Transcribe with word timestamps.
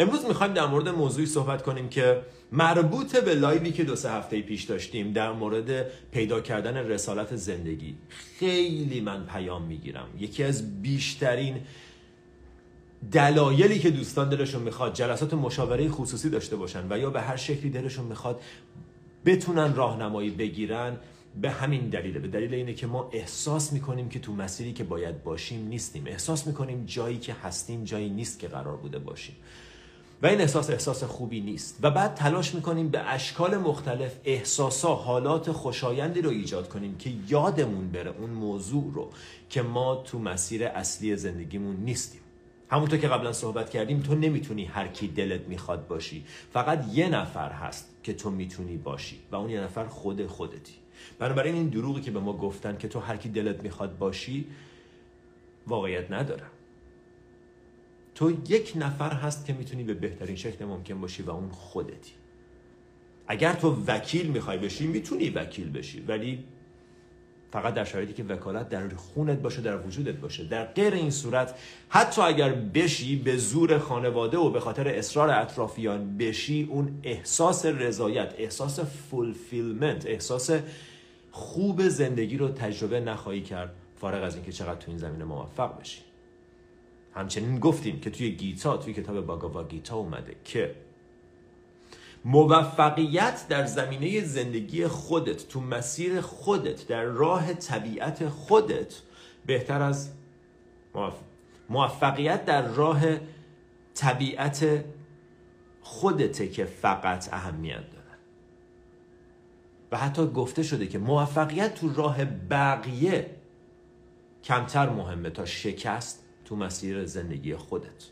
امروز 0.00 0.24
می‌خوایم 0.24 0.52
در 0.52 0.66
مورد 0.66 0.88
موضوعی 0.88 1.26
صحبت 1.26 1.62
کنیم 1.62 1.88
که 1.88 2.22
مربوط 2.52 3.16
به 3.16 3.34
لایوی 3.34 3.72
که 3.72 3.84
دو 3.84 3.96
سه 3.96 4.10
هفته 4.10 4.42
پیش 4.42 4.64
داشتیم 4.64 5.12
در 5.12 5.32
مورد 5.32 5.86
پیدا 6.12 6.40
کردن 6.40 6.76
رسالت 6.76 7.36
زندگی. 7.36 7.94
خیلی 8.38 9.00
من 9.00 9.26
پیام 9.26 9.62
می‌گیرم. 9.62 10.08
یکی 10.18 10.42
از 10.44 10.82
بیشترین 10.82 11.60
دلایلی 13.12 13.78
که 13.78 13.90
دوستان 13.90 14.28
دلشون 14.28 14.62
می‌خواد 14.62 14.94
جلسات 14.94 15.34
مشاوره 15.34 15.88
خصوصی 15.88 16.30
داشته 16.30 16.56
باشن 16.56 16.92
و 16.92 16.98
یا 16.98 17.10
به 17.10 17.20
هر 17.20 17.36
شکلی 17.36 17.70
دلشون 17.70 18.04
می‌خواد 18.04 18.40
بتونن 19.26 19.74
راهنمایی 19.74 20.30
بگیرن 20.30 20.96
به 21.40 21.50
همین 21.50 21.88
دلیله 21.88 22.18
به 22.18 22.28
دلیل 22.28 22.54
اینه 22.54 22.74
که 22.74 22.86
ما 22.86 23.10
احساس 23.12 23.72
می‌کنیم 23.72 24.08
که 24.08 24.18
تو 24.18 24.32
مسیری 24.32 24.72
که 24.72 24.84
باید 24.84 25.22
باشیم 25.22 25.68
نیستیم. 25.68 26.06
احساس 26.06 26.46
می‌کنیم 26.46 26.84
جایی 26.86 27.18
که 27.18 27.32
هستیم 27.32 27.84
جایی 27.84 28.10
نیست 28.10 28.38
که 28.38 28.48
قرار 28.48 28.76
بوده 28.76 28.98
باشیم. 28.98 29.36
و 30.22 30.26
این 30.26 30.40
احساس 30.40 30.70
احساس 30.70 31.04
خوبی 31.04 31.40
نیست. 31.40 31.78
و 31.82 31.90
بعد 31.90 32.14
تلاش 32.14 32.54
می‌کنیم 32.54 32.88
به 32.88 33.00
اشکال 33.00 33.56
مختلف 33.56 34.16
احساسا 34.24 34.94
حالات 34.94 35.52
خوشایندی 35.52 36.22
رو 36.22 36.30
ایجاد 36.30 36.68
کنیم 36.68 36.96
که 36.96 37.12
یادمون 37.28 37.88
بره 37.88 38.14
اون 38.18 38.30
موضوع 38.30 38.92
رو 38.94 39.10
که 39.50 39.62
ما 39.62 39.96
تو 39.96 40.18
مسیر 40.18 40.64
اصلی 40.64 41.16
زندگیمون 41.16 41.76
نیستیم. 41.76 42.20
همونطور 42.70 42.98
که 42.98 43.08
قبلا 43.08 43.32
صحبت 43.32 43.70
کردیم 43.70 44.00
تو 44.00 44.14
نمی‌تونی 44.14 44.64
هر 44.64 44.88
کی 44.88 45.08
دلت 45.08 45.40
می‌خواد 45.40 45.86
باشی. 45.86 46.24
فقط 46.52 46.84
یه 46.92 47.08
نفر 47.08 47.52
هست 47.52 47.88
که 48.02 48.14
تو 48.14 48.30
می‌تونی 48.30 48.76
باشی 48.76 49.18
و 49.32 49.36
اون 49.36 49.50
یه 49.50 49.60
نفر 49.60 49.84
خود 49.84 50.26
خودتی. 50.26 50.74
بنابراین 51.18 51.54
این 51.54 51.68
دروغی 51.68 52.00
که 52.00 52.10
به 52.10 52.20
ما 52.20 52.32
گفتن 52.32 52.76
که 52.76 52.88
تو 52.88 53.00
هر 53.00 53.16
کی 53.16 53.28
دلت 53.28 53.62
می‌خواد 53.62 53.98
باشی 53.98 54.46
واقعیت 55.66 56.10
نداره. 56.10 56.42
تو 58.20 58.30
یک 58.48 58.72
نفر 58.76 59.10
هست 59.10 59.46
که 59.46 59.52
می‌تونی 59.52 59.84
به 59.84 59.94
بهترین 59.94 60.36
شکل 60.36 60.64
ممکن 60.64 61.00
باشی 61.00 61.22
و 61.22 61.30
اون 61.30 61.48
خودتی. 61.50 62.12
اگر 63.28 63.52
تو 63.52 63.84
وکیل 63.86 64.26
می‌خوای 64.26 64.58
بشی 64.58 64.86
می‌تونی 64.86 65.30
وکیل 65.30 65.72
بشی 65.72 66.00
ولی 66.00 66.44
فقط 67.52 67.74
در 67.74 67.84
شرایطی 67.84 68.12
که 68.12 68.24
وکالت 68.24 68.68
در 68.68 68.88
خونت 68.88 69.38
باشه 69.38 69.60
در 69.60 69.86
وجودت 69.86 70.14
باشه. 70.14 70.44
در 70.44 70.64
غیر 70.64 70.94
این 70.94 71.10
صورت 71.10 71.54
حتی 71.88 72.22
اگر 72.22 72.52
بشی 72.52 73.16
به 73.16 73.36
زور 73.36 73.78
خانواده 73.78 74.38
و 74.38 74.50
به 74.50 74.60
خاطر 74.60 74.88
اصرار 74.88 75.30
اطرافیان 75.30 76.18
بشی 76.18 76.68
اون 76.70 77.00
احساس 77.02 77.66
رضایت 77.66 78.34
احساس 78.38 78.80
فولفیلمنت 78.80 80.06
احساس 80.06 80.50
خوب 81.30 81.88
زندگی 81.88 82.36
رو 82.36 82.48
تجربه 82.48 83.00
نخواهی 83.00 83.40
کرد 83.40 83.74
فارغ 84.00 84.24
از 84.24 84.34
اینکه 84.34 84.52
چقدر 84.52 84.80
تو 84.80 84.90
این 84.90 84.98
زمینه 84.98 85.24
موفق 85.24 85.80
بشی. 85.80 86.09
همچنین 87.14 87.58
گفتیم 87.58 88.00
که 88.00 88.10
توی 88.10 88.30
گیتا 88.30 88.76
توی 88.76 88.94
کتاب 88.94 89.26
باگاوا 89.26 89.64
گیتا 89.64 89.96
اومده 89.96 90.36
که 90.44 90.74
موفقیت 92.24 93.46
در 93.48 93.66
زمینه 93.66 94.24
زندگی 94.24 94.86
خودت 94.86 95.48
تو 95.48 95.60
مسیر 95.60 96.20
خودت 96.20 96.86
در 96.86 97.04
راه 97.04 97.54
طبیعت 97.54 98.28
خودت 98.28 98.94
بهتر 99.46 99.82
از 99.82 100.10
موفقیت 101.68 102.44
در 102.44 102.62
راه 102.62 103.02
طبیعت 103.94 104.84
خودته 105.80 106.48
که 106.48 106.64
فقط 106.64 107.32
اهمیت 107.32 107.90
داره. 107.90 108.00
و 109.92 109.96
حتی 109.96 110.26
گفته 110.26 110.62
شده 110.62 110.86
که 110.86 110.98
موفقیت 110.98 111.74
تو 111.74 111.92
راه 111.94 112.24
بقیه 112.24 113.30
کمتر 114.44 114.88
مهمه 114.88 115.30
تا 115.30 115.44
شکست 115.44 116.24
تو 116.50 116.56
مسیر 116.56 117.04
زندگی 117.04 117.56
خودت. 117.56 118.08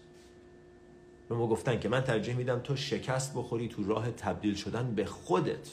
به 1.28 1.34
ما 1.34 1.47
گفتن 1.47 1.81
که 1.81 1.89
من 1.89 2.00
ترجیح 2.00 2.36
میدم 2.36 2.58
تو 2.58 2.77
شکست 2.77 3.34
بخوری 3.34 3.69
تو 3.69 3.84
راه 3.84 4.11
تبدیل 4.11 4.55
شدن 4.55 4.94
به 4.94 5.05
خودت 5.05 5.69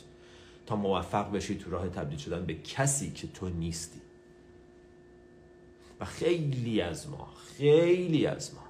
تا 0.66 0.76
موفق 0.76 1.32
بشی 1.32 1.56
تو 1.56 1.70
راه 1.70 1.90
تبدیل 1.90 2.18
شدن 2.20 2.46
به 2.46 2.54
کسی 2.54 3.12
که 3.12 3.28
تو 3.28 3.50
نیستی. 3.50 4.02
و 6.00 6.06
خیلی 6.06 6.82
از 6.82 7.10
ما 7.10 7.28
خیلی 7.58 8.26
از 8.26 8.54
ما 8.54 8.64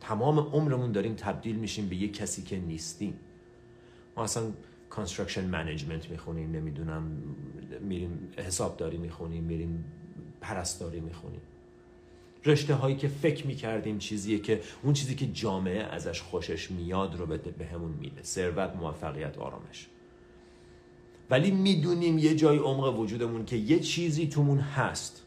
تمام 0.00 0.38
عمرمون 0.38 0.92
داریم 0.92 1.14
تبدیل 1.14 1.56
میشیم 1.56 1.88
به 1.88 1.96
یه 1.96 2.08
کسی 2.08 2.42
که 2.42 2.58
نیستیم. 2.58 3.18
ما 4.16 4.24
اصلا 4.24 4.52
construction 4.90 5.44
management 5.44 6.10
می‌خونیم 6.10 6.50
نمی‌دونم 6.50 7.02
میریم 7.80 8.32
حسابداری 8.38 8.96
می‌خونیم 8.96 9.44
میریم 9.44 9.84
پرستاری 10.40 11.00
می‌خونیم. 11.00 11.40
رشته 12.44 12.74
هایی 12.74 12.96
که 12.96 13.08
فکر 13.08 13.46
می‌کردیم 13.46 13.98
چیزیه 13.98 14.38
که 14.38 14.60
اون 14.82 14.92
چیزی 14.92 15.14
که 15.14 15.26
جامعه 15.26 15.82
ازش 15.82 16.20
خوشش 16.20 16.70
میاد 16.70 17.16
رو 17.16 17.26
به 17.26 17.66
همون 17.66 17.92
میده. 18.00 18.22
ثروت 18.22 18.76
موفقیت 18.76 19.38
آرامش. 19.38 19.86
ولی 21.30 21.50
می‌دونیم 21.50 22.18
یه 22.18 22.36
جای 22.36 22.58
عمق 22.58 22.98
وجودمون 22.98 23.44
که 23.44 23.56
یه 23.56 23.80
چیزی 23.80 24.26
تومون 24.26 24.58
هست 24.58 25.22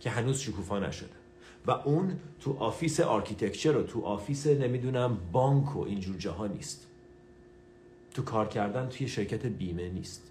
که 0.00 0.10
هنوز 0.10 0.38
شکوفا 0.38 0.78
نشده. 0.78 1.10
و 1.66 1.70
اون 1.70 2.18
تو 2.40 2.56
office 2.58 3.00
architecture 3.00 3.76
و 3.76 3.82
تو 3.82 4.00
office 4.00 4.46
نمی‌دونم 4.46 5.18
بانک 5.32 5.76
و 5.76 5.80
اینجور 5.80 6.16
جاها 6.16 6.46
نیست. 6.46 6.86
تو 8.14 8.22
کار 8.22 8.48
کردن 8.48 8.88
توی 8.88 9.08
شرکت 9.08 9.46
بیمه 9.46 9.88
نیست. 9.88 10.30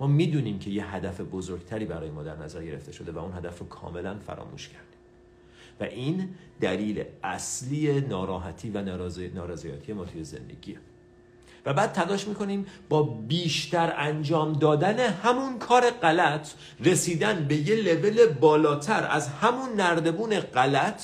ما 0.00 0.06
می‌دونیم 0.06 0.58
که 0.58 0.70
یه 0.70 0.94
هدف 0.94 1.20
بزرگتری 1.20 1.84
برای 1.84 2.10
ما 2.10 2.22
در 2.22 2.36
نظر 2.36 2.64
گرفته 2.64 2.92
شده 2.92 3.12
و 3.12 3.18
اون 3.18 3.32
هدف 3.32 3.58
رو 3.58 3.66
کاملا 3.66 4.18
فراموش 4.18 4.68
کردیم 4.68 4.85
و 5.80 5.84
این 5.84 6.28
دلیل 6.60 7.04
اصلی 7.22 8.00
ناراحتی 8.00 8.70
و 8.70 8.82
نارضایتی 8.82 9.92
ما 9.92 10.04
توی 10.04 10.24
زندگیه 10.24 10.76
و 11.66 11.74
بعد 11.74 11.92
تلاش 11.92 12.28
می‌کنیم 12.28 12.66
با 12.88 13.02
بیشتر 13.02 13.94
انجام 13.96 14.52
دادن 14.52 14.98
همون 14.98 15.58
کار 15.58 15.90
غلط 15.90 16.52
رسیدن 16.80 17.44
به 17.48 17.56
یه 17.56 17.74
لول 17.76 18.26
بالاتر 18.26 19.08
از 19.10 19.28
همون 19.28 19.72
نردبون 19.76 20.40
غلط 20.40 21.02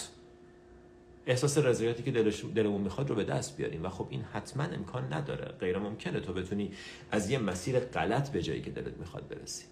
احساس 1.27 1.59
رضایتی 1.59 2.03
که 2.03 2.11
دلمون 2.55 2.81
می‌خواد 2.81 3.11
رو 3.11 3.15
به 3.15 3.25
دست 3.25 3.57
بیاریم. 3.57 3.85
و 3.85 3.89
خب 3.89 4.07
این 4.11 4.25
حتما 4.33 4.63
امکان 4.63 5.13
نداره. 5.13 5.45
غیر 5.61 5.79
ممکنه 5.79 6.21
تو 6.21 6.33
بتونی 6.33 6.73
از 7.11 7.31
یه 7.31 7.39
مسیر 7.39 7.79
غلط 7.81 8.31
به 8.31 8.43
جایی 8.43 8.63
که 8.63 8.71
دلت 8.71 8.97
می‌خواد 8.99 9.29
برسی. 9.29 9.65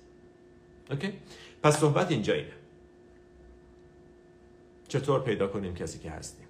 اوکی؟ 0.90 1.12
پس 1.62 1.80
صحبت 1.80 2.10
اینجا 2.10 2.34
اینه. 2.34 2.52
چطور 4.90 5.20
پیدا 5.20 5.46
کنیم 5.46 5.74
کسی 5.74 5.98
که 5.98 6.10
هستیم؟ 6.10 6.46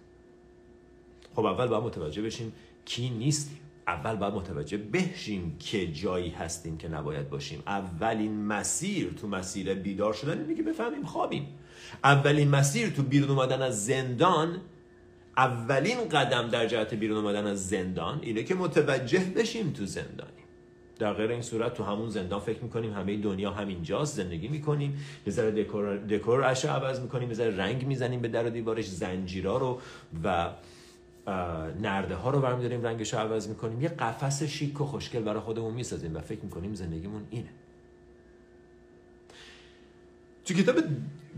خب 1.35 1.45
اول 1.45 1.67
باید 1.67 1.83
متوجه 1.83 2.23
بشیم 2.23 2.53
کی 2.85 3.11
نیستیم. 3.11 3.61
اول 3.87 4.17
باید 4.17 4.35
متوجه 4.35 4.79
بشیم 4.79 5.57
که 5.59 5.93
جایی 5.93 6.31
هستیم 6.31 6.79
که 6.79 6.89
نباید 6.89 7.31
باشیم. 7.31 7.63
اولین 7.67 8.47
مسیر 8.47 9.13
تو 9.13 9.29
مسیر 9.29 9.75
بیدار 9.75 10.13
شدن 10.13 10.41
اینه 10.41 10.55
که 10.55 10.63
بفهمیم 10.63 11.05
خوابیم. 11.05 11.47
اولین 12.05 12.49
مسیر 12.49 12.91
تو 12.91 13.03
بیرون 13.03 13.31
اومدن 13.31 13.63
از 13.63 13.87
زندان 13.87 14.61
اولین 15.37 16.09
قدم 16.09 16.49
در 16.49 16.67
جهت 16.67 16.95
بیرون 16.95 17.17
اومدن 17.25 17.47
از 17.47 17.69
زندان 17.69 18.19
اینه 18.23 18.43
که 18.43 18.55
متوجه 18.55 19.21
بشیم 19.37 19.73
تو 19.73 19.87
زندانی 19.87 20.40
در 21.01 21.13
غیر 21.13 21.31
این 21.31 21.43
صورت 21.43 21.75
تو 21.75 21.85
همون 21.85 22.11
زندان 22.11 22.41
فکر 22.41 22.63
می‌کنیم 22.63 22.93
همه 22.93 23.17
دنیا 23.17 23.51
همینجاست 23.51 24.17
زندگی 24.17 24.49
می‌کنیم. 24.49 24.99
یه 25.27 25.33
ذره 25.33 25.51
دکور 25.51 25.97
دکور 25.97 26.45
عوض 26.45 27.01
می‌کنیم 27.01 27.29
یه 27.29 27.35
ذره 27.35 27.57
رنگ 27.57 27.87
می‌زنیم 27.87 28.21
به 28.21 28.29
در 28.29 28.47
و 28.47 28.51
دیوارش 28.51 28.89
زنجیرا 28.89 29.57
رو 29.57 29.81
و 30.25 30.51
نرده 31.81 32.15
ها 32.15 32.31
رو 32.31 32.41
برمیداریم 32.41 32.83
رنگش 32.83 33.15
رو 33.15 33.21
عوض 33.21 33.49
می‌کنیم. 33.49 33.81
یه 33.81 33.89
قفس 33.89 34.43
شیک 34.43 34.81
و 34.81 34.85
خوشگل 34.85 35.21
برای 35.21 35.41
خودمون 35.41 35.75
می‌سازیم 35.75 36.17
و 36.17 36.21
فکر 36.21 36.41
می‌کنیم 36.43 36.75
زندگیمون 36.75 37.23
اینه. 37.31 37.49
تو 40.45 40.55
کتاب 40.55 40.77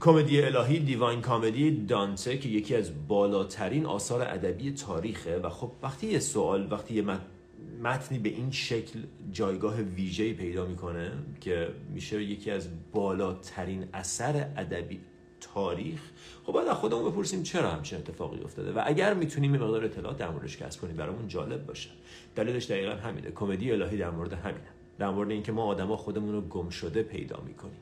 کمدی 0.00 0.42
الهی 0.42 0.78
دیواین 0.78 1.20
کامدی 1.20 1.84
دانته 1.86 2.38
که 2.38 2.48
یکی 2.48 2.76
از 2.76 3.08
بالاترین 3.08 3.86
آثار 3.86 4.22
ادبی 4.22 4.72
تاریخه 4.72 5.38
و 5.38 5.48
خب 5.48 5.70
وقتی 5.82 6.06
یه 6.06 6.18
سوال 6.18 6.72
وقتی 6.72 6.94
یه 6.94 7.02
متنی 7.82 8.18
به 8.18 8.28
این 8.28 8.50
شکل 8.50 8.98
جایگاه 9.32 9.80
ویژه‌ای 9.80 10.32
پیدا 10.32 10.66
می‌کنه 10.66 11.12
که 11.40 11.68
میشه 11.94 12.22
یکی 12.22 12.50
از 12.50 12.68
بالاترین 12.92 13.88
اثر 13.94 14.52
ادبی 14.56 15.00
تاریخ. 15.40 16.00
خب 16.44 16.56
از 16.56 16.68
خودمون 16.68 17.10
بپرسیم 17.10 17.42
چرا 17.42 17.70
همچین 17.70 17.98
اتفاقی 17.98 18.40
افتاده 18.40 18.72
و 18.72 18.82
اگر 18.84 19.14
می‌تونیم 19.14 19.52
مقدار 19.52 19.84
اطلاعات 19.84 20.18
در 20.18 20.30
موردش 20.30 20.56
کسب 20.56 20.80
کنیم 20.80 20.96
برامون 20.96 21.28
جالب 21.28 21.66
باشه. 21.66 21.90
دلیلش 22.36 22.66
دقیقا 22.66 22.92
همینه 22.92 23.30
کمدی 23.30 23.72
الهی 23.72 23.96
در 23.96 24.10
مورد 24.10 24.32
همینه. 24.32 24.68
در 24.98 25.10
مورد 25.10 25.30
اینکه 25.30 25.52
ما 25.52 25.64
آدما 25.64 25.96
خودمون 25.96 26.32
رو 26.32 26.40
گم 26.40 26.68
شده 26.68 27.02
پیدا 27.02 27.42
می‌کنیم. 27.46 27.80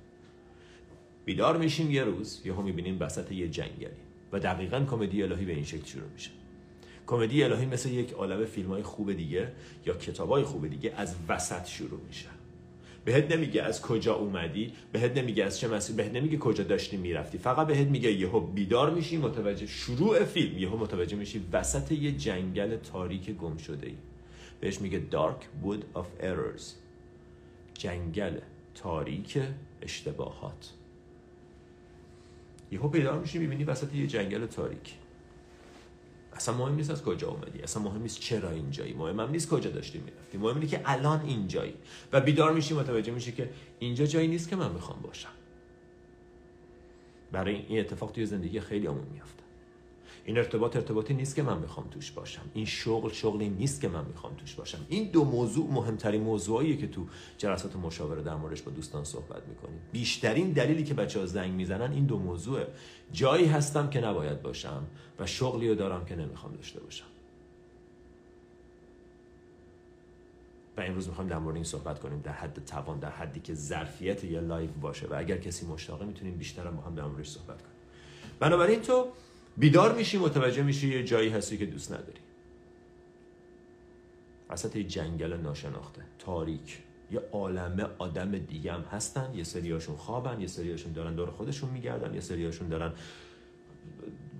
بیدار 1.25 1.57
میشیم 1.57 1.91
یه 1.91 2.05
روز 2.05 2.43
یهو 2.45 2.63
می‌بینیم 2.63 2.97
وسط 3.01 3.33
یه 3.33 3.49
جنگلی 3.49 3.87
و 4.33 4.41
دقیقا 4.41 4.85
کمدی 4.91 5.23
الهی 5.23 5.45
به 5.45 5.53
این 5.53 5.65
شکل 5.65 5.85
شروع 5.85 6.09
میشه. 6.15 6.31
کمدی 7.11 7.45
الهی 7.45 7.67
مثل 7.67 7.91
یک 7.91 8.13
عالم 8.13 8.45
فیلم 8.45 8.69
های 8.69 8.83
خوب 8.83 9.13
دیگه 9.13 9.53
یا 9.87 9.95
کتاب 9.95 10.31
های 10.31 10.43
خوب 10.43 10.69
دیگه 10.69 10.93
از 10.97 11.17
وسط 11.29 11.67
شروع 11.67 12.01
میشه. 12.09 12.29
بهت 13.05 13.33
نمیگه 13.33 13.63
از 13.63 13.83
کجا 13.83 14.15
اومدی 14.15 14.73
بهت 14.93 15.19
نمیگه 15.19 15.45
از 15.45 15.59
چه 15.59 15.69
مسیر 15.69 15.97
بهت 15.97 16.13
نمیگه 16.15 16.39
کجا 16.39 16.65
داشتی 16.65 16.97
می‌رفتی. 16.97 17.39
فقط 17.39 17.67
بهت 17.67 17.87
میگه 17.87 18.13
یهو 18.13 18.41
بیدار 18.41 18.91
میشی 18.91 19.17
متوجه 19.17 19.67
شروع 19.67 20.25
فیلم 20.25 20.59
یهو 20.59 20.77
متوجه 20.77 21.17
میشی 21.17 21.43
وسط 21.53 21.93
یه 21.93 22.13
جنگل 22.13 22.77
تاریک 22.77 23.31
گم 23.31 23.57
شده 23.57 23.87
ای 23.87 23.97
بهش 24.61 24.81
میگه 24.81 25.03
Dark 25.11 25.67
Wood 25.67 25.99
of 25.99 26.25
Errors. 26.25 26.63
جنگل 27.75 28.39
تاریک 28.75 29.39
اشتباهات. 29.83 30.73
یهو 32.73 32.89
بیدار 32.89 33.19
میشی 33.19 33.39
می‌بینی 33.39 33.65
وسط 33.65 33.95
یه 33.95 34.07
جنگل 34.07 34.47
تاریک. 34.47 35.00
اصلا 36.41 36.55
مهم 36.55 36.75
نیست 36.75 36.91
از 36.91 37.03
کجا 37.03 37.29
اومدی 37.29 37.63
اصلا 37.63 37.83
مهم 37.83 38.03
نیست 38.03 38.21
چرا 38.21 38.51
اینجایی 38.51 38.93
مهم 38.93 39.21
هم 39.21 39.31
نیست 39.31 39.49
کجا 39.49 39.71
داشتی 39.71 39.99
می‌رفتی 39.99 40.39
مهم 40.39 40.55
اینه 40.55 40.67
که 40.67 40.81
الان 40.85 41.21
اینجایی. 41.21 41.75
و 42.13 42.21
بیدار 42.21 42.53
میشی 42.53 42.75
متوجه 42.75 43.13
میشی 43.13 43.33
که 43.33 43.51
اینجا 43.79 44.07
جایی 44.07 44.29
نیست 44.29 44.49
که 44.49 44.57
من 44.57 44.73
می‌خوام 44.73 45.01
باشم. 45.03 45.29
برای 47.33 47.55
این 47.69 47.81
اتفاق 47.81 48.13
توی 48.13 48.27
زندگی 48.27 48.61
خیلی 48.61 48.87
همون 48.87 49.07
میافته. 49.13 49.40
این 50.25 50.39
ارتباط 50.39 50.77
ارتباطی 50.77 51.15
نیست 51.15 51.37
که 51.37 51.43
من 51.43 51.59
می‌خوام 51.59 51.89
توش 51.91 52.11
باشم. 52.11 52.43
این 52.55 52.65
شغل 52.65 53.13
شغلی 53.13 53.49
نیست 53.49 53.81
که 53.81 53.89
من 53.89 54.05
می‌خوام 54.05 54.35
توش 54.35 54.55
باشم. 54.55 54.87
این 54.89 55.11
دو 55.11 55.25
موضوع 55.25 55.71
مهمترین 55.71 56.23
موضوعیه 56.23 56.77
که 56.77 56.87
تو 56.87 57.07
جلسات 57.39 57.77
مشاوره 57.77 58.23
در 58.23 58.35
موردش 58.35 58.63
با 58.63 58.71
دوستان 58.71 59.05
صحبت 59.05 59.49
می‌کنیم. 59.49 59.81
بیشترین 59.93 60.53
دلیلی 60.53 60.85
که 60.85 60.95
بچه 60.95 61.21
ها 61.21 61.27
زنگ 61.27 61.53
می‌زنن 61.53 61.93
این 61.93 62.05
دو 62.07 62.19
موضوعه. 62.19 62.67
جایی 63.13 63.47
هستم 63.47 63.91
که 63.91 64.01
نباید 64.01 64.43
باشم 64.43 64.83
و 65.19 65.27
شغلی 65.27 65.69
رو 65.69 65.75
دارم 65.75 66.05
که 66.05 66.17
نمی‌خوام 66.17 66.53
داشته 66.53 66.81
باشم. 66.81 67.07
و 70.77 70.81
امروز 70.81 71.09
می‌خوایم 71.09 71.31
در 71.31 71.39
مورد 71.39 71.55
این 71.55 71.65
صحبت 71.65 72.01
کنیم 72.01 72.21
در 72.21 72.33
حد 72.33 72.65
توان 72.65 72.99
در 72.99 73.11
حدی 73.11 73.41
که 73.41 73.55
ظرفیت 73.55 74.25
یه 74.25 74.41
live 74.41 74.71
باشه. 74.71 75.07
و 75.07 75.15
اگر 75.19 75.37
کسی 75.37 75.67
مشتاقه 75.67 76.05
می‌تونیم 76.05 76.35
بیشتر 76.35 76.71
با 76.71 76.83
هم 76.83 76.95
در 76.95 77.05
موردش 77.05 77.29
صحبت 77.29 77.63
کنیم. 77.63 77.77
بنابراین 78.41 78.81
تو 78.81 79.07
بیدار 79.61 79.95
میشی 79.95 80.19
متوجه 80.19 80.63
میشی 80.63 80.89
یه 80.89 81.05
جایی 81.05 81.29
هستی 81.29 81.59
که 81.59 81.67
دوست 81.67 81.93
نداری. 81.93 82.21
وسط 84.51 84.77
یه 84.77 84.85
جنگل 84.85 85.33
ناشناخته. 85.33 86.03
تاریک. 86.19 86.79
یه 87.11 87.21
عالمه 87.33 87.87
آدم 87.99 88.39
دیگه 88.39 88.73
هم 88.73 88.81
هستن. 88.81 89.35
یه 89.35 89.45
سریاشون 89.45 89.97
خوابن 89.97 90.41
یه 90.41 90.47
سریاشون 90.47 90.93
دارن 90.93 91.15
دور 91.15 91.31
خودشون 91.31 91.71
میگردن 91.71 92.15
یه 92.15 92.21
سریاشون 92.21 92.69
دارن 92.69 92.93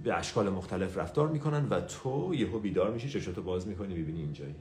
به 0.05 0.15
اشکال 0.15 0.49
مختلف 0.49 0.99
رفتار 0.99 1.29
می‌کنن 1.29 1.69
و 1.69 1.81
تو 1.81 2.35
یهو 2.35 2.59
بیدار 2.59 2.91
میشی 2.91 3.09
چشاتو 3.09 3.43
باز 3.43 3.67
می‌کنی 3.67 3.95
می‌بینی 3.95 4.21
اینجایی. 4.21 4.55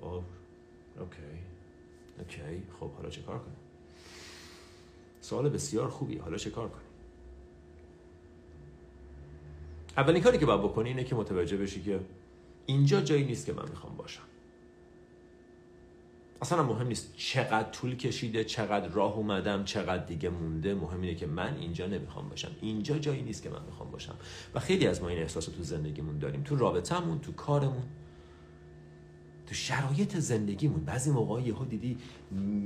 اوه 0.00 0.24
اوکی. 1.00 1.18
اوکی. 2.18 2.62
خب 2.80 2.90
حالا 2.90 3.10
چه 3.10 3.22
کار 3.22 3.38
کنیم 3.38 3.56
سوال 5.20 5.48
بسیار 5.48 5.88
خوبی 5.88 6.18
حالا 6.18 6.36
چه 6.36 6.50
کار 6.50 6.68
کنیم؟ 6.68 6.91
اولین 9.96 10.22
کاری 10.22 10.38
که 10.38 10.46
باید 10.46 10.60
بکنی 10.60 10.88
اینه 10.88 11.04
که 11.04 11.14
متوجه 11.14 11.56
بشی 11.56 11.82
که 11.82 12.00
اینجا 12.66 13.00
جایی 13.00 13.24
نیست 13.24 13.46
که 13.46 13.52
من 13.52 13.68
می‌خوام 13.68 13.96
باشم. 13.96 14.22
اصلا 16.42 16.62
مهم 16.62 16.86
نیست 16.86 17.16
چقدر 17.16 17.70
طول 17.70 17.96
کشیده 17.96 18.44
چقدر 18.44 18.88
راه 18.88 19.16
اومدم 19.16 19.64
چقدر 19.64 20.04
دیگه 20.04 20.28
مونده. 20.28 20.74
مهم 20.74 21.00
اینه 21.00 21.14
که 21.14 21.26
من 21.26 21.56
اینجا 21.56 21.86
نمی‌خوام 21.86 22.28
باشم. 22.28 22.50
اینجا 22.60 22.98
جایی 22.98 23.22
نیست 23.22 23.42
که 23.42 23.50
من 23.50 23.64
می‌خوام 23.66 23.90
باشم. 23.90 24.14
و 24.54 24.60
خیلی 24.60 24.86
از 24.86 25.02
ما 25.02 25.08
این 25.08 25.18
احساس 25.18 25.44
تو 25.44 25.62
زندگیمون 25.62 26.18
داریم. 26.18 26.42
تو 26.42 26.56
رابطهمون 26.56 27.18
تو 27.18 27.32
کارمون 27.32 27.84
تو 29.46 29.54
شرایط 29.54 30.16
زندگیمون. 30.16 30.84
بعضی 30.84 31.10
موقع 31.10 31.40
یهو 31.40 31.64
دیدی 31.64 31.98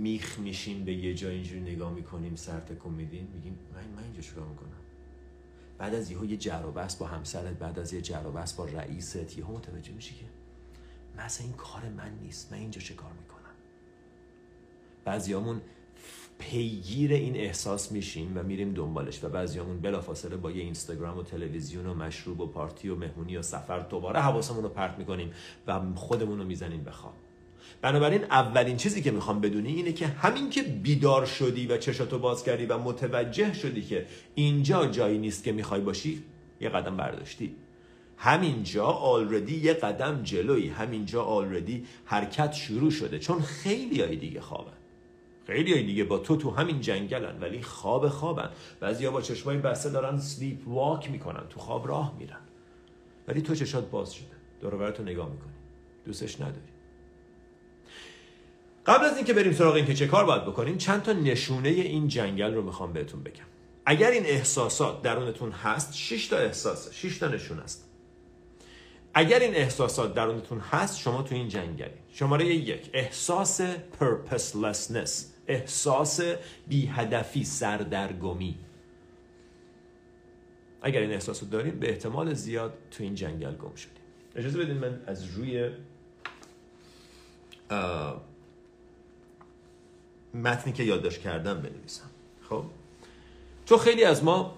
میخ 0.02 0.38
میشیم 0.38 0.84
به 0.84 0.92
یه 0.92 1.14
جای 1.14 1.34
اینجوری 1.34 1.60
نگاه 1.60 1.92
می‌کنیم 1.92 2.36
سر 2.36 2.60
تکون 2.60 2.94
میدیم. 2.94 3.28
میگیم 3.34 3.58
من 3.74 3.96
من 3.96 4.02
اینجا 4.02 4.20
چیکار 4.20 4.44
می‌کنم؟ 4.46 4.85
بعد 5.78 5.94
از 5.94 6.10
یه 6.10 6.36
جر 6.36 6.62
و 6.66 6.72
بحث 6.72 6.96
با 6.96 7.06
همسرت 7.06 7.58
بعد 7.58 7.78
از 7.78 7.92
یه 7.92 8.00
جر 8.00 8.26
و 8.26 8.32
بحث 8.32 8.52
با 8.52 8.64
رئیست. 8.64 9.38
یهو 9.38 9.52
متوجه 9.52 9.92
میشی 9.92 10.14
که 10.14 10.24
مثلا 11.22 11.46
این 11.46 11.56
کار 11.56 11.82
من 11.96 12.18
نیست 12.22 12.52
من 12.52 12.58
اینجا 12.58 12.80
چه 12.80 12.94
کار 12.94 13.12
می‌کنم؟ 13.12 13.54
بعضیامون 15.04 15.60
پیگیر 16.38 17.12
این 17.12 17.36
احساس 17.36 17.92
میشیم 17.92 18.38
و 18.38 18.42
میریم 18.42 18.74
دنبالش 18.74 19.24
و 19.24 19.28
بعضیامون 19.28 19.80
بلافاصله 19.80 20.36
با 20.36 20.50
یه 20.50 20.62
اینستاگرام 20.62 21.18
و 21.18 21.22
تلویزیون 21.22 21.86
و 21.86 21.94
مشروب 21.94 22.40
و 22.40 22.46
پارتی 22.46 22.88
و 22.88 22.96
مهمونی 22.96 23.36
و 23.36 23.42
سفر 23.42 23.78
دوباره 23.78 24.20
حواسمون 24.20 24.62
رو 24.62 24.68
پرت 24.68 24.98
می‌کنیم 24.98 25.32
و 25.66 25.80
خودمون 25.94 26.38
رو 26.38 26.44
می‌زنیم 26.44 26.84
به 26.84 26.90
خواب. 26.90 27.14
بنابراین 27.82 28.24
اولین 28.24 28.76
چیزی 28.76 29.02
که 29.02 29.10
می‌خوام 29.10 29.40
بدونی 29.40 29.72
اینه 29.72 29.92
که 29.92 30.06
همین 30.06 30.50
که 30.50 30.62
بیدار 30.62 31.26
شدی 31.26 31.66
و 31.66 31.76
چشاتو 31.76 32.18
باز 32.18 32.44
کردی 32.44 32.66
و 32.66 32.78
متوجه 32.78 33.52
شدی 33.54 33.82
که 33.82 34.06
اینجا 34.34 34.86
جایی 34.86 35.18
نیست 35.18 35.44
که 35.44 35.52
می‌خوای 35.52 35.80
باشی 35.80 36.22
یه 36.60 36.68
قدم 36.68 36.96
برداشتی. 36.96 37.54
همینجا 38.16 38.86
آلردی 38.86 39.56
یه 39.56 39.72
قدم 39.72 40.22
جلوی 40.22 40.68
همینجا 40.68 41.22
آلردی 41.22 41.84
حرکت 42.04 42.52
شروع 42.52 42.90
شده. 42.90 43.18
چون 43.18 43.40
خیلی 43.40 44.00
های 44.00 44.16
دیگه 44.16 44.40
خوابن. 44.40 44.72
خیلی 45.46 45.72
های 45.72 45.82
دیگه 45.82 46.04
با 46.04 46.18
تو 46.18 46.36
تو 46.36 46.50
همین 46.50 46.80
جنگلن 46.80 47.40
ولی 47.40 47.62
خواب 47.62 48.08
خوابن. 48.08 48.50
بعضی 48.80 49.08
با 49.08 49.22
چشمای 49.22 49.56
بسته 49.58 49.90
دارن 49.90 50.18
سلیپ 50.18 50.68
واک 50.68 51.10
می‌کنن 51.10 51.42
تو 51.50 51.60
خواب 51.60 51.88
راه 51.88 52.16
میرن. 52.18 52.40
ولی 53.28 53.42
تو 53.42 53.54
چشات 53.54 53.90
باز 53.90 54.12
شده. 54.12 54.26
دور 54.60 55.02
نگاه 55.02 55.30
می‌کنی. 55.30 55.52
دوستش 56.04 56.40
نداری. 56.40 56.75
قبل 58.86 59.04
از 59.04 59.16
اینکه 59.16 59.32
بریم 59.32 59.52
سراغ 59.52 59.74
اینکه 59.74 59.94
چه 59.94 60.06
کار 60.06 60.24
باید 60.24 60.42
بکنیم 60.42 60.78
چند 60.78 61.02
تا 61.02 61.12
نشونه 61.12 61.68
این 61.68 62.08
جنگل 62.08 62.54
رو 62.54 62.62
می‌خوام 62.62 62.92
بهتون 62.92 63.22
بگم. 63.22 63.44
اگر 63.86 64.10
این 64.10 64.26
احساسات 64.26 65.02
درونتون 65.02 65.50
هست 65.52 65.94
6 65.94 66.26
تا 66.26 66.36
احساسه 66.36 66.92
6 66.92 67.18
تا 67.18 67.28
نشون 67.28 67.58
است. 67.58 67.88
اگر 69.14 69.38
این 69.38 69.54
احساسات 69.54 70.14
درونتون 70.14 70.58
هست 70.58 70.98
شما 70.98 71.22
تو 71.22 71.34
این 71.34 71.48
جنگلی. 71.48 71.90
شماره 72.12 72.46
یک 72.46 72.90
احساس 72.92 73.60
purposelessness 74.00 75.10
احساس 75.48 76.20
بی 76.68 76.86
هدفی 76.86 77.44
سردرگمی. 77.44 78.58
اگر 80.82 81.00
این 81.00 81.12
احساس 81.12 81.42
رو 81.42 81.48
داریم 81.48 81.78
به 81.78 81.90
احتمال 81.90 82.34
زیاد 82.34 82.74
تو 82.90 83.02
این 83.02 83.14
جنگل 83.14 83.54
گم 83.54 83.74
شدیم. 83.74 83.92
اجازه 84.36 84.58
بدین 84.58 84.76
من 84.78 85.02
از 85.06 85.24
روی 85.24 85.70
متنی 90.42 90.72
که 90.72 90.82
یادداشت 90.82 91.20
کردم 91.20 91.54
بنویسم. 91.54 92.10
خب؟ 92.48 92.64
تو 93.66 93.76
خیلی 93.76 94.04
از 94.04 94.24
ما 94.24 94.54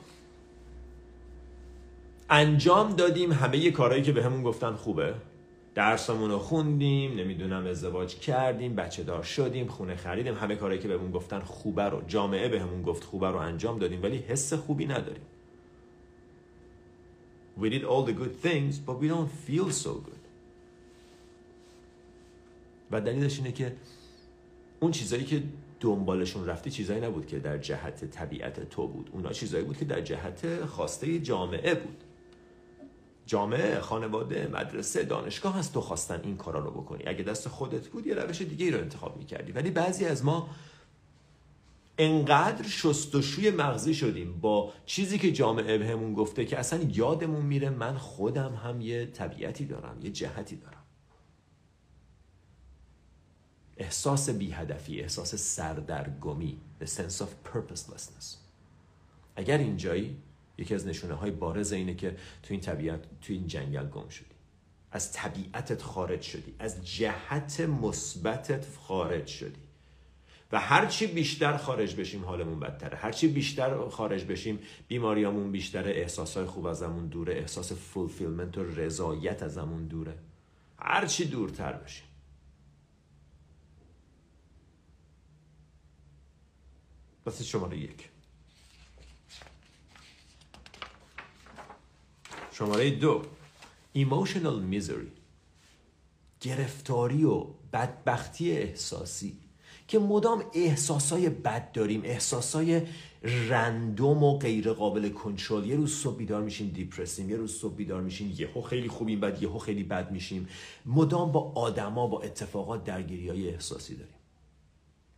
انجام 2.30 2.92
دادیم 2.92 3.32
همه 3.32 3.70
کارهایی 3.70 4.02
که 4.02 4.12
بهمون 4.12 4.42
به 4.42 4.48
گفتن 4.48 4.72
خوبه. 4.72 5.14
درسمون 5.74 6.30
رو 6.30 6.38
خوندیم 6.38 7.18
نمی‌دونم 7.18 7.66
ازدواج 7.66 8.14
کردیم 8.14 8.74
بچه 8.74 9.02
دار 9.02 9.22
شدیم 9.22 9.66
خونه 9.66 9.96
خریدیم 9.96 10.34
همه 10.34 10.56
کارهایی 10.56 10.82
که 10.82 10.88
بهمون 10.88 11.10
گفتن 11.10 11.40
خوبه 11.40 11.82
رو 11.82 12.02
جامعه 12.06 12.48
بهمون 12.48 12.82
گفت 12.82 13.04
خوبه 13.04 13.28
رو 13.28 13.36
انجام 13.36 13.78
دادیم 13.78 14.02
ولی 14.02 14.16
حس 14.16 14.52
خوبی 14.52 14.86
نداریم. 14.86 15.22
We 17.60 17.70
did 17.70 17.84
all 17.84 18.04
the 18.08 18.12
good 18.12 18.46
things 18.46 18.74
but 18.86 18.96
we 19.02 19.08
don't 19.08 19.30
feel 19.48 19.70
so 19.84 19.88
good. 19.88 20.18
و 22.90 23.00
دلیلش 23.00 23.38
اینه 23.38 23.52
که 23.52 23.72
اون 24.80 24.90
چیزایی 24.90 25.24
که 25.24 25.42
دنبالشون 25.80 26.46
رفتی 26.46 26.70
چیزایی 26.70 27.00
نبود 27.00 27.26
که 27.26 27.38
در 27.38 27.58
جهت 27.58 28.04
طبیعت 28.04 28.68
تو 28.70 28.86
بود. 28.86 29.10
اونا 29.12 29.32
چیزایی 29.32 29.64
بود 29.64 29.76
که 29.76 29.84
در 29.84 30.00
جهت 30.00 30.64
خواسته 30.64 31.18
جامعه 31.18 31.74
بود. 31.74 32.04
جامعه 33.26 33.80
خانواده 33.80 34.48
مدرسه 34.52 35.04
دانشگاه 35.04 35.58
هست 35.58 35.74
تو 35.74 35.80
خواستن 35.80 36.20
این 36.24 36.36
کارا 36.36 36.60
رو 36.60 36.70
بکنی. 36.70 37.02
اگه 37.06 37.22
دست 37.22 37.48
خودت 37.48 37.88
بود 37.88 38.06
یه 38.06 38.14
روش 38.14 38.42
دیگه 38.42 38.64
ای 38.64 38.70
رو 38.70 38.78
انتخاب 38.78 39.16
می‌کردی. 39.16 39.52
ولی 39.52 39.70
بعضی 39.70 40.04
از 40.04 40.24
ما 40.24 40.48
انقدر 41.98 42.68
شستشوی 42.68 43.50
مغزی 43.50 43.94
شدیم 43.94 44.40
با 44.40 44.72
چیزی 44.86 45.18
که 45.18 45.32
جامعه 45.32 45.78
بهمون 45.78 46.14
گفته 46.14 46.44
که 46.44 46.58
اصلا 46.58 46.80
یادمون 46.94 47.46
میره 47.46 47.70
من 47.70 47.98
خودم 47.98 48.54
هم 48.54 48.80
یه 48.80 49.06
طبیعتی 49.06 49.64
دارم 49.64 49.96
یه 50.02 50.10
جهتی 50.10 50.56
دارم. 50.56 50.77
احساس 53.78 54.30
بی 54.30 54.50
هدفی 54.50 55.00
احساس 55.00 55.34
سردرگمی 55.34 56.58
the 56.80 56.86
sense 56.86 57.20
of 57.20 57.52
purposelessness. 57.52 58.36
اگر 59.36 59.58
اینجایی 59.58 60.16
یکی 60.58 60.74
از 60.74 60.86
نشونه 60.86 61.14
های 61.14 61.30
بارز 61.30 61.72
اینه 61.72 61.94
که 61.94 62.10
تو 62.42 62.54
این 62.54 62.60
طبیعت 62.60 63.00
تو 63.20 63.32
این 63.32 63.46
جنگل 63.46 63.88
گم 63.88 64.08
شدی. 64.08 64.24
از 64.92 65.12
طبیعتت 65.12 65.82
خارج 65.82 66.22
شدی. 66.22 66.54
از 66.58 66.86
جهت 66.86 67.60
مثبتت 67.60 68.66
خارج 68.78 69.26
شدی. 69.26 69.60
و 70.52 70.60
هرچی 70.60 71.06
بیشتر 71.06 71.56
خارج 71.56 71.96
بشیم 71.96 72.24
حالمون 72.24 72.60
بدتره. 72.60 72.98
هرچی 72.98 73.28
بیشتر 73.28 73.88
خارج 73.88 74.24
بشیم 74.24 74.58
بیماریامون 74.88 75.52
بیشتره 75.52 75.90
احساسای 75.90 76.46
خوب 76.46 76.66
ازمون 76.66 77.06
دوره 77.06 77.34
احساس 77.34 77.72
فولفیلمنت 77.72 78.58
و 78.58 78.64
رضایت 78.64 79.42
ازمون 79.42 79.86
دوره. 79.86 80.14
هرچی 80.78 81.24
دورتر 81.24 81.72
بشیم. 81.72 82.07
پس 87.28 87.42
شماره 87.42 87.78
یک. 87.78 88.08
شماره 92.52 92.90
دو. 92.90 93.22
Emotional 93.96 94.74
misery. 94.74 95.10
گرفتاری 96.40 97.24
و 97.24 97.44
بدبختی 97.72 98.52
احساسی. 98.52 99.36
که 99.88 99.98
مدام 99.98 100.44
احساسای 100.54 101.28
بد 101.28 101.72
داریم. 101.72 102.02
احساسای 102.04 102.82
رندوم 103.22 104.22
و 104.22 104.38
غیر 104.38 104.72
قابل 104.72 105.08
کنترل. 105.08 105.66
یه 105.66 105.76
روز 105.76 105.94
صبح 105.94 106.16
بیدار 106.16 106.42
میشیم 106.42 106.68
دیپرسیم 106.68 107.30
یه 107.30 107.36
روز 107.36 107.54
صبح 107.54 107.74
بیدار 107.74 108.00
میشیم 108.02 108.34
یهو 108.38 108.62
خیلی 108.62 108.88
خوبیم 108.88 109.20
بعد 109.20 109.42
یهو 109.42 109.58
خیلی 109.58 109.82
بد 109.82 110.10
میشیم. 110.10 110.48
مدام 110.86 111.32
با 111.32 111.52
آدما 111.54 112.06
با 112.06 112.20
اتفاقات 112.20 112.84
درگیری 112.84 113.28
های 113.28 113.48
احساسی 113.48 113.94
داریم. 113.94 114.17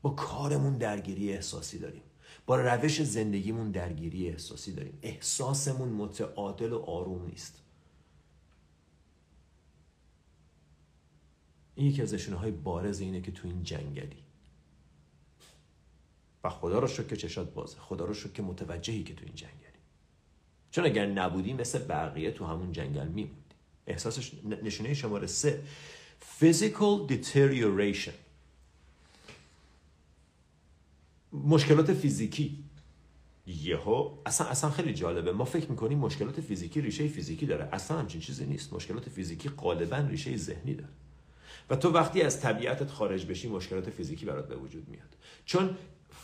با 0.02 0.10
کارمون 0.10 0.78
درگیری 0.78 1.32
احساسی 1.32 1.78
داریم. 1.78 2.02
با 2.46 2.56
روش 2.56 3.02
زندگیمون 3.02 3.70
درگیری 3.70 4.28
احساسی 4.28 4.72
داریم. 4.72 4.98
احساسمون 5.02 5.88
متعادل 5.88 6.72
و 6.72 6.78
آروم 6.78 7.26
نیست. 7.26 7.62
این 11.74 11.86
یکی 11.86 12.02
از 12.02 12.28
های 12.28 12.50
بارز 12.50 13.00
اینه 13.00 13.20
که 13.20 13.32
تو 13.32 13.48
این 13.48 13.62
جنگلی. 13.62 14.24
و 16.44 16.50
خدا 16.50 16.78
رو 16.78 16.86
شکر 16.86 17.06
که 17.06 17.16
چشات 17.16 17.54
بازه. 17.54 17.78
خدا 17.78 18.04
رو 18.04 18.14
شکر 18.14 18.32
که 18.32 18.42
متوجهی 18.42 19.02
که 19.02 19.14
تو 19.14 19.24
این 19.24 19.34
جنگلی. 19.34 19.56
چون 20.70 20.84
اگر 20.84 21.06
نبودی 21.06 21.52
مثل 21.52 21.78
بقیه 21.78 22.30
تو 22.30 22.46
همون 22.46 22.72
جنگل 22.72 23.08
میموندی. 23.08 23.40
احساسش 23.86 24.32
نشونه 24.44 24.94
شماره 24.94 25.26
سه 25.26 25.62
physical 26.40 27.10
deterioration. 27.12 28.29
مشکلات 31.32 31.92
فیزیکی. 31.92 32.64
یهو 33.46 34.10
اصلا 34.26 34.46
اصلا 34.46 34.70
خیلی 34.70 34.94
جالبه. 34.94 35.32
ما 35.32 35.44
فکر 35.44 35.70
می‌کنیم 35.70 35.98
مشکلات 35.98 36.40
فیزیکی 36.40 36.80
ریشه 36.80 37.08
فیزیکی 37.08 37.46
داره. 37.46 37.68
اصلا 37.72 37.98
همچین 37.98 38.20
چیزی 38.20 38.46
نیست. 38.46 38.72
مشکلات 38.72 39.08
فیزیکی 39.08 39.48
غالبا 39.48 39.96
ریشه 39.96 40.36
ذهنی 40.36 40.74
داره. 40.74 40.92
و 41.70 41.76
تو 41.76 41.90
وقتی 41.90 42.22
از 42.22 42.40
طبیعتت 42.40 42.90
خارج 42.90 43.26
بشی 43.26 43.48
مشکلات 43.48 43.90
فیزیکی 43.90 44.26
برات 44.26 44.48
به 44.48 44.56
وجود 44.56 44.88
میاد. 44.88 45.16
چون 45.44 45.76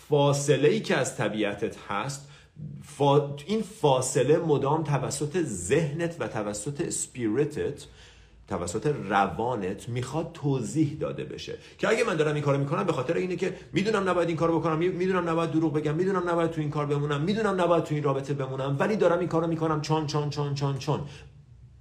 فاصله 0.08 0.68
ای 0.68 0.80
که 0.80 0.96
از 0.96 1.16
طبیعتت 1.16 1.76
هست 1.88 2.28
این 3.46 3.62
فاصله 3.62 4.38
مدام 4.38 4.84
توسط 4.84 5.42
ذهنت 5.42 6.16
و 6.20 6.28
توسط 6.28 6.88
سپیریتت 6.90 7.86
توسط 8.48 8.94
روانت 9.08 9.88
می‌خواد 9.88 10.30
توضیح 10.34 10.96
داده 11.00 11.24
بشه. 11.24 11.58
که 11.78 11.88
اگه 11.88 12.04
من 12.04 12.16
دارم 12.16 12.34
این 12.34 12.44
کارو 12.44 12.58
می‌کنم 12.58 12.84
به 12.84 12.92
خاطر 12.92 13.14
اینه 13.14 13.36
که 13.36 13.54
می‌دونم 13.72 14.08
نباید 14.08 14.28
این 14.28 14.36
کارو 14.36 14.60
بکنم 14.60 14.78
می‌دونم 14.78 15.28
نباید 15.28 15.50
دروغ 15.50 15.72
بگم 15.72 15.94
می‌دونم 15.94 16.28
نباید 16.28 16.50
تو 16.50 16.60
این 16.60 16.70
کار 16.70 16.86
بمونم 16.86 17.20
می‌دونم 17.20 17.60
نباید 17.60 17.84
تو 17.84 17.94
این 17.94 18.02
رابطه 18.02 18.34
بمونم 18.34 18.76
ولی 18.78 18.96
دارم 18.96 19.18
این 19.18 19.28
کارو 19.28 19.46
می‌کنم 19.46 19.80
چون 19.80 20.06
چون 20.06 20.30
چون 20.30 20.54
چون 20.54 20.78
چون. 20.78 21.00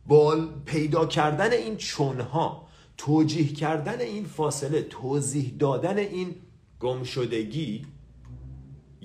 با 0.07 0.47
پیدا 0.65 1.05
کردن 1.05 1.51
این 1.51 1.77
چونها 1.77 2.67
توجیه 2.97 3.53
کردن 3.53 3.99
این 3.99 4.25
فاصله 4.25 4.81
توضیح 4.81 5.53
دادن 5.59 5.97
این 5.97 6.35
گمشدگی 6.79 7.85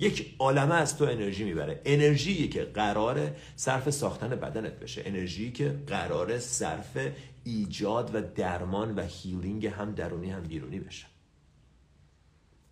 یک 0.01 0.35
عالمه 0.39 0.75
از 0.75 0.97
تو 0.97 1.05
انرژی 1.05 1.43
می‌بره. 1.43 1.81
انرژی 1.85 2.47
که 2.47 2.63
قرار 2.63 3.31
صرف 3.55 3.89
ساختن 3.89 4.29
بدنت 4.29 4.79
بشه. 4.79 5.01
انرژی 5.05 5.51
که 5.51 5.75
قرار 5.87 6.39
صرف 6.39 6.97
ایجاد 7.43 8.15
و 8.15 8.21
درمان 8.35 8.95
و 8.95 9.01
هیلینگ 9.01 9.65
هم 9.65 9.91
درونی 9.91 10.31
هم 10.31 10.43
بیرونی 10.43 10.79
بشه. 10.79 11.05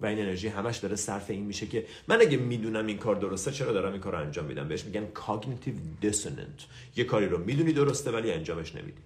و 0.01 0.05
این 0.05 0.19
انرژی 0.19 0.47
همش 0.47 0.77
داره 0.77 0.95
صرف 0.95 1.29
این 1.29 1.43
میشه 1.43 1.67
که 1.67 1.85
من 2.07 2.21
اگه 2.21 2.37
می‌دونم 2.37 2.87
این 2.87 2.97
کار 2.97 3.15
درسته 3.15 3.51
چرا 3.51 3.71
دارم 3.71 3.91
این 3.91 4.01
کار 4.01 4.13
رو 4.13 4.19
انجام 4.19 4.45
میدم؟ 4.45 4.67
بهش 4.67 4.83
میگن 4.83 5.07
cognitive 5.15 6.05
dissonant 6.05 6.63
یه 6.95 7.03
کاری 7.03 7.25
رو 7.25 7.37
می‌دونی 7.37 7.73
درسته 7.73 8.11
ولی 8.11 8.31
انجامش 8.31 8.75
نمیدی. 8.75 9.01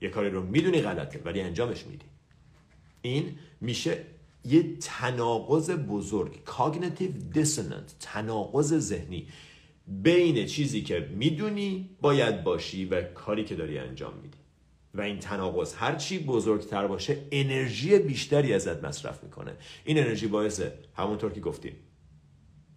یه 0.00 0.08
کاری 0.08 0.30
رو 0.30 0.42
می‌دونی 0.42 0.82
غلطه 0.82 1.20
ولی 1.24 1.40
انجامش 1.40 1.86
میدی. 1.86 2.06
این 3.02 3.38
میشه 3.60 3.98
یه 4.44 4.76
تناقض 4.76 5.70
بزرگ 5.70 6.40
cognitive 6.46 7.36
dissonant 7.36 7.92
تناقض 8.00 8.78
ذهنی. 8.78 9.26
بین 9.86 10.46
چیزی 10.46 10.82
که 10.82 11.08
می‌دونی 11.14 11.90
باید 12.00 12.44
باشی 12.44 12.84
و 12.84 13.02
کاری 13.02 13.44
که 13.44 13.54
داری 13.54 13.78
انجام 13.78 14.14
میدی. 14.22 14.38
و 14.94 15.00
این 15.00 15.18
تناقض 15.18 15.74
هرچی 15.74 16.18
بزرگتر 16.18 16.86
باشه 16.86 17.18
انرژی 17.32 17.98
بیشتری 17.98 18.54
ازت 18.54 18.84
مصرف 18.84 19.24
می‌کنه. 19.24 19.52
این 19.84 19.98
انرژی 19.98 20.26
باعث 20.26 20.62
همونطور 20.94 21.32
که 21.32 21.40
گفتیم 21.40 21.76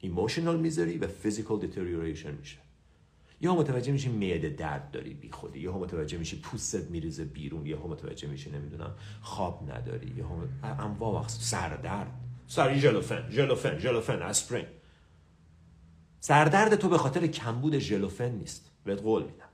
emotional 0.03 0.67
misery 0.67 1.01
و 1.01 1.07
physical 1.23 1.63
deterioration 1.63 2.31
میشه. 2.39 2.64
یا 3.41 3.55
متوجه 3.55 3.91
میشی 3.91 4.09
معده 4.09 4.49
درد 4.49 4.91
داری 4.91 5.13
بی 5.13 5.31
خودی 5.31 5.59
یا 5.59 5.77
متوجه 5.77 6.17
میشی 6.17 6.39
پوستت 6.39 6.89
میریزه 6.89 7.25
بیرون 7.25 7.65
یا 7.65 7.87
متوجه 7.87 8.27
میشی 8.27 8.51
نمی‌دونم 8.51 8.95
خواب 9.21 9.71
نداری 9.71 10.13
یا 10.17 10.25
انواع 10.63 11.21
وقت 11.21 11.29
سردرد. 11.29 12.11
سر 12.47 12.77
ژلوفن 12.77 13.29
ژلوفن 13.31 13.79
ژلوفن 13.79 14.21
اسپرین. 14.21 14.65
سردرد 16.19 16.75
تو 16.75 16.89
به 16.89 16.97
خاطر 16.97 17.27
کمبود 17.27 17.77
ژلوفن 17.77 18.31
نیست. 18.31 18.71
بهت 18.85 19.01
قول 19.01 19.23
میدم. 19.23 19.44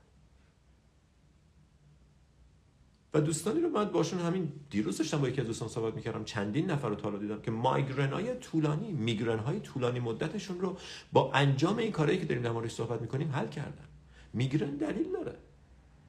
و 3.14 3.20
دوستانی 3.20 3.60
رو 3.60 3.68
من 3.68 3.84
باشون 3.84 4.20
همین 4.20 4.52
دیروز 4.70 4.98
داشتم 4.98 5.20
با 5.20 5.28
یکی 5.28 5.40
از 5.40 5.46
دوستان 5.46 5.68
صحبت 5.68 5.94
می‌کردم. 5.94 6.24
چندین 6.24 6.70
نفر 6.70 6.88
رو 6.88 6.94
تا 6.94 7.18
دیدم 7.18 7.40
که 7.40 7.50
مایگرن 7.50 8.12
های 8.12 8.34
طولانی 8.34 8.92
میگرن 8.92 9.38
های 9.38 9.60
طولانی 9.60 10.00
مدتشون 10.00 10.60
رو 10.60 10.76
با 11.12 11.32
انجام 11.32 11.78
این 11.78 11.92
کارهایی 11.92 12.18
که 12.18 12.24
داریم 12.24 12.42
در 12.42 12.50
موردش 12.50 12.72
صحبت 12.72 13.00
می‌کنیم 13.00 13.32
حل 13.32 13.48
کردن. 13.48 13.84
میگرن 14.32 14.76
دلیل 14.76 15.12
داره. 15.12 15.34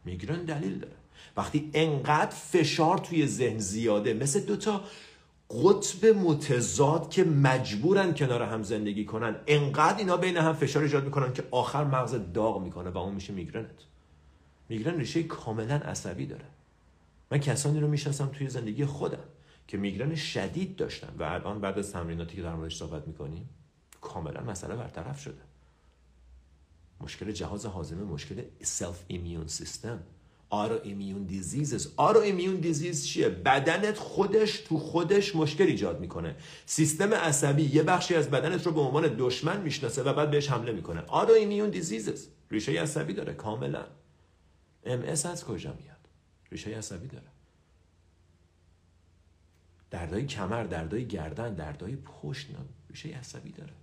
میگرن 0.05 0.45
دلیل 0.45 0.79
داره. 0.79 0.93
وقتی 1.37 1.69
انقدر 1.73 2.35
فشار 2.35 2.97
توی 2.97 3.27
ذهن 3.27 3.59
زیاده 3.59 4.13
مثل 4.13 4.39
دوتا 4.39 4.83
قطب 5.49 6.05
متضاد 6.05 7.09
که 7.09 7.23
مجبورن 7.23 8.13
کنار 8.13 8.41
هم 8.41 8.63
زندگی 8.63 9.05
کنن 9.05 9.35
انقدر 9.47 9.97
اینا 9.97 10.17
بین 10.17 10.37
هم 10.37 10.53
فشار 10.53 10.83
ایجاد 10.83 11.05
می‌کنن 11.05 11.33
که 11.33 11.43
آخر 11.51 11.83
مغز 11.83 12.15
داغ 12.33 12.63
می‌کنه 12.63 12.89
و 12.89 12.97
اون 12.97 13.15
میشه 13.15 13.33
میگرنت. 13.33 13.83
میگرن 14.69 14.97
ریشه 14.97 15.23
کاملا 15.23 15.75
عصبی 15.75 16.25
داره. 16.25 16.45
من 17.31 17.37
کسانی 17.37 17.79
رو 17.79 17.87
می‌شناسم 17.87 18.27
توی 18.27 18.49
زندگی 18.49 18.85
خودم 18.85 19.23
که 19.67 19.77
میگرن 19.77 20.15
شدید 20.15 20.75
داشتن. 20.75 21.15
و 21.19 21.23
الان 21.23 21.61
بعد 21.61 21.79
از 21.79 21.91
تمریناتی 21.91 22.35
که 22.35 22.41
در 22.41 22.55
موردش 22.55 22.77
صحبت 22.77 23.07
می‌کنیم 23.07 23.49
کاملا 24.01 24.41
مسئله 24.41 24.75
برطرف 24.75 25.19
شده. 25.19 25.41
مشکل 27.01 27.31
جهاز 27.31 27.65
هاضمه 27.65 28.03
مشکل 28.03 28.41
self 28.61 29.03
immune 29.07 29.47
system 29.47 30.03
autoimmune 30.49 31.23
diseases 31.23 31.87
autoimmune 31.95 32.55
disease 32.55 33.05
چیه؟ 33.05 33.29
بدنت 33.29 33.97
خودش 33.97 34.57
تو 34.59 34.79
خودش 34.79 35.35
مشکل 35.35 35.63
ایجاد 35.63 35.99
می‌کنه. 35.99 36.35
سیستم 36.65 37.13
عصبی 37.13 37.63
یه 37.63 37.83
بخشی 37.83 38.15
از 38.15 38.29
بدنت 38.29 38.65
رو 38.65 38.71
به 38.71 38.79
عنوان 38.81 39.15
دشمن 39.17 39.61
می‌شناسه 39.61 40.03
و 40.03 40.13
بعد 40.13 40.31
بهش 40.31 40.49
حمله 40.49 40.71
می‌کنه. 40.71 41.01
autoimmune 41.01 41.69
diseases 41.69 42.27
ریشه 42.51 42.81
عصبی 42.81 43.13
داره 43.13 43.33
کاملا. 43.33 43.85
ام 44.83 44.92
اس 44.92 45.01
از 45.01 45.45
کجا 45.45 45.73
میاد؟ 45.81 45.92
ریشه 46.53 46.77
عصبی 46.77 47.07
داره. 47.07 47.27
دردای 49.91 50.25
کمر 50.25 50.63
دردای 50.63 51.07
گردن 51.07 51.53
دردای 51.53 51.95
پشت 51.95 52.47
ریشه 52.89 53.09
عصبی 53.09 53.51
داره. 53.51 53.73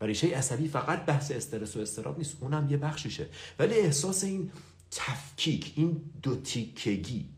و 0.00 0.04
ریشه 0.04 0.26
عصبی 0.26 0.68
فقط 0.68 1.04
بحث 1.04 1.30
استرس 1.30 1.76
و 1.76 1.80
استراب 1.80 2.18
نیست 2.18 2.36
اونم 2.40 2.70
یه 2.70 2.76
بخشیشه 2.76 3.28
ولی 3.58 3.74
احساس 3.74 4.24
این 4.24 4.50
تفکیک 4.90 5.72
این 5.76 6.10
دوتیکگی 6.22 7.28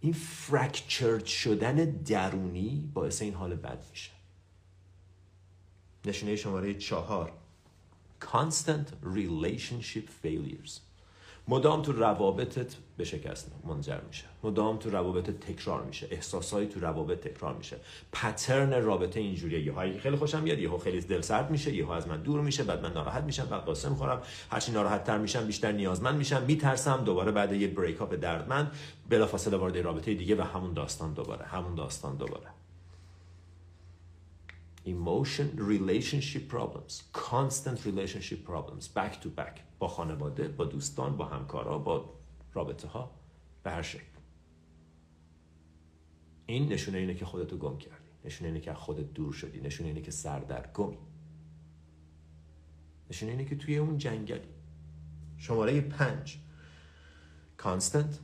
این 0.00 0.12
فرکچرد 0.12 1.24
شدن 1.24 1.84
درونی 1.84 2.90
باعث 2.94 3.22
این 3.22 3.34
حال 3.34 3.54
بد 3.54 3.86
میشه. 3.90 4.10
نشونه 6.04 6.36
شماره 6.36 6.74
چهار. 6.74 7.32
constant 8.20 8.88
relationship 9.02 10.08
failures. 10.08 10.80
مدام 11.48 11.82
تو 11.82 11.92
روابطت 11.92 12.76
به 12.96 13.04
شکست 13.04 13.52
منجر 13.64 14.00
میشه. 14.00 14.24
مدام 14.42 14.76
تو 14.76 14.90
روابط 14.90 15.30
تکرار 15.30 15.82
میشه. 15.82 16.08
احساسایی 16.10 16.68
تو 16.68 16.80
روابط 16.80 17.20
تکرار 17.20 17.54
میشه. 17.54 17.76
پترن 18.12 18.82
رابطه 18.82 19.20
اینجوریه. 19.20 19.60
یه 19.60 19.98
خیلی 19.98 20.16
خوشم 20.16 20.42
میاد 20.42 20.58
یهو 20.58 20.78
خیلی 20.78 21.00
دل 21.00 21.20
سرد 21.20 21.50
میشه 21.50 21.74
یهو 21.74 21.90
از 21.90 22.08
من 22.08 22.22
دور 22.22 22.40
میشه 22.40 22.64
بعد 22.64 22.82
من 22.82 22.92
ناراحت 22.92 23.24
میشم 23.24 23.44
بعد 23.44 23.62
قاسم 23.62 23.90
می‌خورم 23.90 24.22
هرچی 24.50 24.72
ناراحت 24.72 25.04
تر 25.04 25.18
میشم 25.18 25.46
بیشتر 25.46 25.72
نیازمند 25.72 26.16
میشم. 26.16 26.42
میترسم 26.42 27.04
دوباره 27.04 27.32
بعد 27.32 27.52
یه 27.52 27.68
بریک 27.68 28.02
اپ 28.02 28.14
دردمند 28.14 28.72
بلافاصله 29.08 29.56
وارد 29.56 29.78
رابطه 29.78 30.14
دیگه 30.14 30.36
و 30.36 30.42
همون 30.42 30.72
داستان 30.72 31.12
دوباره. 31.14 31.44
همون 31.44 31.74
داستان 31.74 32.16
دوباره. 32.16 32.46
Emotion 34.86 35.48
relationship 35.58 36.44
problems. 36.54 36.94
Constant 37.12 37.78
relationship 37.88 38.40
problems. 38.50 38.86
Back 38.98 39.20
to 39.22 39.28
back. 39.40 39.65
با 39.78 39.88
خانواده 39.88 40.48
با 40.48 40.64
دوستان 40.64 41.16
با 41.16 41.24
همکارا 41.24 41.78
با 41.78 42.14
رابطه 42.52 42.88
ها 42.88 43.10
به 43.62 43.70
هر 43.70 43.82
شکل. 43.82 44.02
این 46.46 46.72
نشونه 46.72 46.98
اینه 46.98 47.14
که 47.14 47.24
خودتو 47.24 47.56
گم 47.56 47.78
کردی. 47.78 48.10
نشونه 48.24 48.48
اینه 48.48 48.60
که 48.60 48.74
خودت 48.74 49.12
دور 49.12 49.32
شدی. 49.32 49.60
نشونه 49.60 49.88
اینه 49.88 50.00
که 50.00 50.10
سردرگمی 50.10 50.98
نشونه 53.10 53.32
اینه 53.32 53.44
که 53.44 53.56
توی 53.56 53.76
اون 53.76 53.98
جنگلی. 53.98 54.48
شماره 55.36 55.80
پنج. 55.80 56.38
Constant 57.58 58.14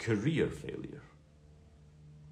career 0.00 0.48
failure. 0.62 1.13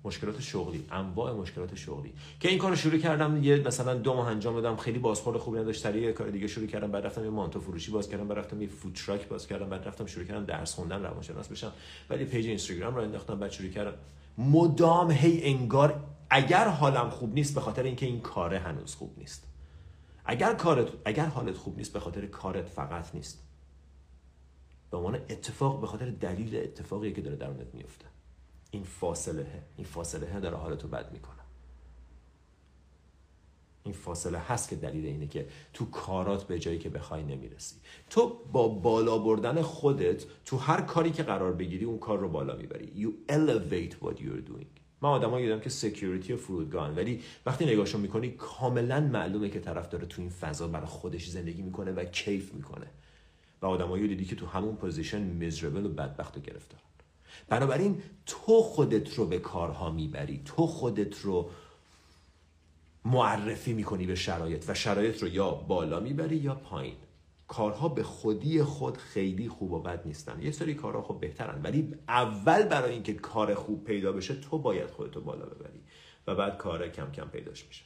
مشکلات 0.05 0.41
شغلی 0.41 0.85
انواع 0.91 1.33
مشکلات 1.33 1.75
شغلی. 1.75 2.13
که 2.41 2.49
این 2.49 2.59
کارو 2.59 2.77
شروع 2.77 2.99
کردم 2.99 3.45
یه 3.45 3.57
مثلا 3.67 3.95
دو 3.95 4.15
ماه 4.15 4.29
انجام 4.29 4.55
دادم 4.55 4.77
خیلی 4.77 4.99
بازخورد 4.99 5.37
خوبی 5.37 5.59
نداشت. 5.59 5.87
یه 5.87 6.13
کار 6.13 6.31
دیگه 6.31 6.47
شروع 6.47 6.67
کردم 6.67 6.91
بعد 6.91 7.07
رفتم 7.07 7.25
یه 7.25 7.31
مانتو 7.31 7.61
فروشی 7.61 7.91
باز 7.91 8.09
کردم 8.09 8.29
بعد 8.29 8.39
رفتم 8.39 8.63
یه 8.63 8.69
فود 8.69 8.93
تراک 8.93 9.29
باز 9.29 9.47
کردم 9.47 9.69
بعد 9.69 9.89
رفتم 9.89 10.07
شروع 10.07 10.25
کردم 10.25 10.45
درس 10.45 10.75
خوندن 10.75 11.03
روانشناس 11.03 11.49
بشم. 11.49 11.73
ولی 12.11 12.25
پیج 12.25 12.47
اینستاگرام 12.47 12.95
رو 12.95 13.03
انداختم 13.03 13.39
بعد 13.39 13.51
شروع 13.51 13.71
کردم. 13.71 13.95
مدام 14.39 15.11
هی 15.11 15.43
انگار 15.45 16.05
اگر 16.31 16.69
حالم 16.69 17.11
خوب 17.11 17.35
نیست 17.35 17.55
به 17.55 17.61
خاطر 17.61 17.83
اینکه 17.83 18.07
این 18.07 18.21
کاره 18.21 18.59
هنوز 18.59 18.95
خوب 18.95 19.19
نیست. 19.19 19.47
اگر 20.25 20.55
کارت 20.55 20.89
اگر 21.05 21.27
حالت 21.27 21.57
خوب 21.57 21.77
نیست 21.77 21.93
به 21.93 22.01
خاطر 22.01 22.27
کارت 22.27 22.69
فقط 22.69 23.15
نیست. 23.15 23.43
به 24.91 24.97
عنوان 24.97 25.15
اتفاق 25.15 25.81
به 25.81 25.87
خاطر 25.87 26.11
دلیل 26.11 26.57
اتفاقی 26.57 27.13
که 27.13 27.21
داره 27.21 27.37
درونت 27.37 27.75
میفته 27.75 28.12
این 28.75 28.83
فاصله 28.83 29.63
این 29.77 29.87
فاصله 29.87 30.41
داره 30.41 30.57
حالتو 30.57 30.89
بد 30.89 31.13
می‌کنه. 31.13 31.43
این 33.85 33.95
فاصله 33.95 34.39
هست 34.39 34.69
که 34.69 34.77
دلیل 34.77 35.07
اینه 35.07 35.27
که 35.27 35.47
تو 35.73 35.91
کارات 35.91 36.45
به 36.45 36.59
جایی 36.59 36.79
که 36.79 36.89
بخوای 36.89 37.23
نمی‌رسی. 37.23 37.77
تو 38.11 38.39
با 38.53 38.69
بالا 38.69 39.19
بردن 39.19 39.63
خودت 39.63 40.25
تو 40.45 40.57
هر 40.57 40.81
کاری 40.81 41.11
که 41.11 41.23
قرار 41.23 41.53
بگیری 41.53 41.85
اون 41.85 41.99
کار 41.99 42.19
رو 42.19 42.29
بالا 42.29 42.57
می‌بری. 42.57 42.87
You 42.87 43.33
elevate 43.33 44.07
what 44.07 44.15
you're 44.15 44.51
doing. 44.51 44.67
من 45.03 45.09
آدمایی 45.09 45.47
دیدم 45.47 45.61
که 45.61 45.71
security 45.71 46.33
فرودگاهن 46.33 46.97
ولی 46.97 47.23
وقتی 47.47 47.67
نگاهشون 47.67 48.01
می‌کنی 48.01 48.31
کاملا 48.31 49.01
معلومه 49.01 49.49
که 49.49 49.61
طرف 49.61 49.89
داره 49.89 50.07
تو 50.07 50.23
این 50.23 50.31
فضا 50.31 50.69
برای 50.69 50.87
خودش 50.87 51.29
زندگی 51.29 51.63
می‌کنه 51.63 51.93
و 51.93 52.05
کیف 52.05 52.55
می‌کنه. 52.55 52.87
و 53.63 53.67
آدمایی 53.67 54.09
دیدی 54.09 54.25
که 54.25 54.37
تو 54.37 54.47
همون 54.47 54.77
position 54.77 55.23
miserable 55.23 55.87
و 55.87 55.89
بدبخت 55.89 56.37
و 56.37 56.41
گرفتار. 56.41 56.81
بنابراین 57.49 58.03
تو 58.27 58.63
خودت 58.63 59.15
رو 59.15 59.27
به 59.27 59.39
کارها 59.39 59.91
می‌بری 59.91 60.43
تو 60.45 60.67
خودت 60.67 61.21
رو 61.21 61.51
معرفی 63.05 63.73
می‌کنی 63.73 64.07
به 64.07 64.15
شرایط 64.15 64.65
و 64.69 64.75
شرایط 64.75 65.23
رو 65.23 65.29
یا 65.29 65.51
بالا 65.51 66.01
می‌بری 66.01 66.37
یا 66.37 66.55
پایین. 66.55 66.97
کارها 67.49 67.89
به 67.89 68.03
خودی 68.03 68.63
خود 68.63 68.97
خیلی 68.97 69.49
خوب 69.49 69.73
و 69.73 69.79
بد 69.79 70.07
نیستن. 70.07 70.43
یه 70.43 70.51
سری 70.51 70.75
کارها 70.75 71.03
خب 71.03 71.21
بهترن 71.21 71.63
ولی 71.63 71.95
اول 72.09 72.63
برای 72.63 72.93
اینکه 72.93 73.15
کار 73.15 73.55
خوب 73.55 73.85
پیدا 73.85 74.13
بشه 74.13 74.35
تو 74.35 74.59
باید 74.59 74.91
خودتو 74.91 75.21
بالا 75.21 75.47
ببری 75.47 75.81
و 76.27 76.35
بعد 76.35 76.57
کار 76.57 76.89
کم 76.89 77.13
کم 77.13 77.29
پیداش 77.29 77.67
میشه. 77.67 77.85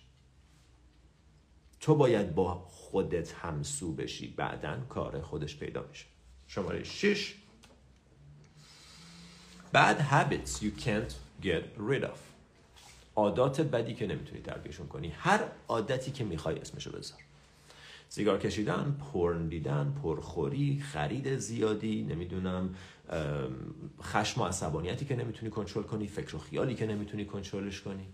تو 1.81 1.95
باید 1.95 2.35
با 2.35 2.55
خودت 2.55 3.33
همسو 3.33 3.93
بشی 3.93 4.29
بعدا 4.29 4.77
کار 4.89 5.21
خودش 5.21 5.59
پیدا 5.59 5.87
میشه. 5.89 6.07
شماره 6.47 6.85
6 6.85 7.35
bad 9.77 9.99
habits 10.15 10.53
you 10.65 10.71
can't 10.85 11.13
get 11.43 11.65
rid 11.91 12.05
of. 12.05 12.19
عادات 13.17 13.61
بدی 13.61 13.95
که 13.95 14.07
نمی‌تونی 14.07 14.41
ترکشون 14.41 14.87
کنی. 14.87 15.09
هر 15.09 15.41
عادتی 15.69 16.11
که 16.11 16.25
می‌خوای 16.25 16.59
اسمشو 16.59 16.93
بذار. 16.93 17.19
سیگار 18.09 18.39
کشیدن 18.39 18.97
پرن 19.13 19.49
دیدن 19.49 19.95
پرخوری 20.03 20.81
خرید 20.93 21.37
زیادی 21.37 22.03
نمی‌دونم 22.03 22.75
خشم 24.03 24.41
و 24.41 24.45
عصبانیتی 24.45 25.05
که 25.05 25.17
نمی‌تونی 25.17 25.51
کنترل 25.51 25.83
کنی 25.83 26.07
فکر 26.07 26.37
و 26.37 26.39
خیالی 26.39 26.75
که 26.75 26.87
نمی‌تونی 26.87 27.25
کنترلش 27.25 27.81
کنی. 27.81 28.07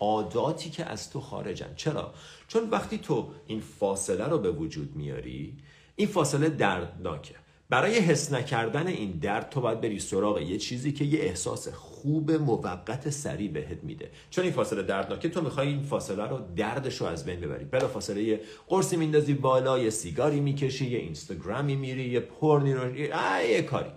عاداتی 0.00 0.70
که 0.70 0.84
از 0.84 1.10
تو 1.10 1.20
خارجن. 1.20 1.74
چرا؟ 1.76 2.14
چون 2.48 2.70
وقتی 2.70 2.98
تو 2.98 3.34
این 3.46 3.60
فاصله 3.60 4.24
رو 4.24 4.38
به 4.38 4.50
وجود 4.50 4.96
میاری 4.96 5.56
این 5.96 6.08
فاصله 6.08 6.48
دردناکه. 6.48 7.34
برای 7.72 7.98
حس 7.98 8.32
نکردن 8.32 8.86
این 8.86 9.10
درد 9.10 9.50
تو 9.50 9.60
باید 9.60 9.80
بری 9.80 9.98
سراغ 9.98 10.40
یه 10.40 10.58
چیزی 10.58 10.92
که 10.92 11.04
یه 11.04 11.20
احساس 11.20 11.68
خوب 11.68 12.32
موقت 12.32 13.10
سریع 13.10 13.50
بهت 13.50 13.84
میده. 13.84 14.10
چون 14.30 14.44
این 14.44 14.52
فاصله 14.52 14.82
دردناکه 14.82 15.28
تو 15.28 15.42
می‌خوای 15.42 15.68
این 15.68 15.82
فاصله 15.82 16.26
رو 16.26 16.40
دردش 16.56 17.00
رو 17.00 17.06
از 17.06 17.24
بین 17.24 17.40
ببری. 17.40 17.64
بلا 17.64 17.88
فاصله 17.88 18.22
یه 18.22 18.40
قرصی 18.68 18.96
میندازی 18.96 19.34
بالا 19.34 19.78
یه 19.78 19.90
سیگاری 19.90 20.40
می‌کشی 20.40 20.90
یه 20.90 20.98
اینستاگرامی 20.98 21.76
میری 21.76 22.08
یه 22.08 22.20
پرنی 22.20 22.74
رو 22.74 22.96
یه 22.96 23.62
کاری. 23.62 23.90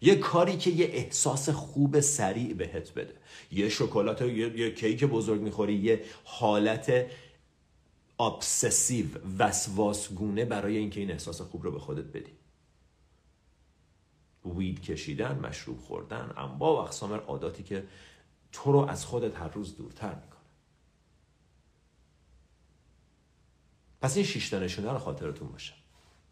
یه 0.00 0.14
کاری 0.14 0.56
که 0.56 0.70
یه 0.70 0.86
احساس 0.92 1.48
خوب 1.48 2.00
سریع 2.00 2.54
بهت 2.54 2.94
بده. 2.94 3.14
یه 3.52 3.68
شکلات 3.68 4.22
یه, 4.22 4.58
یه 4.58 4.70
کیک 4.74 5.04
بزرگ 5.04 5.40
می‌خوری 5.40 5.74
یه 5.74 6.00
حالت 6.24 7.06
ابسسیو 8.20 9.06
وسواسگونه 9.38 10.44
برای 10.44 10.76
اینکه 10.76 11.00
این 11.00 11.10
احساس 11.10 11.40
خوب 11.40 11.64
رو 11.64 11.72
به 11.72 11.78
خودت 11.78 12.04
بدی. 12.04 12.41
وید 14.44 14.82
کشیدن 14.82 15.38
مشروب 15.38 15.80
خوردن 15.80 16.32
انواع 16.36 16.78
و 16.78 16.80
اقسام 16.80 17.12
عاداتی 17.12 17.62
که 17.62 17.86
تو 18.52 18.72
رو 18.72 18.78
از 18.78 19.04
خودت 19.04 19.36
هر 19.36 19.48
روز 19.48 19.76
دورتر 19.76 20.14
می‌کنه. 20.14 20.40
پس 24.00 24.16
این 24.16 24.26
شیشتا 24.26 24.58
نشونه 24.58 24.92
رو 24.92 24.98
خاطرتون 24.98 25.48
باشه. 25.48 25.72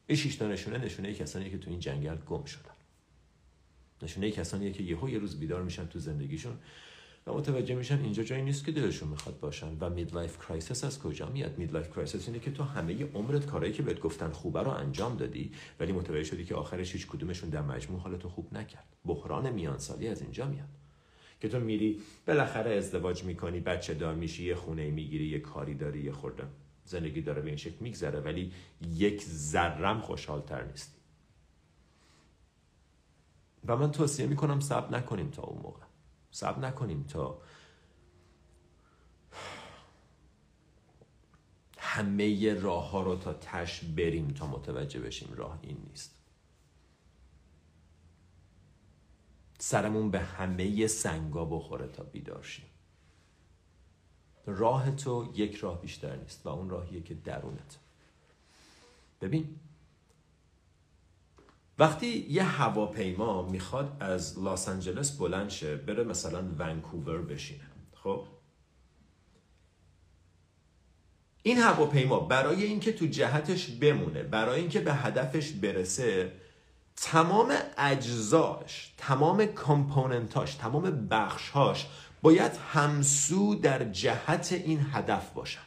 این 0.07 0.19
شیشتا 0.19 0.49
نشونه 0.49 0.79
نشونه 0.79 1.15
کسانی 1.15 1.51
که 1.51 1.59
تو 1.59 1.71
این 1.71 1.81
جنگل 1.81 2.17
گم 2.17 2.45
شدن. 2.45 2.71
نشونه 4.03 4.31
کسانی 4.31 4.73
که 4.73 4.83
یهو 4.83 5.09
یه 5.09 5.19
روز 5.19 5.41
بیدار 5.41 5.63
میشن 5.63 5.87
تو 5.87 5.99
زندگیشون. 5.99 6.59
و 7.27 7.35
متوجه 7.35 7.75
میشن 7.75 8.01
اینجا 8.01 8.23
جایی 8.23 8.43
نیست 8.43 8.65
که 8.65 8.73
دلشون 8.73 9.09
می‌خواد 9.09 9.41
باشن. 9.41 9.77
و 9.81 9.91
midlife 9.91 10.39
crisis 10.39 10.85
از 10.85 10.99
کجا 10.99 11.29
میاد؟ 11.29 11.59
midlife 11.59 11.91
crisis 11.91 12.29
اینه 12.29 12.41
که 12.41 12.51
تو 12.51 12.63
همه 12.63 13.05
عمرت 13.15 13.47
کارهایی 13.47 13.73
که 13.73 13.83
بهت 13.83 14.01
گفتن 14.01 14.31
خوبه 14.31 14.63
رو 14.63 14.71
انجام 14.71 15.17
دادی 15.17 15.53
ولی 15.81 15.93
متوجه 15.93 16.25
شدی 16.25 16.45
که 16.45 16.55
آخرش 16.55 16.93
هیچ 16.93 17.07
کدومشون 17.07 17.51
در 17.51 17.63
مجموع 17.63 18.01
حالتو 18.01 18.29
خوب 18.29 18.55
نکرد. 18.55 18.97
بحران 19.05 19.51
میان 19.51 19.79
سالی 19.79 20.09
از 20.09 20.23
اینجا 20.23 20.47
میاد. 20.47 20.69
که 21.41 21.49
تو 21.49 21.61
میری 21.61 22.01
بالاخره 22.27 22.71
ازدواج 22.75 23.25
می‌کنی 23.25 23.61
بچه 23.61 23.95
دار 23.95 24.15
میشی 24.15 24.45
یه 24.45 24.55
خونه 24.55 24.91
می‌گیری 24.91 25.27
یه 25.27 25.39
کاری 25.39 25.75
داری 25.75 26.03
یه 26.03 26.13
خورده 26.13 26.45
زندگی 26.85 27.21
داره 27.21 27.43
به 27.43 27.49
این 27.49 27.57
شکل 27.57 27.77
میگذره 27.81 28.21
ولی 28.21 28.53
یک 28.95 29.23
ذرم 29.25 30.01
خوشحالتر 30.01 30.65
نیستی. 30.65 30.99
و 33.67 33.77
من 33.77 33.93
توصیه 33.93 34.27
می‌کنم 34.27 34.61
صبر 34.61 34.97
نکنیم 34.97 35.31
تا 35.31 35.43
اون 35.43 35.63
موقع. 35.63 35.90
صبر 36.31 36.59
نکنیم 36.59 37.03
تا 37.03 37.43
همه 41.79 42.55
راه 42.55 42.91
ها 42.91 43.03
رو 43.03 43.17
تا 43.17 43.33
تش 43.33 43.85
بریم 43.85 44.29
تا 44.29 44.47
متوجه 44.47 45.01
بشیم 45.01 45.33
راه 45.35 45.59
این 45.63 45.87
نیست. 45.89 46.17
سرمون 49.59 50.11
به 50.11 50.21
همه 50.21 50.87
سنگا 50.87 51.45
بخوره 51.45 51.87
تا 51.89 52.03
بیدار 52.03 52.43
شیم. 52.43 52.67
راه 54.47 54.91
تو 54.91 55.33
یک 55.35 55.55
راه 55.55 55.81
بیشتر 55.81 56.17
نیست 56.17 56.47
و 56.47 56.49
اون 56.49 56.71
راهیه 56.71 57.03
که 57.03 57.15
درونت. 57.15 57.79
ببین 59.21 59.61
وقتی 61.81 62.27
یه 62.31 62.43
هواپیما 62.43 63.43
می‌خواد 63.43 63.97
از 64.01 64.39
لاس 64.39 64.69
آنجلس 64.69 65.19
بلند 65.19 65.51
شه 65.51 65.77
بره 65.77 66.05
مثلا 66.05 66.43
ونکوور 66.59 67.23
بشینه. 67.23 67.65
خب؟ 67.95 68.25
این 71.43 71.59
هواپیما 71.59 72.21
برای 72.21 72.65
اینکه 72.65 72.93
تو 72.93 73.07
جهتش 73.07 73.67
بمونه 73.67 74.23
برای 74.23 74.61
اینکه 74.61 74.81
به 74.81 74.95
هدفش 74.95 75.51
برسه 75.51 76.33
تمام 76.97 77.53
اجزاش 77.79 78.95
تمام 78.97 79.47
کامپوننتاش 79.47 80.55
تمام 80.55 81.09
بخشهاش 81.11 81.87
باید 82.23 82.53
همسو 82.73 83.55
در 83.55 83.85
جهت 83.85 84.53
این 84.53 84.87
هدف 84.93 85.33
باشن. 85.33 85.61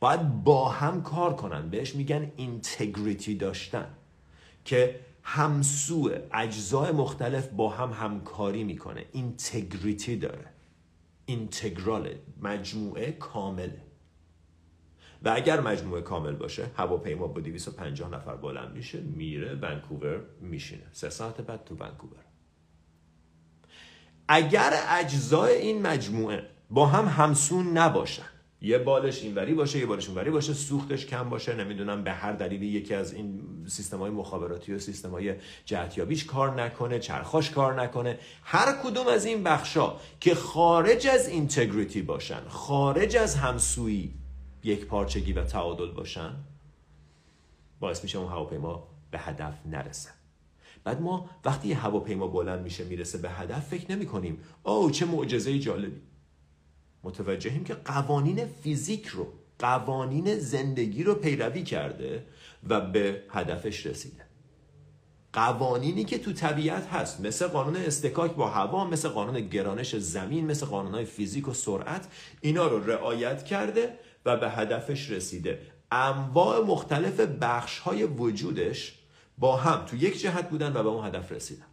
باید 0.00 0.44
با 0.44 0.68
هم 0.68 1.02
کار 1.02 1.36
کنن. 1.36 1.70
بهش 1.70 1.94
میگن 1.94 2.32
اینتگریتی 2.36 3.34
داشتن. 3.34 3.97
که 4.68 5.00
همسو 5.22 6.10
اجزای 6.32 6.92
مختلف 6.92 7.48
با 7.48 7.68
هم 7.68 7.90
همکاری 7.90 8.64
می‌کنه. 8.64 9.04
اینتگریتی 9.12 10.16
داره. 10.16 10.44
اینتگرال 11.26 12.14
مجموعه 12.42 13.12
کامله 13.12 13.82
و 15.22 15.28
اگر 15.28 15.60
مجموعه 15.60 16.02
کامل 16.02 16.32
باشه 16.32 16.70
هواپیما 16.76 17.26
با 17.26 17.40
250 17.40 18.10
نفر 18.10 18.36
بلند 18.36 18.72
میشه 18.72 19.00
میره 19.00 19.54
ونکوور 19.54 20.20
میشینه. 20.40 20.86
سه 20.92 21.10
ساعت 21.10 21.40
بعد 21.40 21.64
تو 21.64 21.74
ونکوور. 21.74 22.24
اگر 24.28 24.72
اجزای 24.88 25.54
این 25.54 25.82
مجموعه 25.82 26.50
با 26.70 26.86
هم 26.86 27.24
همسون 27.24 27.78
نباشن 27.78 28.28
یه 28.62 28.78
بالش 28.78 29.22
اینوری 29.22 29.54
باشه 29.54 29.78
یه 29.78 29.86
بالش 29.86 30.08
اونوری 30.08 30.30
باشه 30.30 30.52
سوختش 30.52 31.06
کم 31.06 31.30
باشه. 31.30 31.54
نمی‌دونم 31.54 32.04
به 32.04 32.12
هر 32.12 32.32
دلیلی 32.32 32.66
یکی 32.66 32.94
از 32.94 33.12
این 33.12 33.40
سیستم 33.66 33.98
های 33.98 34.10
مخابراتی 34.10 34.74
و 34.74 34.78
سیستم 34.78 35.10
های 35.10 35.34
جهتیابیش 35.64 36.24
کار 36.24 36.62
نکنه 36.62 36.98
چرخاش 36.98 37.50
کار 37.50 37.82
نکنه. 37.82 38.18
هر 38.42 38.72
کدوم 38.82 39.06
از 39.06 39.24
این 39.24 39.42
بخشا 39.42 39.92
که 40.20 40.34
خارج 40.34 41.06
از 41.06 41.28
اینتگریتی 41.28 42.02
باشن 42.02 42.40
خارج 42.48 43.16
از 43.16 43.34
همسویی 43.34 44.14
یک 44.64 44.86
پارچگی 44.86 45.32
و 45.32 45.44
تعادل 45.44 45.90
باشن 45.90 46.34
باعث 47.80 48.02
میشه 48.02 48.18
اون 48.18 48.28
هواپیما 48.28 48.88
به 49.10 49.18
هدف 49.18 49.54
نرسه. 49.66 50.10
بعد 50.84 51.00
ما 51.00 51.30
وقتی 51.44 51.72
هواپیما 51.72 52.26
بلند 52.26 52.62
میشه 52.62 52.84
می‌رسه 52.84 53.18
به 53.18 53.30
هدف 53.30 53.68
فکر 53.68 53.92
نمی 53.92 54.06
کنیم 54.06 54.40
او 54.62 54.90
چه 54.90 55.06
معجزه 55.06 55.58
جالبی. 55.58 56.00
متوجهیم 57.08 57.64
که 57.64 57.74
قوانین 57.74 58.46
فیزیک 58.62 59.06
رو 59.06 59.32
قوانین 59.58 60.38
زندگی 60.38 61.04
رو 61.04 61.14
پیروی 61.14 61.62
کرده 61.62 62.26
و 62.68 62.80
به 62.80 63.22
هدفش 63.30 63.86
رسیده. 63.86 64.24
قوانینی 65.32 66.04
که 66.04 66.18
تو 66.18 66.32
طبیعت 66.32 66.86
هست 66.86 67.20
مثل 67.20 67.46
قانون 67.46 67.76
استکاک 67.76 68.34
با 68.34 68.48
هوا 68.48 68.84
مثل 68.84 69.08
قانون 69.08 69.40
گرانش 69.40 69.96
زمین 69.96 70.46
مثل 70.46 70.66
قانون 70.66 71.04
فیزیک 71.04 71.48
و 71.48 71.54
سرعت 71.54 72.08
اینا 72.40 72.66
رو 72.66 72.90
رعایت 72.90 73.44
کرده 73.44 73.98
و 74.24 74.36
به 74.36 74.50
هدفش 74.50 75.10
رسیده. 75.10 75.60
انواع 75.92 76.64
مختلف 76.64 77.20
بخش 77.20 77.78
های 77.78 78.04
وجودش 78.04 78.98
با 79.38 79.56
هم 79.56 79.84
تو 79.84 79.96
یک 79.96 80.20
جهت 80.20 80.50
بودن 80.50 80.76
و 80.76 80.82
به 80.82 80.88
اون 80.88 81.06
هدف 81.06 81.32
رسیدن. 81.32 81.66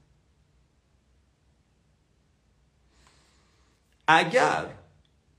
اگر 4.08 4.65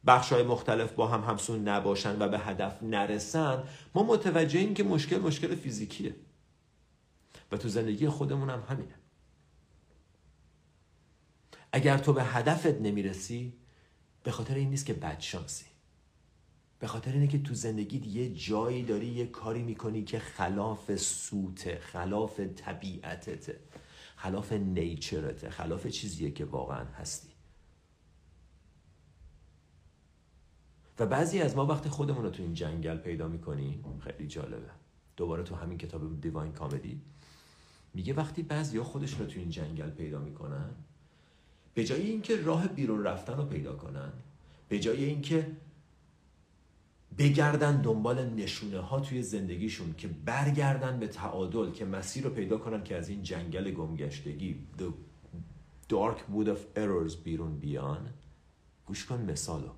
بخش 0.07 0.33
های 0.33 0.43
مختلف 0.43 0.93
با 0.93 1.07
هم 1.07 1.31
همسون 1.31 1.69
نباشن 1.69 2.23
و 2.23 2.29
به 2.29 2.39
هدف 2.39 2.83
نرسن 2.83 3.63
ما 3.95 4.03
متوجهیم 4.03 4.75
که 4.75 4.85
مشکل 4.85 5.19
مشکل 5.19 5.55
فیزیکیه. 5.55 6.15
و 7.53 7.57
تو 7.57 7.69
زندگی 7.69 8.09
خودمون 8.09 8.51
هم 8.51 8.63
همینه. 8.69 8.95
اگر 11.73 11.99
تو 11.99 12.13
به 12.13 12.25
هدفت 12.25 12.81
نمی‌رسی 12.81 13.53
به 14.23 14.31
خاطر 14.31 14.55
این 14.55 14.71
نیست 14.71 14.87
که 14.87 14.95
بدشانسی. 14.95 15.65
به 16.79 16.87
خاطر 16.87 17.13
اینه 17.13 17.27
که 17.27 17.43
تو 17.43 17.55
زندگیت 17.55 18.07
یه 18.07 18.35
جایی 18.35 18.83
داری 18.83 19.07
یه 19.07 19.27
کاری 19.27 19.63
می‌کنی 19.63 20.05
که 20.05 20.19
خلاف 20.19 20.97
سوته 20.97 21.79
خلاف 21.79 22.41
طبیعتته 22.41 23.61
خلاف 24.17 24.53
نیچرته 24.53 25.51
خلاف 25.51 25.87
چیزیه 25.87 26.31
که 26.31 26.45
واقعا 26.45 26.85
هستی. 26.85 27.36
و 30.99 31.07
بعضی 31.07 31.41
از 31.41 31.57
ما 31.57 31.67
وقتی 31.67 31.89
خودمون 31.89 32.23
رو 32.23 32.31
تو 32.31 32.43
این 32.43 32.55
جنگل 32.55 32.97
پیدا 32.97 33.29
می‌کنیم 33.29 34.01
خیلی 34.01 34.29
جالبه. 34.29 34.71
دوباره 35.17 35.43
تو 35.43 35.55
همین 35.55 35.79
کتاب 35.79 36.21
دیواین 36.21 36.53
کامدی 36.53 37.01
میگه 37.95 38.15
وقتی 38.15 38.43
بعضی 38.43 38.79
ها 38.79 38.85
خودشون 38.85 39.19
رو 39.21 39.27
تو 39.27 39.39
این 39.39 39.51
جنگل 39.51 39.91
پیدا 39.91 40.19
می‌کنن 40.19 40.71
به 41.75 41.85
جای 41.85 42.03
اینکه 42.03 42.43
راه 42.43 42.69
بیرون 42.69 43.05
رفتن 43.05 43.37
رو 43.37 43.45
پیدا 43.45 43.77
کنن 43.77 44.13
به 44.69 44.79
جای 44.79 45.05
اینکه 45.05 45.57
بگردن 47.19 47.83
دنبال 47.83 48.31
نشونه 48.31 48.81
ها 48.81 49.01
توی 49.01 49.23
زندگیشون 49.23 49.95
که 49.99 50.09
برگردن 50.09 50.99
به 50.99 51.09
تعادل 51.09 51.71
که 51.71 51.85
مسیر 51.85 52.25
رو 52.25 52.31
پیدا 52.31 52.59
کنن 52.59 52.85
که 52.85 52.97
از 52.97 53.09
این 53.09 53.23
جنگل 53.23 53.71
گمگشتگی 53.71 54.67
the 54.79 54.85
dark 55.93 56.19
wood 56.35 56.49
of 56.49 56.79
errors 56.79 57.17
بیرون 57.25 57.59
بیان 57.59 58.09
گوش 58.87 59.07
کن 59.07 59.21
مثالو. 59.21 59.71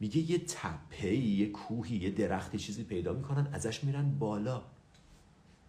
میگه 0.00 0.30
یه 0.30 0.38
تپه 0.38 1.14
یه 1.14 1.50
کوهی 1.50 1.96
یه 1.96 2.10
درختی 2.10 2.58
چیزی 2.58 2.84
پیدا 2.84 3.12
می‌کنن 3.12 3.48
ازش 3.52 3.84
میرن 3.84 4.18
بالا. 4.18 4.62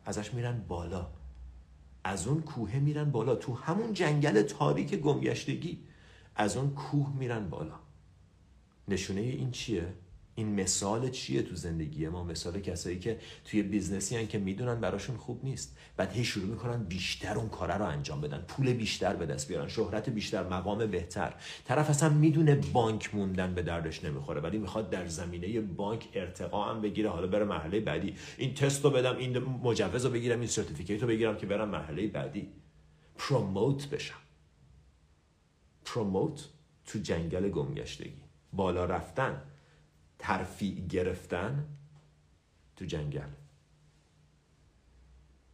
ازش 0.06 0.34
میرن 0.34 0.66
بالا. 0.68 1.08
از 2.04 2.28
اون 2.28 2.42
کوه 2.42 2.76
میرن 2.76 3.12
بالا. 3.12 3.36
تو 3.36 3.54
همون 3.54 3.94
جنگل 3.94 4.42
تاریک 4.42 4.96
گمگشتگی 4.96 5.80
از 6.36 6.58
اون 6.58 6.70
کوه 6.74 7.14
میرن 7.16 7.50
بالا. 7.50 7.80
نشونه 8.88 9.22
این 9.22 9.52
چیه؟ 9.52 9.94
این 10.36 10.62
مثال 10.62 11.10
چیه 11.10 11.42
تو 11.42 11.56
زندگی 11.56 12.08
ما؟ 12.08 12.24
مثال 12.24 12.60
کسایی 12.60 13.00
که 13.00 13.20
توی 13.46 13.64
business 13.64 14.12
ی 14.12 14.18
هن 14.18 14.28
که 14.28 14.38
می‌دونن 14.38 14.82
براشون 14.82 15.18
خوب 15.18 15.44
نیست. 15.44 15.78
بعد 15.98 16.12
هی 16.12 16.24
شروع 16.24 16.46
می‌کنن 16.46 16.84
بیشتر 16.84 17.36
اون 17.36 17.50
کاره 17.50 17.78
رو 17.78 17.86
انجام 17.86 18.22
بدن. 18.22 18.46
پول 18.48 18.74
بیشتر 18.74 19.16
به 19.16 19.26
دست 19.26 19.48
بیارن. 19.48 19.68
شهرت 19.68 20.10
بیشتر 20.10 20.44
مقام 20.48 20.86
بهتر. 20.86 21.34
طرف 21.66 21.90
اصلا 21.90 22.10
می‌دونه 22.10 22.56
بانک 22.56 23.16
موندن 23.16 23.54
به 23.54 23.62
دردش 23.62 24.04
نمی‌خوره 24.04 24.42
ولی 24.42 24.58
می‌خواد 24.58 24.90
در 24.90 25.08
زمینه 25.08 25.62
بانک 25.62 26.10
ارتقا 26.14 26.64
هم 26.64 26.82
بگیره. 26.82 27.10
حالا 27.10 27.28
بره 27.28 27.46
مرحله 27.46 27.80
بعدی. 27.80 28.16
این 28.38 28.54
تست 28.54 28.84
رو 28.84 28.90
بدم 28.90 29.18
این 29.18 29.38
مجوز 29.38 30.06
رو 30.06 30.12
بگیرم 30.12 30.40
این 30.40 30.48
certificate 30.48 31.02
رو 31.02 31.08
بگیرم 31.08 31.38
که 31.38 31.46
برم 31.46 31.70
مرحله 31.70 32.08
بعدی. 32.08 32.50
پروموت 33.18 33.90
بشم. 33.90 34.20
پروموت 35.86 36.50
تو 36.86 37.00
جنگل 37.00 37.50
گمگشتگی. 37.50 38.22
بالا 38.54 38.86
رفتن. 38.86 39.42
ترفیع 40.22 40.88
گرفتن 40.90 41.68
تو 42.76 42.86
جنگل. 42.86 43.30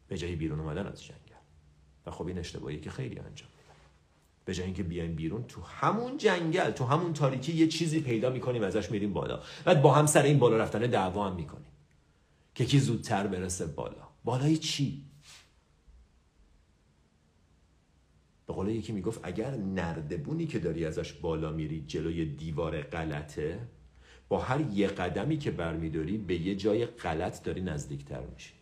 به 0.08 0.18
جای 0.18 0.36
بیرون 0.36 0.60
اومدن 0.60 0.88
از 0.88 1.04
جنگل. 1.04 1.42
و 2.06 2.12
خب 2.12 2.28
این 2.28 2.38
اشتباهی 2.38 2.80
که 2.80 2.90
خیلی 2.90 3.20
انجام 3.20 3.50
میدن. 3.58 3.80
به 4.46 4.54
جای 4.54 4.66
اینکه 4.66 4.84
بیایم 4.84 5.16
بیرون 5.16 5.44
تو 5.44 5.62
همون 5.62 6.18
جنگل 6.18 6.72
تو 6.72 6.86
همون 6.86 7.14
تاریکی 7.14 7.54
یه 7.54 7.68
چیزی 7.68 8.02
پیدا 8.02 8.30
می‌کنیم 8.30 8.64
ازش 8.64 8.92
میریم 8.92 9.14
بالا. 9.14 9.44
بعد 9.66 9.82
با 9.82 9.94
هم 9.94 10.06
سر 10.06 10.24
این 10.24 10.40
بالا 10.40 10.58
رفتن 10.58 10.80
دعوا 10.80 11.30
هم 11.30 11.36
می‌کنیم. 11.36 11.72
که 12.56 12.66
کی 12.66 12.80
زودتر 12.80 13.28
برسه 13.28 13.66
بالا. 13.66 14.08
بالای 14.24 14.58
چی؟ 14.58 15.04
به 18.48 18.54
قول 18.54 18.68
یکی 18.68 18.92
می‌گفت 18.92 19.20
اگر 19.24 19.56
نردبونی 19.56 20.48
که 20.48 20.60
داری 20.60 20.86
ازش 20.86 21.14
بالا 21.14 21.52
میری 21.52 21.82
جلوی 21.88 22.26
دیوار 22.26 22.82
غلطه 22.82 23.68
با 24.30 24.40
هر 24.40 24.62
یه 24.62 24.88
قدمی 24.88 25.38
که 25.38 25.52
برمیداری 25.52 26.18
به 26.18 26.36
یه 26.36 26.56
جای 26.56 26.86
غلط 26.86 27.44
داری 27.44 27.62
نزدیکتر 27.62 28.22
میشی. 28.34 28.54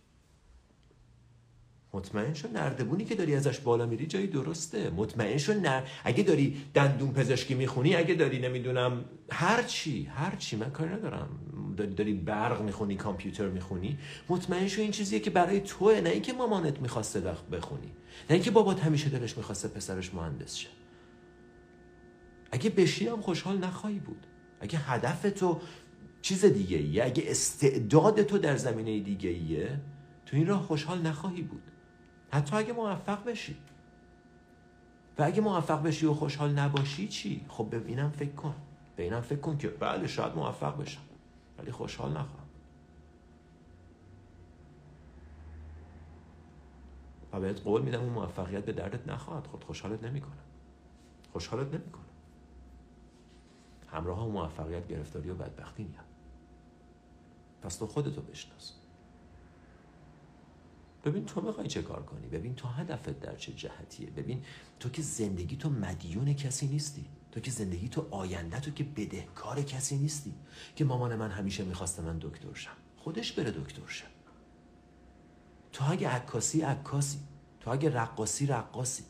مطمئن 1.93 2.34
شو 2.34 2.47
نردبونی 2.47 3.06
که 3.06 3.15
داری 3.15 3.36
ازش 3.36 3.60
بالا 3.60 3.86
میری 3.86 4.06
جایی 4.06 4.28
درسته. 4.28 4.89
مطمئن 4.89 5.38
شو 5.38 5.54
نر... 5.54 5.84
اگه 6.04 6.23
داری 6.23 6.62
دندون 6.73 7.13
پزشکی 7.13 7.54
می‌خونی 7.54 7.95
اگه 7.95 8.13
داری 8.13 8.39
نمی‌دونم 8.39 9.06
هر 9.32 9.63
چی 9.63 10.04
هر 10.04 10.36
چی 10.36 10.56
من 10.56 10.69
کاری 10.69 10.93
ندارم. 10.93 11.30
داری, 11.78 11.93
داری 11.93 12.13
برق 12.13 12.62
می‌خونی 12.62 12.95
کامپیوتر 12.95 13.47
می‌خونی. 13.47 13.97
مطمئن 14.30 14.67
شو 14.67 14.82
این 14.82 14.91
چیزیه 14.91 15.19
که 15.19 15.30
برای 15.30 15.60
توه 15.60 16.01
نه 16.01 16.10
اینکه 16.10 16.34
مامانت 16.34 16.82
می‌خواسته 16.82 17.19
بخونی. 17.51 17.91
نه 18.30 18.34
اینکه 18.36 18.51
بابات 18.51 18.80
همیشه 18.80 19.10
دلش 19.10 19.38
می‌خواسته 19.38 19.67
پسرش 19.67 20.13
مهندس 20.13 20.56
شه. 20.56 20.69
اگه 22.51 22.69
بشی 22.69 23.08
هم 23.08 23.21
خوشحال 23.21 23.58
نخواهی 23.58 23.99
بود. 23.99 24.28
اگه 24.60 24.80
هدف 24.80 25.22
تو 25.22 25.62
چیز 26.22 26.46
دیگه 26.46 26.78
ایه 26.78 27.06
اگه 27.06 27.24
استعداد 27.28 28.22
تو 28.22 28.38
در 28.38 28.56
زمینه 28.56 29.00
دیگه 29.00 29.30
ایه 29.30 29.80
تو 30.26 30.38
این 30.38 30.48
راه 30.48 30.62
خوشحال 30.62 31.02
نخواهی 31.02 31.41
بود. 31.41 31.63
حتی 32.32 32.56
اگه 32.56 32.74
موفق 32.74 33.24
بشی. 33.24 33.58
و 35.18 35.24
اگه 35.24 35.41
موفق 35.41 35.84
بشی 35.84 36.06
و 36.06 36.13
خوشحال 36.13 36.52
نباشی 36.52 37.08
چی؟ 37.08 37.46
خب 37.48 37.70
به 37.70 38.10
فکر 38.10 38.32
کن. 38.32 38.56
به 38.96 39.22
فکر 39.22 39.39
کن 39.39 39.58
که 39.58 39.68
بله 39.68 40.08
شاید 40.08 40.36
موفق 40.36 40.82
بشم 40.82 41.02
ولی 41.60 41.72
خوشحال 41.72 42.12
نخواهم. 42.12 42.46
و 47.34 47.39
بهت 47.39 47.62
قول 47.62 47.82
میدم 47.82 48.00
اون 48.00 48.10
موفقیت 48.10 48.65
به 48.65 48.74
دردت 48.74 49.08
نخواهد 49.08 49.48
خود 49.48 49.63
خوشحالت 49.63 50.04
نمی‌کنه 50.04 50.36
خوشحالت 51.34 51.68
نمی‌کنه 51.68 52.05
همراه 53.95 54.27
موفقیت 54.27 54.88
گرفتاری 54.88 55.29
و 55.29 55.36
بدبختی 55.36 55.84
میاد. 55.84 56.05
پس 57.62 57.75
تو 57.75 57.88
خودتو 57.88 58.21
بشناس. 58.21 58.73
ببین 61.05 61.25
تو 61.25 61.41
می‌خوای 61.41 61.67
چه 61.67 61.81
کار 61.81 62.03
کنی؟ 62.03 62.27
ببین 62.27 62.55
تو 62.55 62.67
هدفت 62.67 63.19
در 63.19 63.36
چه 63.36 63.53
جهتیه؟ 63.53 64.10
ببین 64.10 64.43
تو 64.79 64.89
که 64.89 65.01
زندگی 65.01 65.58
تو 65.58 65.69
مدیون 65.69 66.34
کسی 66.34 66.67
نیستی. 66.67 67.05
تو 67.31 67.39
که 67.39 67.51
زندگی 67.51 67.89
تو 67.89 68.08
آینده 68.12 68.60
تو 68.60 68.71
که 68.71 68.84
بدهکار 68.84 69.62
کسی 69.62 69.97
نیستی. 69.97 70.36
که 70.75 70.86
مامان 70.86 71.15
من 71.15 71.31
همیشه 71.31 71.63
می‌خواسته 71.63 72.01
من 72.01 72.17
دکتر 72.17 72.53
شم. 72.53 72.71
خودش 72.97 73.31
بره 73.31 73.51
دکتر 73.51 73.88
شم 73.88 74.08
تو 75.71 75.91
اگه 75.91 76.10
عکاسی 76.10 76.62
عکاسی. 76.62 77.19
تو 77.60 77.71
اگه 77.71 77.89
رقاصی 77.89 78.45
رقاصی. 78.45 79.03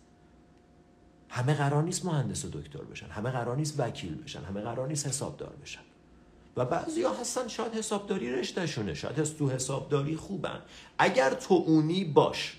همه 1.30 1.54
قرار 1.54 1.84
نیست 1.84 2.06
مهندس 2.06 2.46
و 2.46 2.50
دکتر 2.50 2.82
بشن 2.82 3.08
همه 3.08 3.32
قرار 3.32 3.58
نیست 3.58 3.80
وکیل 3.80 4.24
بشن 4.24 4.44
همه 4.44 4.62
قرار 4.62 4.88
نیست 4.88 5.08
حسابدار 5.08 5.54
بشن. 5.62 5.82
و 6.58 6.66
بعضی 6.66 7.04
ها 7.04 7.14
هستن 7.14 7.48
شاید 7.48 7.74
حسابداری 7.74 8.32
رشتهشونه 8.32 8.94
شاید 8.94 9.24
تو 9.24 9.50
حسابداری 9.50 10.16
خوبن. 10.16 10.60
اگر 10.98 11.34
تو 11.34 11.54
اونی 11.54 12.06
باش. 12.06 12.58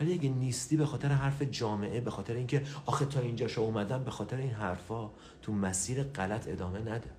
ولی 0.00 0.12
اگه 0.12 0.28
نیستی 0.28 0.76
به 0.76 0.86
خاطر 0.86 1.08
حرف 1.08 1.42
جامعه 1.42 2.00
به 2.00 2.10
خاطر 2.10 2.34
اینکه 2.34 2.62
آخه 2.86 3.04
تا 3.04 3.20
اینجا 3.20 3.48
شو 3.48 3.60
اومدن 3.60 4.04
به 4.04 4.10
خاطر 4.10 4.36
این 4.36 4.50
حرفا 4.50 5.10
تو 5.42 5.52
مسیر 5.52 6.02
غلط 6.02 6.48
ادامه 6.48 6.78
نده. 6.78 7.10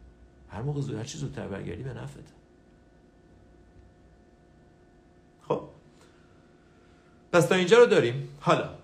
هر 0.50 0.62
موقع 0.62 0.82
زود 0.82 0.96
هر 0.96 1.04
چی 1.04 1.18
زودتر 1.18 1.48
برگردی 1.48 1.84
به 1.84 1.94
نفته 1.94 2.20
خب. 5.48 5.62
پس 7.32 7.46
تا 7.46 7.56
اینجا 7.56 7.78
رو 7.78 7.86
داریم. 7.86 8.30
حالا. 8.40 8.83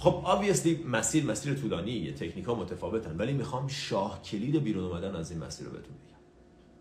خب 0.00 0.24
obviously 0.24 0.86
مسیر 0.86 1.24
مسیر 1.24 1.54
طولانی 1.54 1.90
یه 1.90 2.12
تکنیک 2.12 2.44
ها 2.44 2.54
متفاوتن 2.54 3.16
ولی 3.16 3.32
می‌خوام 3.32 3.68
شاه 3.68 4.22
کلید 4.22 4.64
بیرون 4.64 4.84
اومدن 4.84 5.16
از 5.16 5.30
این 5.30 5.40
مسیر 5.40 5.66
رو 5.66 5.72
بهتون 5.72 5.96
بگم. 5.96 6.16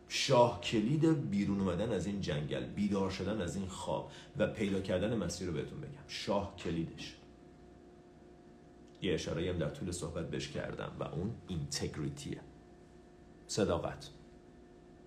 شاه 0.08 0.62
کلید 0.62 1.30
بیرون 1.30 1.60
اومدن 1.60 1.92
از 1.92 2.06
این 2.06 2.22
جنگل 2.22 2.66
بیدار 2.66 3.10
شدن 3.10 3.42
از 3.42 3.56
این 3.56 3.68
خواب 3.68 4.12
و 4.38 4.48
پیدا 4.48 4.82
کردن 4.82 5.18
مسیر 5.18 5.48
رو 5.48 5.54
بهتون 5.54 5.82
بگم. 5.82 6.04
شاه 6.08 6.56
کلیدش. 6.56 7.16
یه 9.02 9.14
اشاره 9.14 9.50
هم 9.50 9.58
در 9.58 9.70
طول 9.70 9.92
صحبت 9.92 10.30
بهش 10.30 10.48
کردم 10.48 10.92
و 11.00 11.04
اون 11.04 11.36
اینتگریتیه 11.48 12.42
صداقت. 13.48 14.10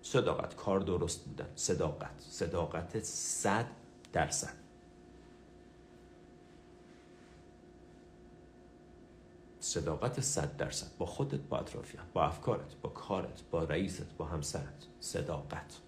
صداقت. 0.01 0.55
کار 0.55 0.79
درست 0.79 1.25
بودن. 1.25 1.49
صداقت. 1.55 2.15
صداقت 2.19 2.99
صد 3.03 3.65
درصد. 4.13 4.62
صداقت 9.73 10.21
صد 10.21 10.57
درصد. 10.57 10.87
با 10.97 11.05
خودت 11.05 11.39
با 11.39 11.57
اطرافیان 11.57 12.05
با 12.13 12.23
افکارت 12.23 12.75
با 12.81 12.89
کارت 12.89 13.43
با 13.51 13.63
رئیست 13.63 14.17
با 14.17 14.25
همسرت. 14.25 14.87
صداقت. 14.99 15.79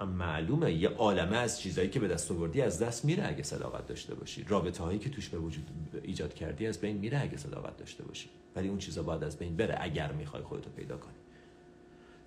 معلومه 0.00 0.72
یه 0.72 0.88
عالمه 0.88 1.36
از 1.36 1.60
چیزهایی 1.60 1.90
که 1.90 2.00
به 2.00 2.08
دست 2.08 2.30
آوردی 2.30 2.62
از 2.62 2.82
دست 2.82 3.04
میره 3.04 3.28
اگه 3.28 3.42
صداقت 3.42 3.86
داشته 3.86 4.14
باشی. 4.14 4.44
رابطه 4.48 4.82
هایی 4.82 4.98
که 4.98 5.10
توش 5.10 5.28
به 5.28 5.38
وجود 5.38 5.70
ایجاد 6.02 6.34
کردی 6.34 6.66
از 6.66 6.80
بین 6.80 6.96
میره 6.96 7.20
اگه 7.20 7.36
صداقت 7.36 7.76
داشته 7.76 8.04
باشی. 8.04 8.30
ولی 8.56 8.68
اون 8.68 8.78
چیزا 8.78 9.02
باید 9.02 9.24
از 9.24 9.38
بین 9.38 9.56
بره 9.56 9.76
اگر 9.80 10.12
می‌خوای 10.12 10.42
خودتو 10.42 10.70
پیدا 10.70 10.96
کنی. 10.96 11.14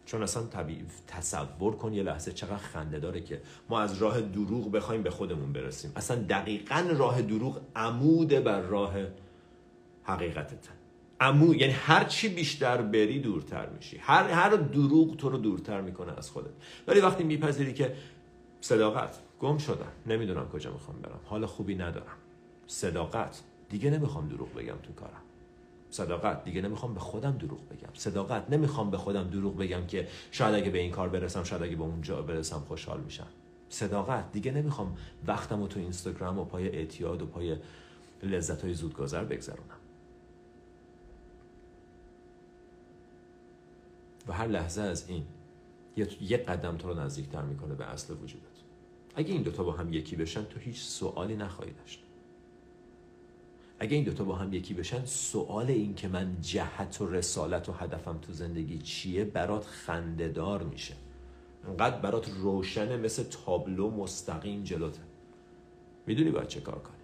چون 0.05 0.23
اصلا 0.23 0.43
طبیعی 0.43 0.85
تصور 1.07 1.75
کن 1.75 1.93
یه 1.93 2.03
لحظه 2.03 2.31
چقدر 2.31 2.57
خنده 2.57 2.99
داره 2.99 3.21
که 3.21 3.41
ما 3.69 3.81
از 3.81 3.97
راه 3.97 4.21
دروغ 4.21 4.71
بخوایم 4.71 5.03
به 5.03 5.09
خودمون 5.09 5.53
برسیم. 5.53 5.91
اصلا 5.95 6.17
دقیقا 6.29 6.85
راه 6.97 7.21
دروغ 7.21 7.61
عمود 7.75 8.27
بر 8.27 8.61
راه 8.61 8.95
حقیقتت. 10.03 10.67
عمود 11.19 11.55
یعنی 11.55 11.73
هر 11.73 12.03
چی 12.03 12.29
بیشتر 12.29 12.81
بری 12.81 13.19
دورتر 13.19 13.69
میشی. 13.69 13.97
هر 13.97 14.29
هر 14.29 14.49
دروغ 14.49 15.17
تو 15.17 15.29
رو 15.29 15.37
دورتر 15.37 15.81
می‌کنه 15.81 16.13
از 16.17 16.29
خودت. 16.29 16.51
ولی 16.87 16.99
وقتی 16.99 17.23
میپذیری 17.23 17.73
که 17.73 17.95
صداقت 18.61 19.17
گم 19.39 19.57
شدم. 19.57 19.91
نمی‌دونم 20.07 20.49
کجا 20.49 20.71
می‌خوام 20.71 20.97
برم. 21.01 21.19
حال 21.25 21.45
خوبی 21.45 21.75
ندارم. 21.75 22.17
صداقت. 22.67 23.41
دیگه 23.69 23.89
نمی‌خوام 23.89 24.27
دروغ 24.27 24.53
بگم 24.53 24.75
تو 24.83 24.93
کارم. 24.93 25.21
صداقت. 25.89 26.43
دیگه 26.43 26.61
نمی‌خوام 26.61 26.93
به 26.93 26.99
خودم 26.99 27.37
دروغ 27.37 27.69
بگم. 27.69 27.89
صداقت. 27.93 28.49
نمی‌خوام 28.49 28.91
به 28.91 28.97
خودم 28.97 29.23
دروغ 29.29 29.57
بگم 29.57 29.85
که 29.87 30.07
شاید 30.31 30.55
اگه 30.55 30.69
به 30.69 30.79
این 30.79 30.91
کار 30.91 31.09
برسم 31.09 31.43
شاید 31.43 31.63
اگه 31.63 31.75
به 31.75 31.83
اونجا 31.83 32.21
برسم 32.21 32.59
خوشحال 32.59 33.01
میشم. 33.01 33.27
صداقت. 33.69 34.31
دیگه 34.31 34.51
نمی‌خوام 34.51 34.97
وقتم 35.27 35.61
رو 35.61 35.67
تو 35.67 35.79
اینستاگرام 35.79 36.39
و 36.39 36.45
پای 36.45 36.69
اعتیاد 36.69 37.21
و 37.21 37.25
پای 37.25 37.57
لذت 38.23 38.61
های 38.61 38.73
زودگذر 38.73 39.23
بگذرونم. 39.23 39.79
و 44.27 44.33
هر 44.33 44.47
لحظه 44.47 44.81
از 44.81 45.09
این 45.09 45.23
یه 46.21 46.37
قدم 46.37 46.77
تو 46.77 46.87
رو 46.87 46.99
نزدیکتر 46.99 47.41
می‌کنه 47.41 47.75
به 47.75 47.85
اصل 47.85 48.13
وجودت. 48.13 48.45
اگه 49.15 49.33
این 49.33 49.41
دوتا 49.41 49.63
با 49.63 49.71
هم 49.71 49.93
یکی 49.93 50.15
بشن 50.15 50.43
تو 50.43 50.59
هیچ 50.59 50.81
سوالی 50.81 51.35
نخواهی 51.35 51.71
داشت. 51.71 52.04
اگه 53.79 53.95
این 53.95 54.03
دوتا 54.05 54.23
با 54.23 54.35
هم 54.35 54.53
یکی 54.53 54.73
بشن 54.73 55.05
سوال 55.05 55.69
این 55.69 55.95
که 55.95 56.07
من 56.07 56.37
جهت 56.41 57.01
و 57.01 57.07
رسالت 57.07 57.69
و 57.69 57.71
هدفم 57.71 58.17
تو 58.17 58.33
زندگی 58.33 58.77
چیه؟ 58.77 59.23
برات 59.23 59.65
خندهدار 59.65 60.63
میشه. 60.63 60.93
انقدر 61.67 61.99
برات 61.99 62.29
روشنه 62.29 62.97
مثل 62.97 63.23
تابلو 63.23 63.89
مستقیم 63.89 64.63
جلوته. 64.63 65.01
می‌دونی 66.07 66.31
باید 66.31 66.47
چه 66.47 66.61
کار 66.61 66.79
کنی؟ 66.79 66.95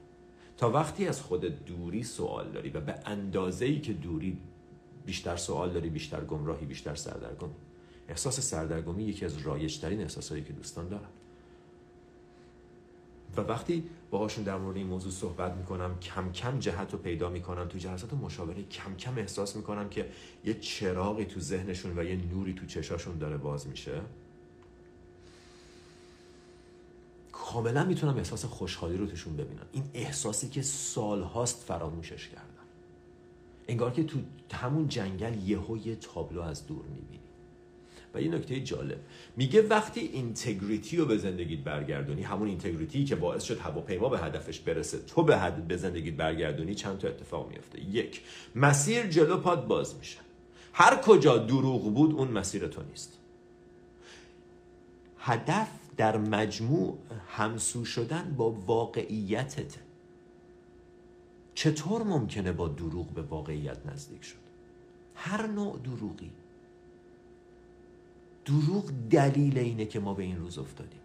تا 0.58 0.72
وقتی 0.72 1.08
از 1.08 1.22
خود 1.22 1.66
دوری 1.66 2.04
سوال 2.04 2.52
داری 2.52 2.70
و 2.70 2.82
به 2.82 2.96
اندازه 3.06 3.66
ای 3.66 3.82
که 3.82 3.94
دوری 3.94 4.42
بیشتر 5.06 5.36
سوال 5.36 5.74
داری 5.74 5.90
بیشتر 5.90 6.26
گمراهی 6.26 6.66
بیشتر 6.66 6.96
سردرگمی. 6.96 7.56
احساس 8.10 8.40
سردرگمی 8.40 9.04
یکی 9.04 9.26
از 9.26 9.38
رایجترین 9.38 10.02
احساسایی 10.02 10.44
که 10.44 10.54
دوستان 10.54 10.90
دارن. 10.90 11.10
و 13.38 13.42
وقتی 13.42 13.84
باهاشون 14.12 14.44
در 14.44 14.58
مورد 14.58 14.78
این 14.78 14.88
موضوع 14.88 15.12
صحبت 15.12 15.54
می‌کنم 15.54 16.00
کم 16.00 16.32
کم 16.32 16.60
جهت 16.60 16.92
رو 16.92 17.00
پیدا 17.00 17.30
می‌کنم 17.30 17.68
تو 17.68 17.78
جلسات 17.78 18.14
مشاوره 18.14 18.64
کم 18.64 18.96
کم 18.96 19.18
احساس 19.18 19.56
می‌کنم 19.56 19.90
که 19.90 20.10
یه 20.46 20.54
چراغی 20.54 21.26
تو 21.26 21.40
ذهنشون 21.40 22.00
و 22.00 22.04
یه 22.04 22.16
نوری 22.16 22.54
تو 22.54 22.66
چشاشون 22.66 23.18
داره 23.18 23.38
باز 23.38 23.68
میشه. 23.68 24.02
کاملا 27.32 27.86
می‌تونم 27.86 28.18
احساس 28.18 28.46
خوشحالی 28.46 28.98
رو 28.98 29.06
توشون 29.06 29.36
ببینم. 29.38 29.66
این 29.72 29.84
احساسی 29.94 30.50
که 30.50 30.62
سالهاست 30.62 31.64
فراموشش 31.64 32.28
کردم. 32.28 32.46
انگار 33.68 33.92
که 33.92 34.04
تو 34.04 34.20
همون 34.54 34.88
جنگل 34.88 35.38
یه 35.48 35.96
تابلو 35.96 36.42
از 36.42 36.68
دور 36.68 36.86
می‌بینی. 36.86 37.21
و 38.14 38.22
یه 38.22 38.30
نکته 38.30 38.60
جالب. 38.60 38.98
میگه 39.38 39.62
وقتی 39.62 40.00
اینتگریتی 40.00 40.98
رو 40.98 41.06
به 41.06 41.18
زندگیت 41.18 41.60
برگردونی 41.60 42.24
همون 42.24 42.48
اینتگریتی 42.48 43.06
که 43.06 43.16
باعث 43.16 43.44
شد 43.44 43.60
هواپیما 43.60 44.10
به 44.10 44.20
هدفش 44.20 44.60
برسه 44.60 45.00
تو 45.00 45.24
به 45.24 45.38
حد 45.38 45.68
به 45.68 45.78
زندگیت 45.78 46.14
برگردونی 46.14 46.76
چند 46.76 46.98
تا 46.98 47.08
اتفاق 47.08 47.50
میفته 47.50 47.82
یک 47.82 48.22
مسیر 48.56 49.08
جلو 49.08 49.38
پاد 49.38 49.68
باز 49.68 49.96
میشه. 49.96 50.20
هر 50.74 50.96
کجا 50.96 51.38
دروغ 51.38 51.94
بود 51.94 52.14
اون 52.14 52.28
مسیر 52.28 52.68
تو 52.68 52.82
نیست. 52.84 53.18
هدف 55.20 55.68
در 55.98 56.18
مجموع 56.18 56.98
همسو 57.28 57.86
شدن 57.86 58.36
با 58.38 58.52
واقعیتت. 58.52 59.76
چطور 61.56 62.04
ممکنه 62.04 62.52
با 62.52 62.68
دروغ 62.68 63.08
به 63.08 63.22
واقعیت 63.22 63.86
نزدیک 63.86 64.24
شد؟ 64.24 64.36
هر 65.16 65.48
نوع 65.48 65.80
دروغی. 65.84 66.32
دروغ 68.46 68.92
دلیل 69.10 69.58
اینه 69.58 69.86
که 69.86 70.00
ما 70.00 70.14
به 70.14 70.24
این 70.24 70.38
روز 70.38 70.58
افتادیم. 70.58 71.00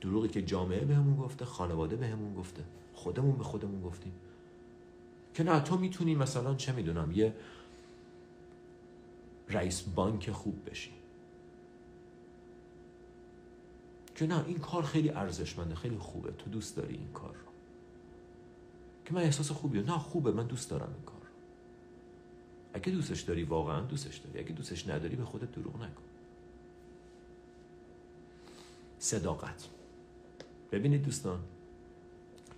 دروغی 0.00 0.28
که 0.28 0.42
جامعه 0.42 0.84
بهمون 0.84 1.16
گفته 1.16 1.44
خانواده 1.44 1.96
بهمون 1.96 2.34
گفته. 2.34 2.64
خودمون 2.94 3.36
به 3.36 3.44
خودمون 3.44 3.82
گفتیم. 3.82 4.12
که 5.34 5.44
نه 5.44 5.60
تو 5.60 5.78
می‌تونی 5.78 6.14
مثلا 6.14 6.54
چه 6.54 6.72
می‌دونم 6.72 7.12
یه 7.12 7.34
رئیس 9.48 9.82
بانک 9.82 10.30
خوب 10.30 10.70
بشی. 10.70 10.92
که 14.14 14.26
نه 14.26 14.44
این 14.46 14.58
کار 14.58 14.82
خیلی 14.82 15.10
ارزشمنده 15.10 15.74
خیلی 15.74 15.98
خوبه. 15.98 16.32
تو 16.32 16.50
دوست 16.50 16.76
داری 16.76 16.94
این 16.94 17.12
کار 17.12 17.34
رو. 17.34 17.52
که 19.04 19.14
من 19.14 19.22
احساس 19.22 19.50
خوبی 19.50 19.80
نه 19.80 19.98
خوبه 19.98 20.32
من 20.32 20.46
دوست 20.46 20.70
دارم 20.70 20.92
این 20.94 21.04
کار 21.04 21.18
اگه 22.74 22.92
دوستش 22.92 23.20
داری 23.20 23.44
واقعا 23.44 23.80
دوستش 23.80 24.16
داری. 24.16 24.38
اگه 24.38 24.52
دوستش 24.52 24.88
نداری 24.88 25.16
به 25.16 25.24
خودت 25.24 25.52
دروغ 25.52 25.76
نکن 25.76 26.02
صداقت. 29.08 29.68
ببینید 30.72 31.02
دوستان 31.02 31.40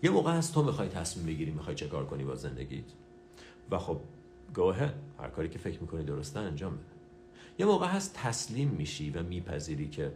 یه 0.02 0.10
موقع 0.10 0.32
هست 0.32 0.54
تو 0.54 0.62
می‌خوای 0.62 0.88
تصمیم 0.88 1.26
بگیری 1.26 1.50
می‌خوای 1.50 1.76
چه 1.76 1.88
کار 1.88 2.06
کنی 2.06 2.24
با 2.24 2.34
زندگیت؟ 2.34 2.84
و 3.70 3.78
خب 3.78 4.00
گوه 4.54 4.92
هر 5.18 5.28
کاری 5.28 5.48
که 5.48 5.58
فکر 5.58 5.80
می‌کنی 5.80 6.04
درسته 6.04 6.40
انجام 6.40 6.72
بده. 6.72 6.84
یه 7.58 7.66
موقع 7.66 7.86
هست 7.86 8.14
تسلیم 8.14 8.68
میشی 8.68 9.10
و 9.10 9.22
میپذیری 9.22 9.88
که 9.88 10.12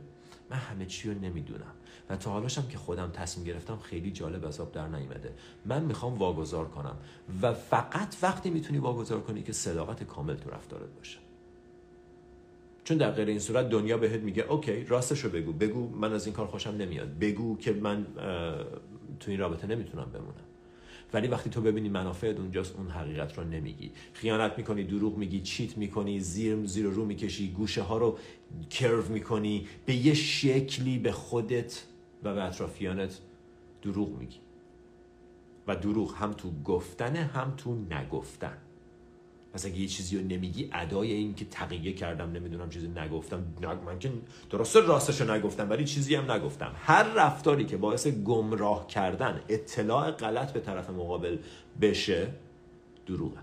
من 0.51 0.57
همه 0.57 0.87
چی 0.87 1.11
رو 1.11 1.21
نمی‌دونم 1.21 1.75
و 2.11 2.17
تا 2.17 2.31
حالاشم 2.31 2.69
که 2.69 2.79
خودم 2.79 3.11
تصمیم 3.11 3.47
گرفتم 3.47 3.77
خیلی 3.77 4.11
جالب 4.11 4.45
از 4.45 4.61
در 4.73 4.89
نیمده 4.89 5.35
من 5.65 5.85
می‌خوام 5.85 6.15
واگذار 6.15 6.69
کنم 6.69 6.97
و 7.43 7.55
فقط 7.55 8.17
وقتی 8.23 8.51
می‌تونی 8.51 8.79
واگذار 8.79 9.21
کنی 9.21 9.43
که 9.43 9.53
صداقت 9.53 10.03
کامل 10.03 10.37
تو 10.37 10.51
رفتارت 10.51 10.91
باشه. 10.91 11.19
چون 12.85 12.97
در 12.97 13.11
غیر 13.11 13.29
این 13.29 13.39
صورت 13.39 13.69
دنیا 13.69 13.99
بهت 13.99 14.21
میگه 14.21 14.43
اوکی 14.43 14.85
راستش 14.85 15.21
رو 15.21 15.31
بگو 15.31 15.53
بگو 15.53 15.89
من 15.89 16.13
از 16.13 16.27
این 16.27 16.35
کار 16.35 16.47
خوشم 16.47 16.71
نمیاد 16.71 17.19
بگو 17.19 17.57
که 17.57 17.73
من 17.73 18.07
تو 19.21 19.31
این 19.31 19.41
رابطه 19.41 19.67
نمی‌تونم 19.67 20.11
بمونم. 20.13 20.35
ولی 21.13 21.29
وقتی 21.29 21.51
تو 21.51 21.61
ببینی 21.61 21.89
منافعت 21.89 22.39
اونجاست 22.39 22.77
اون 22.77 22.91
حقیقت 22.91 23.39
رو 23.39 23.45
نمیگی. 23.45 23.93
خیانت 24.13 24.59
می‌کنی 24.59 24.85
دروغ 24.85 25.17
میگی 25.17 25.41
چیت 25.41 25.79
می‌کنی 25.79 26.21
زیر 26.21 26.67
زیر 26.67 26.87
رو 26.87 27.05
می‌کشی 27.05 27.51
گوشه 27.51 27.83
ها 27.83 27.99
رو 27.99 28.19
کرو 28.71 29.09
می‌کنی 29.09 29.69
به 29.87 29.95
یه 29.95 30.15
شکلی 30.15 30.99
به 30.99 31.13
خودت 31.13 31.85
و 32.23 32.35
به 32.35 32.45
اطرافیانت 32.45 33.19
دروغ 33.83 34.19
میگی. 34.19 34.39
و 35.67 35.77
دروغ 35.77 36.15
هم 36.15 36.33
تو 36.33 36.53
گفتن 36.65 37.17
هم 37.17 37.55
تو 37.57 37.75
نگفتن. 37.91 38.59
پس 39.55 39.67
اگه 39.67 39.79
یه 39.79 39.87
چیزی 39.87 40.19
رو 40.19 40.25
نمیگی 40.25 40.71
ادای 40.73 41.13
این 41.13 41.35
که 41.35 41.45
تقیه 41.45 41.93
کردم 41.93 42.33
نمی‌دونم 42.33 42.71
چیزی 42.71 42.89
نگفتم 42.89 43.45
من 43.87 43.99
که 43.99 44.13
درسته 44.51 44.81
راستش 44.81 45.21
رو 45.21 45.31
نگفتم 45.31 45.71
ولی 45.71 45.85
چیزی 45.85 46.15
هم 46.15 46.31
نگفتم. 46.31 46.73
هر 46.75 47.03
رفتاری 47.03 47.65
که 47.65 47.77
باعث 47.77 48.07
گمراه 48.07 48.87
کردن 48.87 49.41
اطلاع 49.49 50.11
غلط 50.11 50.53
به 50.53 50.61
طرف 50.61 50.91
مقابل 50.91 51.39
بشه 51.81 52.29
دروغه. 53.07 53.39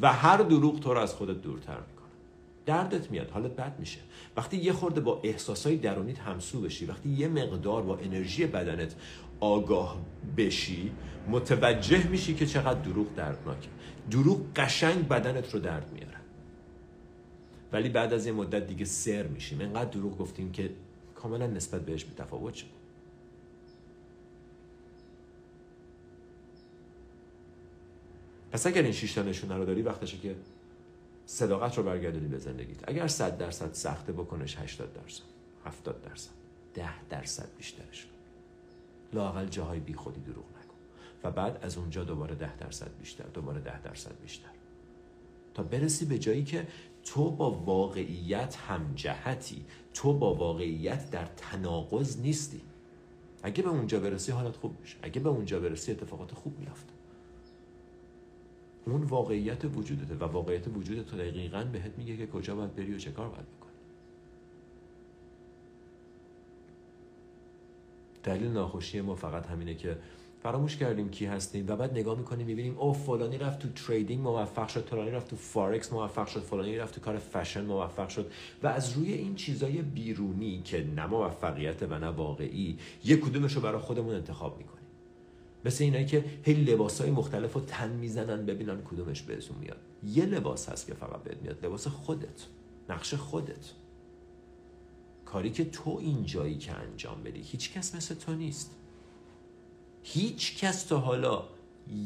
و 0.00 0.12
هر 0.12 0.36
دروغ 0.36 0.80
تو 0.80 0.94
رو 0.94 1.00
از 1.00 1.14
خودت 1.14 1.42
دورتر 1.42 1.80
می‌کنه. 1.80 2.08
دردت 2.66 3.10
میاد 3.10 3.30
حالت 3.30 3.50
بد 3.50 3.78
میشه. 3.78 3.98
وقتی 4.36 4.56
یه 4.56 4.72
خورده 4.72 5.00
با 5.00 5.20
احساسای 5.22 5.76
درونیت 5.76 6.18
همسو 6.18 6.60
بشی 6.60 6.86
وقتی 6.86 7.08
یه 7.08 7.28
مقدار 7.28 7.82
با 7.82 7.96
انرژی 7.96 8.46
بدنت 8.46 8.94
آگاه 9.40 9.98
بشی 10.36 10.92
متوجه 11.28 12.06
میشی 12.06 12.34
که 12.34 12.46
چقدر 12.46 12.80
دروغ 12.80 13.14
دردناکه. 13.14 13.68
دروغ 14.10 14.40
قشنگ 14.56 15.08
بدنت 15.08 15.54
رو 15.54 15.60
درد 15.60 15.92
میاره. 15.92 16.18
ولی 17.72 17.88
بعد 17.88 18.12
از 18.12 18.26
یه 18.26 18.32
مدت 18.32 18.66
دیگه 18.66 18.84
سر 18.84 19.26
میشیم. 19.26 19.60
انقدر 19.60 19.90
دروغ 19.90 20.18
گفتیم 20.18 20.52
که 20.52 20.70
کاملا 21.14 21.46
نسبت 21.46 21.80
بهش 21.82 22.04
بی 22.04 22.14
تفاوت 22.14 22.54
شد. 22.54 22.66
پس 28.52 28.66
اگر 28.66 28.82
این 28.82 28.92
شیشتا 28.92 29.22
نشونه 29.22 29.56
رو 29.56 29.64
داری 29.64 29.82
وقتشه 29.82 30.18
که 30.18 30.36
صداقت 31.26 31.78
رو 31.78 31.82
برگردونی 31.82 32.28
به 32.28 32.38
زندگیت. 32.38 32.88
اگر 32.88 33.06
صد 33.06 33.38
درصد 33.38 33.72
سخته 33.72 34.12
بکنش 34.12 34.58
80 34.58 34.94
درصد 34.94 35.22
70 35.64 36.02
درصد 36.02 36.30
10 36.74 36.88
درصد 37.10 37.48
بیشترش. 37.56 38.06
کن 38.06 38.17
لاقل 39.12 39.46
جاهای 39.46 39.80
بی 39.80 39.94
خودی 39.94 40.20
دروغ 40.20 40.44
نکن 40.44 40.74
و 41.24 41.30
بعد 41.30 41.58
از 41.62 41.78
اونجا 41.78 42.04
دوباره 42.04 42.34
10 42.34 42.56
درصد 42.56 42.90
بیشتر 42.98 43.24
دوباره 43.34 43.60
10 43.60 43.82
درصد 43.82 44.20
بیشتر. 44.20 44.50
تا 45.54 45.62
برسی 45.62 46.04
به 46.04 46.18
جایی 46.18 46.44
که 46.44 46.66
تو 47.04 47.30
با 47.30 47.50
واقعیت 47.50 48.56
همجهتی 48.56 49.64
تو 49.94 50.12
با 50.12 50.34
واقعیت 50.34 51.10
در 51.10 51.24
تناقض 51.24 52.20
نیستی. 52.20 52.60
اگه 53.42 53.62
به 53.62 53.68
اونجا 53.68 54.00
برسی 54.00 54.32
حالت 54.32 54.56
خوب 54.56 54.80
میشه. 54.80 54.96
اگه 55.02 55.20
به 55.20 55.28
اونجا 55.28 55.60
برسی 55.60 55.92
اتفاقات 55.92 56.34
خوب 56.34 56.58
میافته. 56.58 56.92
اون 58.86 59.02
واقعیت 59.02 59.64
وجودته 59.64 60.14
و 60.14 60.24
واقعیت 60.24 60.68
وجودت 60.68 61.06
تو 61.06 61.16
دقیقا 61.16 61.64
بهت 61.64 61.98
میگه 61.98 62.16
که 62.16 62.26
کجا 62.26 62.56
باید 62.56 62.74
بری 62.74 62.94
و 62.94 62.98
چه 62.98 63.10
کار 63.10 63.28
باید 63.28 63.46
بکنی 63.46 63.57
دلیل 68.22 68.48
ناخوشی 68.48 69.00
ما 69.00 69.14
فقط 69.14 69.46
همینه 69.46 69.74
که 69.74 69.98
فراموش 70.42 70.76
کردیم 70.76 71.10
کی 71.10 71.26
هستیم 71.26 71.64
و 71.68 71.76
بعد 71.76 71.92
نگاه 71.92 72.18
می‌کنیم 72.18 72.46
می‌بینیم 72.46 72.78
او 72.78 72.92
فلانی 72.92 73.38
رفت 73.38 73.58
تو 73.58 73.68
trading 73.68 74.22
موفق 74.22 74.68
شد 74.68 74.84
فلانی 74.84 75.10
رفت 75.10 75.30
تو 75.30 75.36
فارکس 75.36 75.92
موفق 75.92 76.26
شد 76.26 76.40
فلانی 76.40 76.78
رفت 76.78 76.94
تو 76.94 77.00
کار 77.00 77.18
فشن 77.18 77.64
موفق 77.64 78.08
شد 78.08 78.30
و 78.62 78.66
از 78.66 78.92
روی 78.92 79.12
این 79.12 79.34
چیزای 79.34 79.82
بیرونی 79.82 80.62
که 80.64 80.86
نه 80.96 81.06
موفقیت 81.06 81.82
و 81.82 81.98
نه 81.98 82.06
واقعی 82.06 82.78
یک 83.04 83.20
کدومش 83.20 83.56
برای 83.56 83.80
خودمون 83.80 84.14
انتخاب 84.14 84.58
می‌کنیم. 84.58 84.78
مثل 85.64 85.84
اینایی 85.84 86.06
که 86.06 86.24
هی 86.42 86.54
لباس 86.54 87.00
های 87.00 87.10
مختلف 87.10 87.52
رو 87.52 87.60
تن 87.60 87.90
می‌زنن 87.90 88.46
ببینن 88.46 88.82
کدومش 88.82 89.22
بهشون 89.22 89.56
میاد. 89.60 89.78
یه 90.06 90.24
لباس 90.24 90.68
هست 90.68 90.86
که 90.86 90.94
فقط 90.94 91.22
بهت 91.22 91.42
میاد 91.42 91.66
لباس 91.66 91.86
خودت 91.86 92.46
نقش 92.88 93.14
خودت. 93.14 93.72
کاری 95.32 95.50
که 95.50 95.64
تو 95.64 95.98
اینجایی 96.00 96.58
که 96.58 96.72
انجام 96.72 97.22
بدی 97.22 97.40
هیچ 97.40 97.72
کس 97.72 97.94
مثل 97.94 98.14
تو 98.14 98.34
نیست. 98.34 98.76
هیچ 100.02 100.58
کس 100.58 100.82
تا 100.84 100.98
حالا 100.98 101.44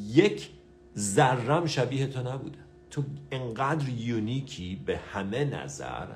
یک 0.08 0.50
ذرم 0.98 1.66
شبیه 1.66 2.06
تو 2.06 2.32
نبوده. 2.32 2.58
تو 2.90 3.04
انقدر 3.30 3.88
یونیکی 3.88 4.76
به 4.86 4.96
همه 4.96 5.44
نظر 5.44 6.06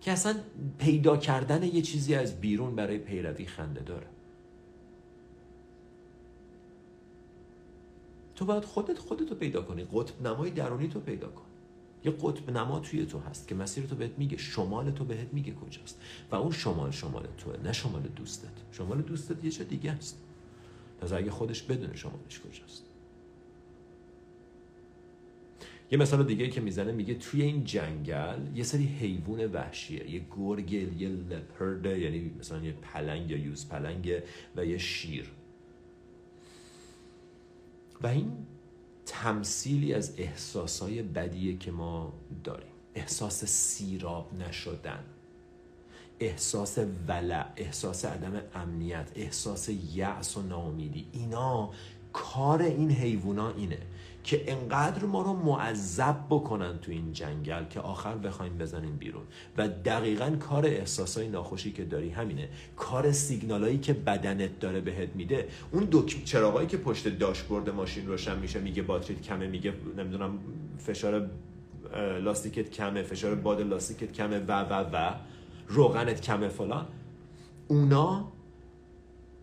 که 0.00 0.12
اصلا 0.12 0.34
پیدا 0.78 1.16
کردن 1.16 1.62
یه 1.62 1.82
چیزی 1.82 2.14
از 2.14 2.40
بیرون 2.40 2.76
برای 2.76 2.98
پیروی 2.98 3.46
خنده 3.46 3.80
داره. 3.80 4.06
تو 8.34 8.44
باید 8.44 8.64
خودت 8.64 8.98
خودتو 8.98 9.34
پیدا 9.34 9.62
کنی 9.62 9.86
قطب 9.92 10.26
نمای 10.26 10.50
درونی 10.50 10.88
تو 10.88 11.00
پیدا 11.00 11.28
کن. 11.28 11.53
یه 12.04 12.10
قطب 12.10 12.50
نما 12.50 12.80
توی 12.80 13.06
تو 13.06 13.18
هست 13.18 13.48
که 13.48 13.54
مسیر 13.54 13.86
تو 13.86 13.96
بهت 13.96 14.18
میگه 14.18 14.36
شمال 14.36 14.90
تو 14.90 15.04
بهت 15.04 15.28
میگه 15.32 15.52
کجاست. 15.52 16.00
و 16.30 16.34
اون 16.34 16.52
شمال 16.52 16.90
شمال 16.90 17.26
توه 17.38 17.56
نه 17.64 17.72
شمال 17.72 18.02
دوستت. 18.02 18.48
شمال 18.72 19.02
دوستت 19.02 19.44
یه 19.44 19.50
چه 19.50 19.64
دیگه 19.64 19.92
است 19.92 20.24
پس 21.00 21.12
اگه 21.12 21.30
خودش 21.30 21.62
بدونه 21.62 21.96
شمالش 21.96 22.40
کجاست. 22.40 22.84
یه 25.90 25.98
مثال 25.98 26.24
دیگه 26.24 26.48
که 26.48 26.60
می‌زنه 26.60 26.92
میگه 26.92 27.14
توی 27.14 27.42
این 27.42 27.64
جنگل 27.64 28.38
یه 28.54 28.62
سری 28.62 28.84
حیوان 28.84 29.52
وحشیه. 29.52 30.10
یه 30.10 30.24
گرگل 30.36 31.00
یه 31.00 31.08
لپرده 31.08 32.00
یعنی 32.00 32.34
مثلا 32.38 32.64
یه 32.64 32.72
پلنگ 32.72 33.30
یا 33.30 33.38
یوز 33.38 33.68
پلنگ 33.68 34.22
و 34.56 34.66
یه 34.66 34.78
شیر. 34.78 35.30
و 38.02 38.06
این 38.06 38.32
تمثیلی 39.06 39.94
از 39.94 40.14
احساسای 40.16 41.02
بدیه 41.02 41.58
که 41.58 41.70
ما 41.70 42.12
داریم. 42.44 42.72
احساس 42.94 43.44
سیراب 43.44 44.34
نشدن 44.34 45.04
احساس 46.20 46.78
ولع 47.08 47.46
احساس 47.56 48.04
عدم 48.04 48.40
امنیت 48.54 49.10
احساس 49.14 49.68
یأس 49.94 50.36
و 50.36 50.42
ناامیدی. 50.42 51.06
اینا 51.12 51.70
کار 52.12 52.62
این 52.62 52.90
حیوونا 52.90 53.50
اینه. 53.50 53.78
که 54.24 54.52
انقدر 54.52 55.04
ما 55.04 55.22
رو 55.22 55.32
معذب 55.32 56.16
بکنن 56.30 56.78
تو 56.78 56.92
این 56.92 57.12
جنگل 57.12 57.64
که 57.64 57.80
آخر 57.80 58.14
بخوایم 58.14 58.58
بزنیم 58.58 58.96
بیرون. 58.96 59.22
و 59.58 59.68
دقیقا 59.68 60.36
کار 60.40 60.66
احساسای 60.66 61.28
ناخوشی 61.28 61.72
که 61.72 61.84
داری 61.84 62.10
همینه. 62.10 62.48
کار 62.76 63.12
سیگنالایی 63.12 63.78
که 63.78 63.92
بدنت 63.92 64.58
داره 64.60 64.80
بهت 64.80 65.08
میده. 65.14 65.48
اون 65.72 65.88
دک... 65.92 66.24
چراغایی 66.24 66.68
که 66.68 66.76
پشت 66.76 67.18
داشبورد 67.18 67.70
ماشین 67.70 68.06
روشن 68.06 68.38
میشه 68.38 68.60
میگه 68.60 68.82
باتریت 68.82 69.22
کمه 69.22 69.46
میگه 69.46 69.72
نمی‌دونم 69.98 70.38
فشار 70.78 71.30
لاستیکت 72.22 72.70
کمه 72.70 73.02
فشار 73.02 73.34
باد 73.34 73.60
لاستیکت 73.60 74.12
کمه 74.12 74.38
و 74.38 74.60
و 74.60 74.84
و. 74.92 75.14
روغنت 75.68 76.20
کمه 76.20 76.48
فلان. 76.48 76.86
اونا 77.68 78.32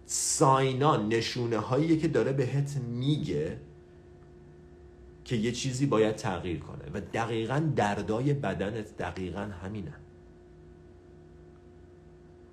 ساینا 0.06 0.98
نشونه 0.98 1.58
هایی 1.58 1.98
که 1.98 2.08
داره 2.08 2.32
بهت 2.32 2.78
میگه 2.78 3.58
که 5.32 5.38
یه 5.38 5.52
چیزی 5.52 5.86
باید 5.86 6.16
تغییر 6.16 6.60
کنه. 6.60 6.84
و 6.94 7.02
دقیقا 7.02 7.72
دردای 7.76 8.34
بدنت 8.34 8.98
دقیقا 8.98 9.42
همینه. 9.42 9.94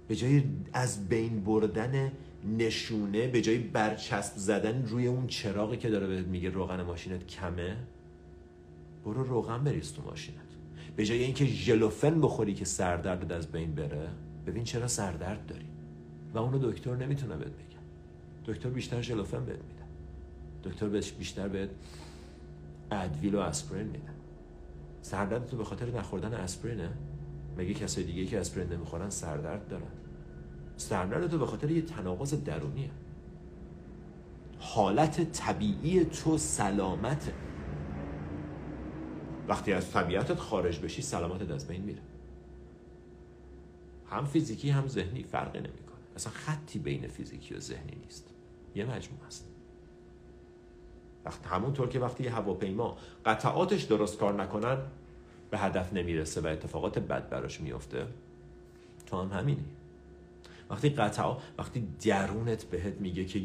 به 0.08 0.16
جای 0.16 0.42
از 0.72 1.08
بین 1.08 1.44
بردن 1.44 2.12
نشونه 2.58 3.26
به 3.26 3.40
جای 3.40 3.58
برچسب 3.58 4.36
زدن 4.36 4.86
روی 4.86 5.06
اون 5.06 5.26
چراغی 5.26 5.76
که 5.76 5.90
داره 5.90 6.06
بهت 6.06 6.26
میگه 6.26 6.50
روغن 6.50 6.82
ماشینت 6.82 7.26
کمه 7.26 7.76
برو 9.04 9.24
روغن 9.24 9.64
بریز 9.64 9.92
تو 9.92 10.02
ماشینت. 10.02 10.38
به 10.96 11.04
جای 11.04 11.24
اینکه 11.24 11.44
ژلوفن 11.44 12.20
بخوری 12.20 12.54
که 12.54 12.64
سردرد 12.64 13.32
از 13.32 13.52
بین 13.52 13.74
بره 13.74 14.08
ببین 14.46 14.64
چرا 14.64 14.88
سردرد 14.88 15.46
داری. 15.46 15.66
و 16.34 16.38
اونو 16.38 16.70
دکتر 16.72 16.96
نمی‌تونه 16.96 17.36
بهت 17.36 17.52
بگه. 17.52 17.78
دکتر 18.46 18.68
بیشتر 18.68 19.02
ژلوفن 19.02 19.44
بهت 19.44 19.58
میده. 19.58 19.84
دکتر 20.64 20.88
بیشتر 21.18 21.48
بهت 21.48 21.70
ادویل 22.90 23.34
و 23.34 23.38
اسپرین 23.38 23.86
میده 23.86 24.10
سردرد 25.02 25.46
تو 25.46 25.56
به 25.56 25.64
خاطر 25.64 25.90
نخوردن 25.90 26.34
اسپرینه 26.34 26.90
مگه 27.58 27.74
کسای 27.74 28.04
دیگه 28.04 28.26
که 28.26 28.40
اسپرین 28.40 28.72
نمی‌خورن 28.72 29.10
سردرد 29.10 29.68
دارن؟ 29.68 29.92
سردرد 30.76 31.30
تو 31.30 31.38
به 31.38 31.46
خاطر 31.46 31.70
یه 31.70 31.82
تناقض 31.82 32.34
درونیه. 32.34 32.90
حالت 34.58 35.32
طبیعی 35.32 36.04
تو 36.04 36.38
سلامته. 36.38 37.32
وقتی 39.48 39.72
از 39.72 39.90
طبیعتت 39.90 40.38
خارج 40.38 40.80
بشی 40.80 41.02
سلامتت 41.02 41.50
از 41.50 41.66
بین 41.66 41.82
میره. 41.82 42.02
هم 44.10 44.24
فیزیکی 44.24 44.70
هم 44.70 44.88
ذهنی 44.88 45.22
فرقی 45.22 45.58
نمی‌کنه. 45.58 45.98
اصلا 46.16 46.32
خطی 46.32 46.78
بین 46.78 47.08
فیزیکی 47.08 47.54
و 47.54 47.60
ذهنی 47.60 47.96
نیست. 48.04 48.30
یه 48.74 48.84
مجموعه 48.84 49.26
است. 49.26 49.48
وقت 51.28 51.46
همونطور 51.46 51.88
که 51.88 52.00
وقتی 52.00 52.24
یه 52.24 52.34
هواپیما 52.34 52.96
قطعاتش 53.26 53.82
درست 53.82 54.18
کار 54.18 54.42
نکنن 54.42 54.78
به 55.50 55.58
هدف 55.58 55.92
نمی‌رسه 55.92 56.40
و 56.40 56.46
اتفاقات 56.46 56.98
بد 56.98 57.28
براش 57.28 57.60
میفته. 57.60 58.06
تو 59.06 59.22
هم 59.22 59.38
همینی. 59.38 59.64
وقتی 60.70 60.88
قطعا 60.90 61.36
وقتی 61.58 61.88
درونت 62.04 62.64
بهت 62.64 62.94
میگه 63.00 63.24
که 63.24 63.42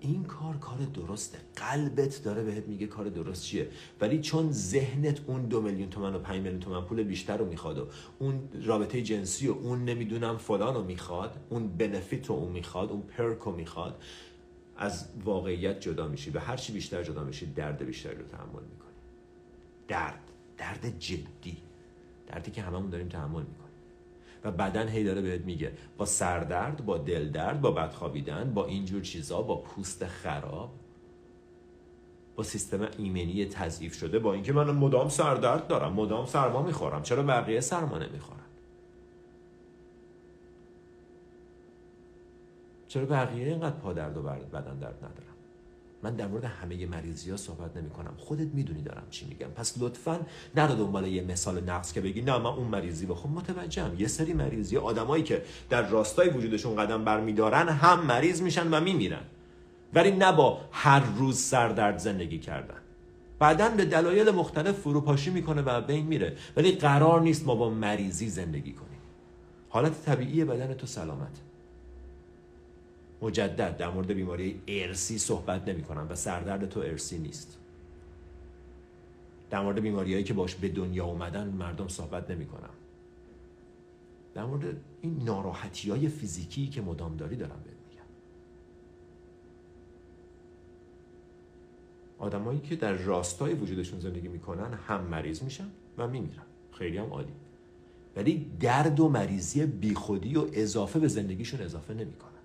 این 0.00 0.24
کار 0.24 0.56
کار 0.56 0.78
درسته 0.78 1.38
قلبت 1.56 2.22
داره 2.24 2.42
بهت 2.42 2.66
میگه 2.66 2.86
کار 2.86 3.08
درست 3.08 3.44
چیه 3.44 3.68
ولی 4.00 4.20
چون 4.20 4.52
ذهنت 4.52 5.20
اون 5.26 5.42
دو 5.42 5.60
میلیون 5.62 5.90
تومن 5.90 6.14
و 6.14 6.18
پنج 6.18 6.36
میلیون 6.36 6.60
تومن 6.60 6.80
پول 6.80 7.02
بیشتر 7.02 7.36
رو 7.36 7.46
می‌خواد 7.46 7.78
و 7.78 7.86
اون 8.18 8.48
رابطه 8.64 9.02
جنسی 9.02 9.48
و 9.48 9.52
اون 9.52 9.84
نمی‌دونم 9.84 10.36
فلان 10.36 10.74
رو 10.74 10.84
می‌خواد 10.84 11.36
اون 11.48 11.68
بنفیت 11.68 12.26
رو 12.26 12.34
اون 12.34 12.52
می‌خواد 12.52 12.90
اون 12.90 13.02
پرک 13.02 13.38
رو 13.38 13.52
می‌خواد 13.52 14.02
از 14.78 15.08
واقعیت 15.24 15.80
جدا 15.80 16.08
میشی 16.08 16.30
و 16.30 16.38
هر 16.38 16.56
چی 16.56 16.72
بیشتر 16.72 17.02
جدا 17.02 17.24
میشی 17.24 17.46
درد 17.46 17.84
بیشتری 17.84 18.16
رو 18.16 18.24
تحمل 18.24 18.62
می‌کنی. 18.62 18.96
درد 19.88 20.30
درد 20.58 20.98
جدی. 20.98 21.56
دردی 22.26 22.50
که 22.50 22.62
هممون 22.62 22.90
داریم 22.90 23.08
تحمل 23.08 23.42
می‌کنیم. 23.42 23.66
و 24.44 24.50
بدن 24.50 24.88
هی 24.88 25.04
داره 25.04 25.22
بهت 25.22 25.40
میگه 25.40 25.72
با 25.98 26.04
سردرد 26.04 26.84
با 26.86 26.98
دل 26.98 27.30
درد 27.30 27.60
با 27.60 27.70
بدخوابیدن 27.70 28.54
با 28.54 28.66
اینجور 28.66 29.02
چیزا 29.02 29.42
با 29.42 29.56
پوست 29.56 30.06
خراب. 30.06 30.74
با 32.36 32.42
سیستم 32.42 32.88
ایمنی 32.98 33.44
تضعیف 33.44 33.94
شده 33.94 34.18
با 34.18 34.34
اینکه 34.34 34.52
من 34.52 34.70
مدام 34.70 35.08
سردرد 35.08 35.66
دارم 35.66 35.92
مدام 35.92 36.26
سرما 36.26 36.62
می‌خورم. 36.62 37.02
چرا 37.02 37.22
بقیه 37.22 37.60
سرما 37.60 37.98
نمی‌خورن؟ 37.98 38.45
چرا 42.88 43.06
بقیه 43.06 43.46
اینقدر 43.46 43.76
پادرد 43.76 44.16
و 44.16 44.22
بدن 44.22 44.78
درد 44.78 44.96
ندارم 44.96 45.36
من 46.02 46.16
در 46.16 46.26
مورد 46.26 46.44
همه 46.44 46.86
مریضی 46.86 47.30
ها 47.30 47.36
صحبت 47.36 47.76
نمی 47.76 47.90
کنم. 47.90 48.14
خودت 48.16 48.46
می‌دونی 48.54 48.82
دارم 48.82 49.02
چی 49.10 49.26
میگم. 49.26 49.46
پس 49.46 49.74
لطفا 49.78 50.20
نرو 50.56 50.74
دنبال 50.74 51.06
یه 51.06 51.22
مثال 51.22 51.70
نقص 51.70 51.92
که 51.92 52.00
بگی 52.00 52.22
نه 52.22 52.38
من 52.38 52.46
اون 52.46 52.66
مریضی 52.66 53.06
بخون. 53.06 53.32
متوجهم. 53.32 54.00
یه 54.00 54.06
سری 54.06 54.32
مریضی 54.32 54.76
آدمایی 54.76 55.22
که 55.22 55.42
در 55.70 55.88
راستای 55.88 56.28
وجودشون 56.28 56.76
قدم 56.76 57.04
برمیدارن 57.04 57.68
هم 57.68 58.06
مریض 58.06 58.42
میشن 58.42 58.74
و 58.74 58.80
میمیرن. 58.80 59.22
ولی 59.94 60.10
نه 60.10 60.32
با 60.32 60.60
هر 60.72 61.02
روز 61.16 61.38
سردرد 61.38 61.98
زندگی 61.98 62.38
کردن. 62.38 62.80
بعدا 63.38 63.68
به 63.68 63.84
دلایل 63.84 64.30
مختلف 64.30 64.80
فروپاشی 64.80 65.30
می‌کنه 65.30 65.62
و 65.62 65.80
بین 65.80 66.06
میره. 66.06 66.36
ولی 66.56 66.72
قرار 66.72 67.20
نیست 67.20 67.46
ما 67.46 67.54
با 67.54 67.70
مریضی 67.70 68.28
زندگی 68.28 68.72
کنیم. 68.72 69.00
حالت 69.68 70.04
طبیعی 70.04 70.44
بدن 70.44 70.74
تو 70.74 70.86
سلامت. 70.86 71.40
مجدد 73.22 73.76
در 73.76 73.90
مورد 73.90 74.12
بیماری 74.12 74.62
ارسی 74.68 75.18
صحبت 75.18 75.68
نمی 75.68 75.82
کنم 75.82 76.06
و 76.10 76.14
سردرد 76.14 76.68
تو 76.68 76.80
ارسی 76.80 77.18
نیست. 77.18 77.58
در 79.50 79.62
مورد 79.62 79.80
بیماریهایی 79.80 80.24
که 80.24 80.34
باش 80.34 80.54
به 80.54 80.68
دنیا 80.68 81.04
اومدن 81.04 81.48
مردم 81.48 81.88
صحبت 81.88 82.30
نمی 82.30 82.46
کنم 82.46 82.70
در 84.34 84.44
مورد 84.44 84.76
این 85.00 85.24
ناراحتی 85.24 85.90
های 85.90 86.08
فیزیکی 86.08 86.66
که 86.66 86.82
مدام 86.82 87.16
داری 87.16 87.36
دارم 87.36 87.60
بهت 87.64 87.76
میگم. 87.90 88.04
آدمایی 92.18 92.60
که 92.60 92.76
در 92.76 92.92
راستای 92.92 93.54
وجودشون 93.54 94.00
زندگی 94.00 94.28
می‌کنن 94.28 94.74
هم 94.74 95.04
مریض 95.04 95.42
میشن 95.42 95.68
و 95.98 96.08
میمیرن. 96.08 96.42
خیلی 96.72 96.98
هم 96.98 97.10
عالی. 97.10 97.32
ولی 98.16 98.50
درد 98.60 99.00
و 99.00 99.08
مریضی 99.08 99.66
بیخودی 99.66 100.36
و 100.36 100.46
اضافه 100.52 100.98
به 100.98 101.08
زندگیشون 101.08 101.60
اضافه 101.60 101.94
نمی‌کنن. 101.94 102.35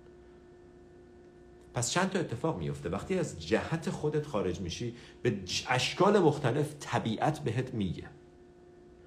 پس 1.74 1.90
چند 1.90 2.10
تا 2.10 2.18
اتفاق 2.18 2.58
میفته 2.58 2.88
وقتی 2.88 3.18
از 3.18 3.46
جهت 3.46 3.90
خودت 3.90 4.26
خارج 4.26 4.60
میشی 4.60 4.94
به 5.22 5.38
اشکال 5.68 6.18
مختلف 6.18 6.74
طبیعت 6.80 7.38
بهت 7.38 7.74
میگه. 7.74 8.04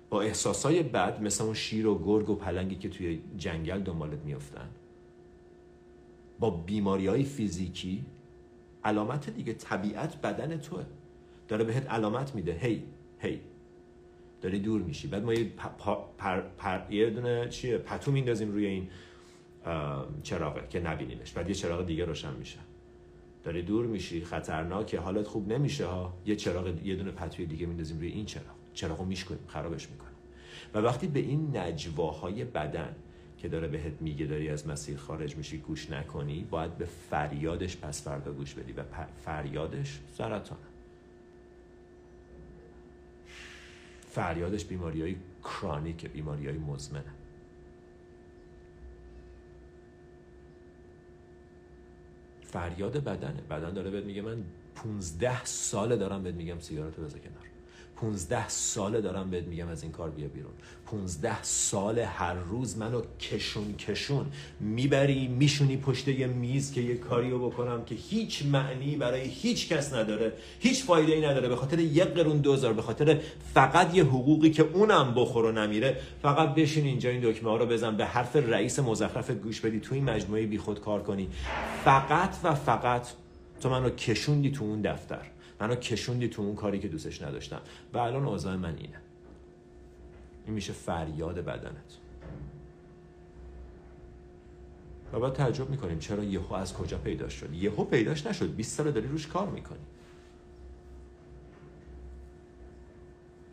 با 0.09 0.21
احساسای 0.21 0.83
بد 0.83 1.21
مثل 1.21 1.43
اون 1.43 1.53
شیر 1.53 1.87
و 1.87 2.03
گرگ 2.05 2.29
و 2.29 2.35
پلنگی 2.35 2.75
که 2.75 2.89
توی 2.89 3.21
جنگل 3.37 3.79
دنبالت 3.79 4.19
میفتن 4.25 4.69
با 6.39 6.49
بیماری 6.49 7.07
های 7.07 7.23
فیزیکی 7.23 8.05
علامت 8.83 9.29
دیگه 9.29 9.53
طبیعت 9.53 10.21
بدن 10.21 10.57
توه. 10.57 10.85
داره 11.47 11.63
بهت 11.63 11.87
علامت 11.87 12.35
میده. 12.35 12.57
هی 12.61 12.83
هی. 13.19 13.39
داری 14.41 14.59
دور 14.59 14.81
میشی. 14.81 15.07
بعد 15.07 15.23
ما 15.23 15.33
یه, 15.33 15.51
پر 16.17 16.41
پر 16.57 16.81
یه 16.89 17.09
دونه 17.09 17.49
چیه؟ 17.49 17.77
پتو 17.77 18.11
میندازیم 18.11 18.51
روی 18.51 18.65
این. 18.65 18.89
چراغه 20.23 20.67
که 20.69 20.79
نبینیمش. 20.79 21.31
بعد 21.31 21.49
یه 21.49 21.55
چراغ 21.55 21.85
دیگه 21.85 22.05
روشن 22.05 22.33
میشه. 22.33 22.59
داری 23.43 23.61
دور 23.61 23.85
میشی 23.85 24.21
خطرناکه 24.21 24.99
حالت 24.99 25.27
خوب 25.27 25.51
نمیشه 25.51 25.85
ها. 25.85 26.13
یه 26.25 26.35
چراغ 26.35 26.85
یه 26.85 26.95
دونه 26.95 27.11
پتوی 27.11 27.45
دیگه 27.45 27.65
میندازیم 27.65 27.97
روی 27.97 28.07
این 28.07 28.25
چراغ. 28.25 28.55
چراغو 28.73 29.05
میشکنیم 29.05 29.47
خرابش 29.47 29.89
می‌کنیم. 29.89 30.15
و 30.73 30.79
وقتی 30.79 31.07
به 31.07 31.19
این 31.19 31.57
نجواهای 31.57 32.43
بدن 32.43 32.95
که 33.37 33.47
داره 33.47 33.67
بهت 33.67 34.01
میگه 34.01 34.25
داری 34.25 34.49
از 34.49 34.67
مسیر 34.67 34.97
خارج 34.97 35.35
میشی 35.35 35.57
گوش 35.57 35.89
نکنی 35.89 36.47
باید 36.49 36.77
به 36.77 36.85
فریادش 36.85 37.77
پس 37.77 38.03
فردا 38.03 38.33
گوش 38.33 38.53
بدی. 38.53 38.73
و 38.73 38.83
فریادش 39.25 39.99
سرطان 40.17 40.57
فریادش 44.09 44.65
بیماری 44.65 45.01
های 45.01 45.15
کرانیک 45.43 46.05
بیماری 46.05 46.51
مزمنه. 46.51 47.24
فریاد 52.55 53.03
بدنه. 53.03 53.41
بدن 53.49 53.73
داره 53.73 53.89
بهت 53.89 54.03
میگه 54.03 54.21
من 54.21 54.43
15 54.75 55.45
ساله 55.45 55.95
دارم 55.95 56.23
بهت 56.23 56.35
میگم 56.35 56.59
سیگارتو 56.59 57.01
بذار 57.01 57.19
کنار. 57.19 57.54
15 57.95 58.49
ساله 58.49 59.01
دارم 59.01 59.29
بهت 59.29 59.43
میگم 59.43 59.67
از 59.67 59.83
این 59.83 59.91
کار 59.91 60.09
بیا 60.09 60.27
بیرون. 60.27 60.51
15 60.85 61.43
سال 61.43 61.99
هر 61.99 62.33
روز 62.33 62.77
منو 62.77 63.01
کشون 63.19 63.73
کشون. 63.73 64.25
می‌بری 64.59 65.27
میشونی 65.27 65.77
پشت 65.77 66.07
یه 66.07 66.27
میز 66.27 66.71
که 66.71 66.81
یه 66.81 66.95
کاریو 66.95 67.49
بکنم 67.49 67.85
که 67.85 67.95
هیچ 67.95 68.45
معنی 68.45 68.95
برای 68.95 69.27
هیچ 69.27 69.69
کس 69.69 69.93
نداره. 69.93 70.33
هیچ 70.59 70.83
فایده 70.83 71.13
ای 71.13 71.25
نداره. 71.25 71.49
به 71.49 71.55
خاطر 71.55 71.79
یک 71.79 72.03
قرون 72.03 72.37
دوزار 72.37 72.73
به 72.73 72.81
خاطر 72.81 73.19
فقط 73.53 73.95
یه 73.95 74.03
حقوقی 74.03 74.49
که 74.49 74.63
اونم 74.73 75.13
بخور 75.15 75.45
و 75.45 75.51
نمیره 75.51 75.97
فقط 76.21 76.55
بشین 76.55 76.85
اینجا 76.85 77.09
این 77.09 77.21
دکمه 77.21 77.49
ها 77.49 77.57
رو 77.57 77.65
بزن 77.65 77.97
به 77.97 78.05
حرف 78.05 78.35
رئیس 78.35 78.79
مزخرف 78.79 79.31
گوش 79.31 79.61
بدی 79.61 79.79
تو 79.79 79.95
این 79.95 80.03
مجموعه 80.09 80.45
بی 80.45 80.57
خود 80.57 80.81
کار 80.81 81.03
کنی. 81.03 81.29
فقط 81.83 82.35
و 82.43 82.55
فقط 82.55 83.07
تو 83.61 83.69
منو 83.69 83.89
کشوندی 83.89 84.51
تو 84.51 84.63
اون 84.63 84.81
دفتر. 84.81 85.34
منو 85.59 85.75
کشوندی 85.75 86.27
تو 86.27 86.41
اون 86.41 86.55
کاری 86.55 86.79
که 86.79 86.87
دوستش 86.87 87.21
نداشتم. 87.21 87.61
و 87.93 87.97
الان 87.97 88.25
اوضاع 88.25 88.55
من 88.55 88.77
اینه. 88.77 88.97
این 90.45 90.53
میشه 90.53 90.73
فریاد 90.73 91.35
بدنت. 91.35 91.97
و 95.13 95.19
بعد 95.19 95.33
تعجب 95.33 95.69
می‌کنیم 95.69 95.99
چرا 95.99 96.23
یهو 96.23 96.53
از 96.53 96.73
کجا 96.73 96.97
پیدا 96.97 97.29
شد. 97.29 97.53
یهو 97.53 97.83
پیداش 97.83 98.25
نشد. 98.25 98.55
20 98.55 98.77
سال 98.77 98.91
داری 98.91 99.07
روش 99.07 99.27
کار 99.27 99.49
می‌کنی. 99.49 99.85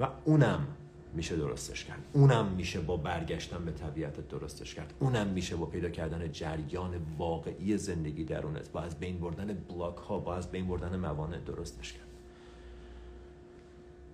و 0.00 0.08
اونم 0.24 0.66
میشه 1.14 1.36
درستش 1.36 1.84
کرد. 1.84 2.04
اونم 2.12 2.46
میشه 2.46 2.80
با 2.80 2.96
برگشتن 2.96 3.64
به 3.64 3.72
طبیعت 3.72 4.28
درستش 4.28 4.74
کرد. 4.74 4.94
اونم 5.00 5.26
میشه 5.26 5.56
با 5.56 5.66
پیدا 5.66 5.90
کردن 5.90 6.32
جریان 6.32 7.00
واقعی 7.18 7.78
زندگی 7.78 8.24
درونت 8.24 8.72
با 8.72 8.80
از 8.80 8.98
بین 8.98 9.18
بردن 9.18 9.54
بلاک 9.54 9.96
ها 9.96 10.18
با 10.18 10.34
از 10.34 10.50
بین 10.50 10.68
بردن 10.68 10.96
موانع 10.96 11.38
درستش 11.38 11.92
کرد. 11.92 12.06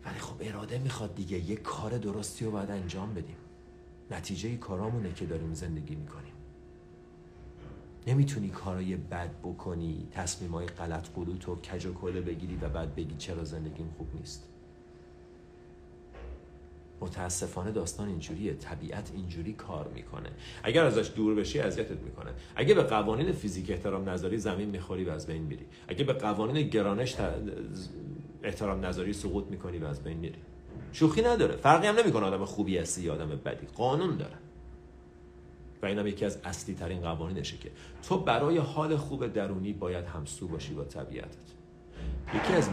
ولی 0.04 0.18
خب 0.18 0.36
اراده 0.40 0.78
می‌خواد 0.78 1.14
دیگه 1.14 1.50
یه 1.50 1.56
کار 1.56 1.98
درستی 1.98 2.44
رو 2.44 2.50
باید 2.50 2.70
انجام 2.70 3.14
بدیم. 3.14 3.36
نتیجه 4.10 4.56
کارامونه 4.56 5.12
که 5.12 5.26
داریم 5.26 5.54
زندگی 5.54 5.94
می‌کنیم. 5.94 6.32
نمی‌تونی 8.06 8.48
کارای 8.48 8.96
بد 8.96 9.30
بکنی 9.42 10.08
تصمیمای 10.10 10.66
غلط 10.66 11.08
قلوت 11.14 11.48
و 11.48 11.56
کج 11.56 11.86
و 11.86 11.94
کله 11.94 12.20
بگیری 12.20 12.56
و 12.56 12.68
بعد 12.68 12.94
بگی 12.94 13.14
چرا 13.18 13.44
زندگیم 13.44 13.94
خوب 13.98 14.14
نیست. 14.14 14.48
متاسفانه 17.00 17.70
داستان 17.70 18.08
اینجوریه. 18.08 18.54
طبیعت 18.54 19.10
اینجوری 19.14 19.52
کار 19.52 19.88
می‌کنه. 19.94 20.30
اگر 20.62 20.84
ازش 20.84 21.10
دور 21.16 21.34
بشی 21.34 21.60
اذیتت 21.60 22.00
می‌کنه. 22.00 22.30
اگه 22.56 22.74
به 22.74 22.82
قوانین 22.82 23.32
فیزیک 23.32 23.70
احترام 23.70 24.08
نظری 24.08 24.38
زمین 24.38 24.68
می‌خوری 24.68 25.04
و 25.04 25.10
از 25.10 25.26
بین 25.26 25.42
میری. 25.42 25.66
اگه 25.88 26.04
به 26.04 26.12
قوانین 26.12 26.68
گرانش 26.68 27.16
احترام 28.42 28.86
نظری 28.86 29.12
سقوط 29.12 29.44
می‌کنی 29.44 29.78
و 29.78 29.84
از 29.84 30.04
بین 30.04 30.16
میری. 30.16 30.38
شوخی 30.92 31.22
نداره. 31.22 31.56
فرقی 31.56 31.86
هم 31.86 31.96
نمی‌کنه 31.98 32.26
آدم 32.26 32.44
خوبی 32.44 32.78
هستی 32.78 33.02
یا 33.02 33.14
آدم 33.14 33.28
بدی. 33.28 33.66
قانون 33.66 34.16
داره. 34.16 34.36
و 35.82 35.86
اینم 35.86 36.06
یکی 36.06 36.24
از 36.24 36.38
اصلی 36.44 36.74
ترین 36.74 37.00
قوانینشه 37.00 37.56
که 37.56 37.70
تو 38.08 38.18
برای 38.18 38.58
حال 38.58 38.96
خوب 38.96 39.26
درونی 39.26 39.72
باید 39.72 40.04
همسو 40.04 40.48
باشی 40.48 40.74
با 40.74 40.84
طبیعتت. 40.84 41.36
یکی 42.34 42.52
از 42.52 42.70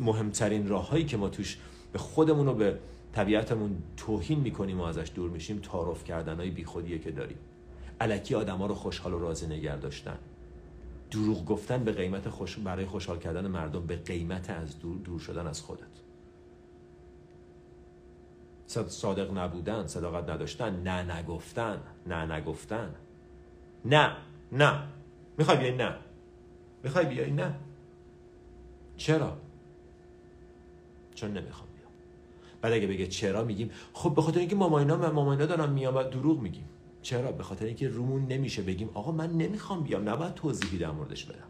مهمترین 0.00 0.68
راههایی 0.68 1.04
که 1.04 1.16
ما 1.16 1.28
توش 1.28 1.58
به 1.92 1.98
خودمون 1.98 2.46
رو 2.46 2.54
به 2.54 2.78
طبیعتمون 3.12 3.82
توهین 3.96 4.40
می‌کنیم 4.40 4.80
و 4.80 4.82
ازش 4.82 5.10
دور 5.14 5.30
میشیم 5.30 5.58
تعارف 5.58 6.04
کردن 6.04 6.36
های 6.36 6.50
بیخودیه 6.50 6.98
که 6.98 7.10
داریم. 7.10 7.38
علکی 8.00 8.34
آدما 8.34 8.66
رو 8.66 8.74
خوشحال 8.74 9.14
و 9.14 9.18
راضی 9.18 9.46
نگه 9.46 9.76
داشتن. 9.76 10.18
دروغ 11.10 11.44
گفتن 11.44 11.84
به 11.84 11.92
قیمت 11.92 12.28
خوش 12.28 12.58
برای 12.58 12.86
خوشحال 12.86 13.18
کردن 13.18 13.46
مردم 13.46 13.86
به 13.86 13.96
قیمت 13.96 14.50
از 14.50 14.78
دور, 14.78 14.96
دور 14.98 15.20
شدن 15.20 15.46
از 15.46 15.60
خودت. 15.60 15.82
صادق 18.88 19.38
نبودن 19.38 19.86
صداقت 19.86 20.30
نداشتن 20.30 20.82
نه 20.82 21.16
نگفتن 21.18 21.80
نه 22.06 22.32
نگفتن. 22.32 22.94
نه 23.84 24.16
نه. 24.52 24.82
می‌خوای 25.38 25.56
بیای 25.56 25.76
نه. 25.76 25.94
می‌خوای 26.82 27.06
بیای 27.06 27.30
نه. 27.30 27.54
چرا؟ 28.96 29.36
چون 31.14 31.30
نمی‌خوام. 31.30 31.68
بعد 32.62 32.72
اگه 32.72 32.86
بگه 32.86 33.06
چرا 33.06 33.44
میگیم 33.44 33.70
خب 33.92 34.14
به 34.14 34.22
خاطر 34.22 34.40
اینکه 34.40 34.56
ماماینا 34.56 34.98
و 34.98 35.12
ماماینا 35.12 35.46
دارن 35.46 35.70
میان 35.70 35.94
و 35.94 36.02
دروغ 36.02 36.40
میگیم. 36.40 36.64
چرا؟ 37.02 37.32
به 37.32 37.42
خاطر 37.42 37.64
اینکه 37.64 37.88
رومون 37.88 38.26
نمیشه 38.26 38.62
بگیم 38.62 38.90
آقا 38.94 39.12
من 39.12 39.32
نمی‌خوام 39.32 39.82
بیام 39.82 40.08
نباید 40.08 40.34
توضیحی 40.34 40.78
در 40.78 40.90
موردش 40.90 41.24
بدم. 41.24 41.48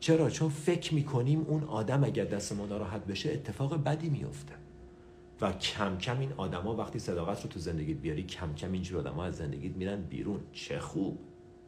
چرا؟ 0.00 0.30
چون 0.30 0.48
فکر 0.48 0.94
می‌کنیم 0.94 1.40
اون 1.40 1.64
آدم 1.64 2.04
اگر 2.04 2.24
دست 2.24 2.52
ما 2.52 2.66
ناراحت 2.66 3.06
بشه 3.06 3.32
اتفاق 3.32 3.84
بدی 3.84 4.08
میفته 4.08 4.54
و 5.40 5.52
کم 5.52 5.98
کم 5.98 6.20
این 6.20 6.32
آدما 6.36 6.76
وقتی 6.76 6.98
صداقت 6.98 7.42
رو 7.42 7.48
تو 7.48 7.60
زندگیت 7.60 7.96
بیاری 7.96 8.22
کم 8.22 8.54
کم 8.54 8.72
اینجور 8.72 8.98
آدما 8.98 9.24
از 9.24 9.36
زندگیت 9.36 9.76
میرن 9.76 10.02
بیرون. 10.02 10.40
چه 10.52 10.78
خوب! 10.78 11.18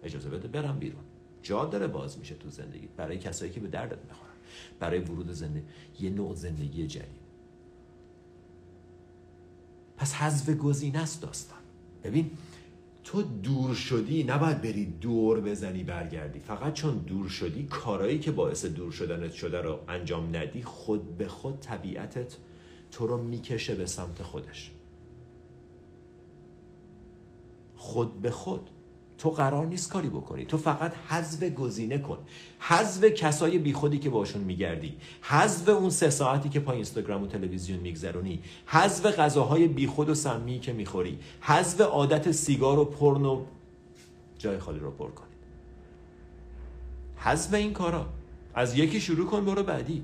اجازه 0.03 0.31
بده 0.31 0.49
برم 0.49 0.79
بیرون. 0.79 1.03
جا 1.43 1.65
داره 1.65 1.87
باز 1.87 2.19
میشه 2.19 2.35
تو 2.35 2.51
زندگی 2.51 2.89
برای 2.97 3.19
کسایی 3.19 3.53
که 3.53 3.61
به 3.61 3.69
دردت 3.69 3.99
می‌خورن. 4.09 4.32
برای 4.81 5.01
ورود 5.01 5.33
زندگی 5.33 5.65
یه 6.01 6.11
نوع 6.11 6.35
زندگی 6.35 6.87
جدید. 6.87 7.23
پس 9.97 10.15
حذف 10.15 10.51
گزینه 10.51 10.99
است 10.99 11.23
داستان. 11.23 11.59
ببین 12.05 12.31
تو 13.05 13.23
دور 13.23 13.75
شدی 13.75 14.25
نباید 14.25 14.63
بری 14.63 14.87
دور 14.87 15.41
بزنی 15.41 15.85
برگردی. 15.85 16.39
فقط 16.39 16.73
چون 16.73 16.99
دور 16.99 17.29
شدی 17.29 17.63
کارایی 17.63 18.19
که 18.19 18.31
باعث 18.33 18.65
دور 18.65 18.93
شدنت 18.93 19.33
شده 19.33 19.61
رو 19.61 19.79
انجام 19.89 20.37
ندی 20.37 20.63
خود 20.63 21.17
به 21.17 21.29
خود 21.29 21.61
طبیعتت 21.61 22.37
تو 22.91 23.07
رو 23.07 23.23
می‌کشه 23.23 23.75
به 23.75 23.87
سمت 23.87 24.23
خودش. 24.23 24.73
خود 27.77 28.21
به 28.21 28.31
خود. 28.31 28.71
تو 29.23 29.31
قرار 29.31 29.67
نیست 29.67 29.93
کاری 29.93 30.09
بکنی. 30.09 30.45
تو 30.45 30.59
فقط 30.59 30.93
حذف 31.09 31.43
گزینه 31.43 31.99
کن. 31.99 32.19
حذف 32.59 33.05
کسای 33.05 33.59
بیخودی 33.59 33.99
که 33.99 34.11
باشون 34.11 34.43
میگردی. 34.43 34.97
حذف 35.21 35.69
اون 35.69 35.91
سه 35.91 36.11
ساعتی 36.11 36.49
که 36.49 36.61
پای 36.61 36.75
اینستاگرام 36.75 37.23
و 37.23 37.27
تلویزیون 37.27 37.79
میگذرونی. 37.79 38.41
حذف 38.67 39.07
غذاهای 39.07 39.69
بیخود 39.69 40.09
و 40.09 40.15
سمی 40.15 40.61
که 40.61 40.73
می‌خوری. 40.73 41.19
حذف 41.41 41.81
عادت 41.81 42.33
سیگار 42.33 42.79
و 42.79 42.85
پرنو 42.85 43.45
جای 44.39 44.59
خالی 44.59 44.79
رو 44.79 44.91
پر 44.91 45.11
کنی. 45.11 45.29
حذف 47.17 47.55
این 47.55 47.73
کارا. 47.73 48.07
از 48.55 48.79
یکی 48.79 49.01
شروع 49.01 49.27
کن 49.27 49.45
برو 49.45 49.63
بعدی. 49.63 50.03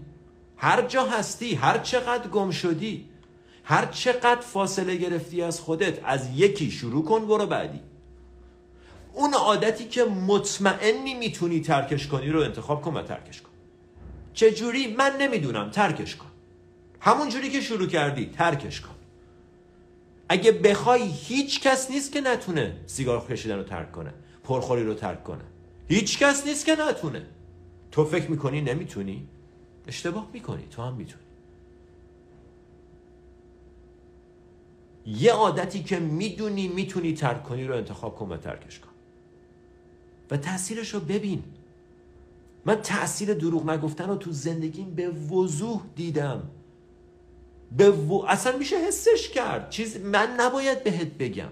هر 0.57 0.83
جا 0.83 1.05
هستی 1.05 1.55
هر 1.55 1.79
چقدر 1.79 2.29
گم 2.29 2.51
شدی 2.51 3.09
هر 3.65 3.87
چقدر 3.87 4.41
فاصله 4.41 4.97
گرفتی 4.97 5.43
از 5.43 5.61
خودت 5.61 6.01
از 6.05 6.29
یکی 6.35 6.71
شروع 6.71 7.05
کن 7.05 7.27
برو 7.27 7.47
بعدی. 7.47 7.88
اون 9.19 9.35
عادتی 9.35 9.85
که 9.85 10.05
مطمئنی 10.05 11.15
می‌تونی 11.15 11.61
ترکش 11.61 12.07
کنی 12.07 12.29
رو 12.29 12.41
انتخاب 12.41 12.83
کن 12.83 12.95
و 12.97 13.03
ترکش 13.03 13.41
کن. 13.41 13.51
چجوری؟ 14.33 14.95
من 14.95 15.17
نمی‌دونم. 15.21 15.71
ترکش 15.71 16.17
کن. 16.17 16.27
همون 17.01 17.29
جوری 17.29 17.51
که 17.51 17.61
شروع 17.61 17.87
کردی 17.87 18.27
ترکش 18.27 18.81
کن. 18.81 18.95
اگه 20.29 20.53
بخوای 20.53 21.03
هیچ 21.03 21.61
کس 21.61 21.91
نیست 21.91 22.13
که 22.13 22.21
نتونه 22.21 22.77
سیگار 22.87 23.27
کشیدن 23.27 23.57
رو 23.57 23.63
ترک 23.63 23.93
کنه 23.93 24.15
پرخوری 24.45 24.85
رو 24.85 24.95
ترک 24.95 25.25
کنه. 25.25 25.45
هیچ 25.89 26.19
کس 26.19 26.47
نیست 26.47 26.67
که 26.67 26.77
نتونه. 26.89 27.27
تو 27.91 28.05
فکر 28.05 28.31
می‌کنی 28.31 28.61
نمی‌تونی؟ 28.61 29.29
اشتباه 29.89 30.29
می‌کنی. 30.33 30.67
تو 30.71 30.83
هم 30.83 30.95
می‌تونی. 30.95 31.23
یه 35.07 35.33
عادتی 35.33 35.83
که 35.83 35.99
می‌دونی 35.99 36.69
می‌تونی 36.69 37.15
ترک 37.15 37.43
کنی 37.43 37.65
رو 37.65 37.77
انتخاب 37.77 38.17
کن 38.17 38.29
و 38.29 38.37
ترکش 38.37 38.79
کن. 38.79 38.88
و 40.31 40.37
تاثیرش 40.37 40.95
رو 40.95 41.01
ببین. 41.01 41.43
من 42.65 42.75
تاثیر 42.75 43.35
دروغ 43.35 43.71
نگفتن 43.71 44.09
رو 44.09 44.17
تو 44.17 44.33
زندگیم 44.33 44.95
به 44.95 45.09
وضوح 45.09 45.83
دیدم. 45.97 46.51
به 47.77 47.91
و... 47.91 48.25
اصلا 48.29 48.59
میشه 48.59 48.77
حسش 48.77 49.29
کرد. 49.29 49.71
چیز 49.71 49.97
من 49.97 50.37
نباید 50.41 50.85
بهت 50.85 51.09
بگم. 51.09 51.49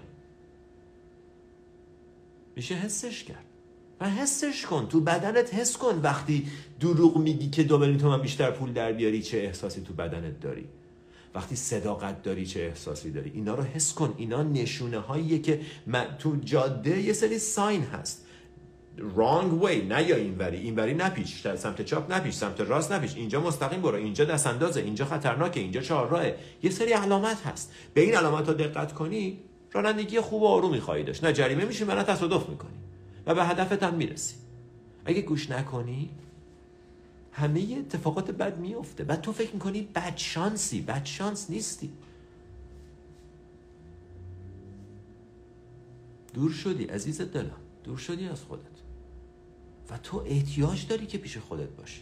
میشه 2.55 2.75
حسش 2.75 3.23
کرد. 3.23 3.45
و 4.01 4.09
حسش 4.09 4.65
کن. 4.65 4.87
تو 4.87 4.99
بدنت 4.99 5.53
حس 5.53 5.77
کن. 5.77 5.99
وقتی 6.03 6.47
دروغ 6.79 7.17
میگی 7.17 7.49
که 7.49 7.63
دو 7.63 7.77
میلیون 7.77 7.97
تومن 7.97 8.21
بیشتر 8.21 8.51
پول 8.51 8.73
در 8.73 8.91
بیاری 8.91 9.21
چه 9.21 9.37
احساسی 9.37 9.81
تو 9.81 9.93
بدنت 9.93 10.39
داری؟ 10.39 10.67
وقتی 11.35 11.55
صداقت 11.55 12.23
داری 12.23 12.45
چه 12.45 12.59
احساسی 12.59 13.11
داری؟ 13.11 13.31
اینا 13.33 13.55
رو 13.55 13.63
حس 13.63 13.93
کن. 13.93 14.13
اینا 14.17 14.43
نشونه 14.43 14.99
هاییه 14.99 15.39
که 15.39 15.61
تو 16.19 16.35
جاده 16.35 17.01
یه 17.01 17.13
سری 17.13 17.39
ساین 17.39 17.83
هست. 17.83 18.26
Wrong 18.97 19.63
way 19.63 19.83
نه 19.89 20.03
یا 20.09 20.15
اینوری. 20.15 20.57
اینوری 20.57 20.93
نپیچ 20.93 21.47
سمت 21.47 21.81
چاپ 21.81 22.13
نپیچ 22.13 22.35
سمت 22.35 22.61
راست 22.61 22.91
نپیچ. 22.91 23.15
اینجا 23.15 23.41
مستقیم 23.41 23.81
برو 23.81 23.95
اینجا 23.95 24.25
دست 24.25 24.47
اندازه 24.47 24.81
اینجا 24.81 25.05
خطرناکه 25.05 25.59
اینجا 25.59 25.81
چهار 25.81 26.09
راهه 26.09 26.37
یه 26.63 26.69
سری 26.69 26.91
علامت 26.91 27.45
هست. 27.45 27.73
به 27.93 28.01
این 28.01 28.15
علامت 28.15 28.47
ها 28.47 28.53
دقت 28.53 28.93
کنی 28.93 29.39
رانندگی 29.71 30.19
خوب 30.19 30.41
و 30.41 30.47
آرومی 30.47 30.79
خواهی 30.79 31.03
داشت. 31.03 31.23
نه 31.23 31.33
جریمه 31.33 31.65
میشی 31.65 31.85
نه 31.85 32.03
تصادف 32.03 32.49
می‌کنی. 32.49 32.77
و 33.25 33.35
به 33.35 33.45
هدفت 33.45 33.83
هم 33.83 33.93
می‌رسی. 33.93 34.35
اگه 35.05 35.21
گوش 35.21 35.49
نکنی 35.49 36.09
همه 37.31 37.77
اتفاقات 37.79 38.31
بد 38.31 38.57
میفته 38.57 39.03
و 39.03 39.15
تو 39.15 39.31
فکر 39.31 39.53
می‌کنی 39.53 39.81
بد 39.81 40.13
شانسی. 40.17 40.81
بد 40.81 41.05
شانس 41.05 41.49
نیستی. 41.49 41.89
دور 46.33 46.51
شدی 46.51 46.83
عزیز 46.85 47.21
دلم. 47.21 47.51
دور 47.83 47.97
شدی 47.97 48.27
از 48.27 48.41
خودت. 48.41 48.76
و 49.89 49.97
تو 49.97 50.23
احتیاج 50.25 50.87
داری 50.87 51.05
که 51.05 51.17
پیش 51.17 51.37
خودت 51.37 51.69
باشی. 51.69 52.01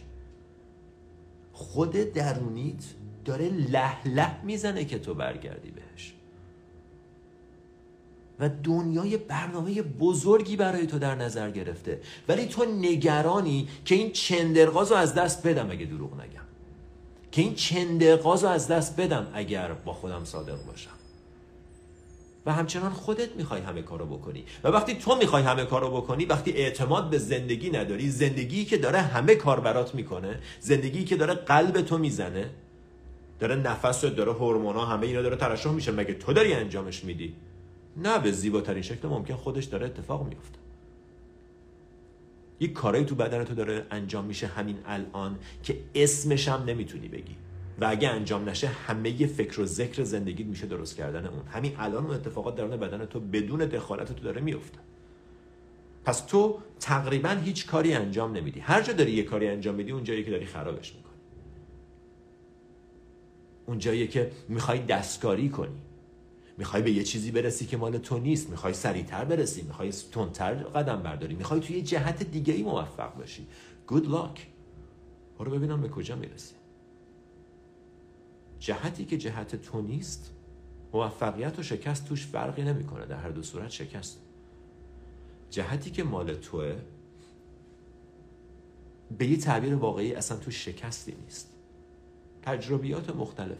خود 1.52 1.92
درونیت 1.92 2.84
داره 3.24 3.48
له 3.48 4.08
له 4.08 4.44
می‌زنه 4.44 4.84
که 4.84 4.98
تو 4.98 5.14
برگردی 5.14 5.70
بهش. 5.70 6.12
و 8.40 8.50
دنیای 8.64 9.16
برنامه 9.16 9.82
بزرگی 9.82 10.56
برای 10.56 10.86
تو 10.86 10.98
در 10.98 11.14
نظر 11.14 11.50
گرفته. 11.50 12.00
ولی 12.28 12.46
تو 12.46 12.64
نگرانی 12.64 13.68
که 13.84 13.94
این 13.94 14.12
چندرغاز 14.12 14.90
رو 14.90 14.96
از 14.96 15.14
دست 15.14 15.46
بدم 15.46 15.70
اگه 15.70 15.86
دروغ 15.86 16.14
نگم. 16.14 16.46
که 17.32 17.42
این 17.42 17.54
چندرغاز 17.54 18.44
رو 18.44 18.50
از 18.50 18.68
دست 18.68 19.00
بدم 19.00 19.30
اگر 19.34 19.72
با 19.72 19.92
خودم 19.92 20.24
صادق 20.24 20.66
باشم. 20.66 20.95
و 22.46 22.52
همچنان 22.52 22.92
خودت 22.92 23.36
می‌خوای 23.36 23.60
همه 23.60 23.82
کارو 23.82 24.06
بکنی. 24.06 24.44
و 24.64 24.68
وقتی 24.68 24.94
تو 24.94 25.16
می‌خوای 25.16 25.42
همه 25.42 25.64
کارو 25.64 25.90
بکنی 25.90 26.24
وقتی 26.24 26.50
اعتماد 26.50 27.10
به 27.10 27.18
زندگی 27.18 27.70
نداری 27.70 28.10
زندگی 28.10 28.64
که 28.64 28.78
داره 28.78 29.00
همه 29.00 29.34
کار 29.34 29.60
برات 29.60 29.94
می‌کنه 29.94 30.38
زندگی 30.60 31.04
که 31.04 31.16
داره 31.16 31.34
قلب 31.34 31.80
تو 31.80 31.98
می‌زنه 31.98 32.50
داره 33.40 33.56
نفس 33.56 34.04
داره 34.04 34.32
هورمونا 34.32 34.84
همه 34.84 35.06
اینا 35.06 35.22
داره 35.22 35.36
ترشح 35.36 35.70
میشه. 35.70 35.92
مگه 35.92 36.14
تو 36.14 36.32
داری 36.32 36.52
انجامش 36.52 37.04
میدی؟ 37.04 37.34
نه 37.96 38.18
به 38.18 38.32
زیباترین 38.32 38.82
شکل 38.82 39.08
ممکن 39.08 39.34
خودش 39.34 39.64
داره 39.64 39.86
اتفاق 39.86 40.28
میفته 40.28 40.58
یک 42.60 42.72
کارایی 42.72 43.04
تو 43.04 43.14
بدن 43.14 43.44
تو 43.44 43.54
داره 43.54 43.86
انجام 43.90 44.24
میشه 44.24 44.46
همین 44.46 44.78
الان 44.86 45.38
که 45.62 45.78
اسمش 45.94 46.48
هم 46.48 46.64
نمی‌تونی 46.64 47.08
بگی. 47.08 47.36
و 47.80 47.84
اگه 47.88 48.08
انجام 48.08 48.48
نشه 48.48 48.66
همه 48.66 49.26
فکر 49.26 49.60
و 49.60 49.66
ذکر 49.66 50.02
زندگی 50.02 50.44
میشه 50.44 50.66
درست 50.66 50.96
کردن 50.96 51.26
اون. 51.26 51.46
همین 51.46 51.72
الان 51.78 52.04
اون 52.04 52.14
اتفاقات 52.14 52.56
درون 52.56 52.76
بدن 52.76 53.06
تو 53.06 53.20
بدون 53.20 53.60
دخالت 53.60 54.12
تو 54.12 54.24
داره 54.24 54.40
میفته. 54.40 54.78
پس 56.04 56.20
تو 56.20 56.58
تقریبا 56.80 57.28
هیچ 57.28 57.66
کاری 57.66 57.92
انجام 57.92 58.36
نمیدی. 58.36 58.60
هر 58.60 58.82
جا 58.82 58.92
داری 58.92 59.12
یه 59.12 59.22
کاری 59.22 59.48
انجام 59.48 59.74
میدی 59.74 59.92
اون 59.92 60.04
جایی 60.04 60.24
که 60.24 60.30
داری 60.30 60.46
خرابش 60.46 60.94
می‌کنی. 60.94 61.12
اون 63.66 63.78
جایی 63.78 64.08
که 64.08 64.30
می‌خوای 64.48 64.78
دستکاری 64.78 65.48
کنی. 65.48 65.80
می‌خوای 66.58 66.82
به 66.82 66.90
یه 66.90 67.02
چیزی 67.02 67.30
برسی 67.30 67.66
که 67.66 67.76
مال 67.76 67.98
تو 67.98 68.18
نیست. 68.18 68.50
می‌خوای 68.50 68.74
سریعتر 68.74 69.24
برسی. 69.24 69.62
می‌خوای 69.62 69.92
تندتر 70.12 70.54
قدم 70.54 71.02
برداری. 71.02 71.34
می‌خوای 71.34 71.60
توی 71.60 71.82
جهت 71.82 72.22
دیگه 72.22 72.54
ای 72.54 72.62
موفق 72.62 73.16
باشی. 73.16 73.46
Good 73.88 74.04
luck. 74.04 74.40
برو 75.38 75.50
ببینم 75.50 75.80
به 75.80 75.88
کجا 75.88 76.16
می‌رسی. 76.16 76.54
جهتی 78.60 79.04
که 79.04 79.18
جهت 79.18 79.56
تو 79.56 79.82
نیست 79.82 80.32
موفقیت 80.92 81.58
و 81.58 81.62
شکست 81.62 82.08
توش 82.08 82.26
فرقی 82.26 82.62
نمی‌کنه 82.62 83.06
در 83.06 83.16
هر 83.16 83.28
دو 83.28 83.42
صورت 83.42 83.70
شکست. 83.70 84.18
جهتی 85.50 85.90
که 85.90 86.04
مال 86.04 86.34
توه 86.34 86.76
به 89.18 89.26
یه 89.26 89.36
تعبیر 89.36 89.74
واقعی 89.74 90.14
اصلا 90.14 90.38
تو 90.38 90.50
شکستی 90.50 91.14
نیست. 91.24 91.52
تجربیات 92.42 93.16
مختلف. 93.16 93.58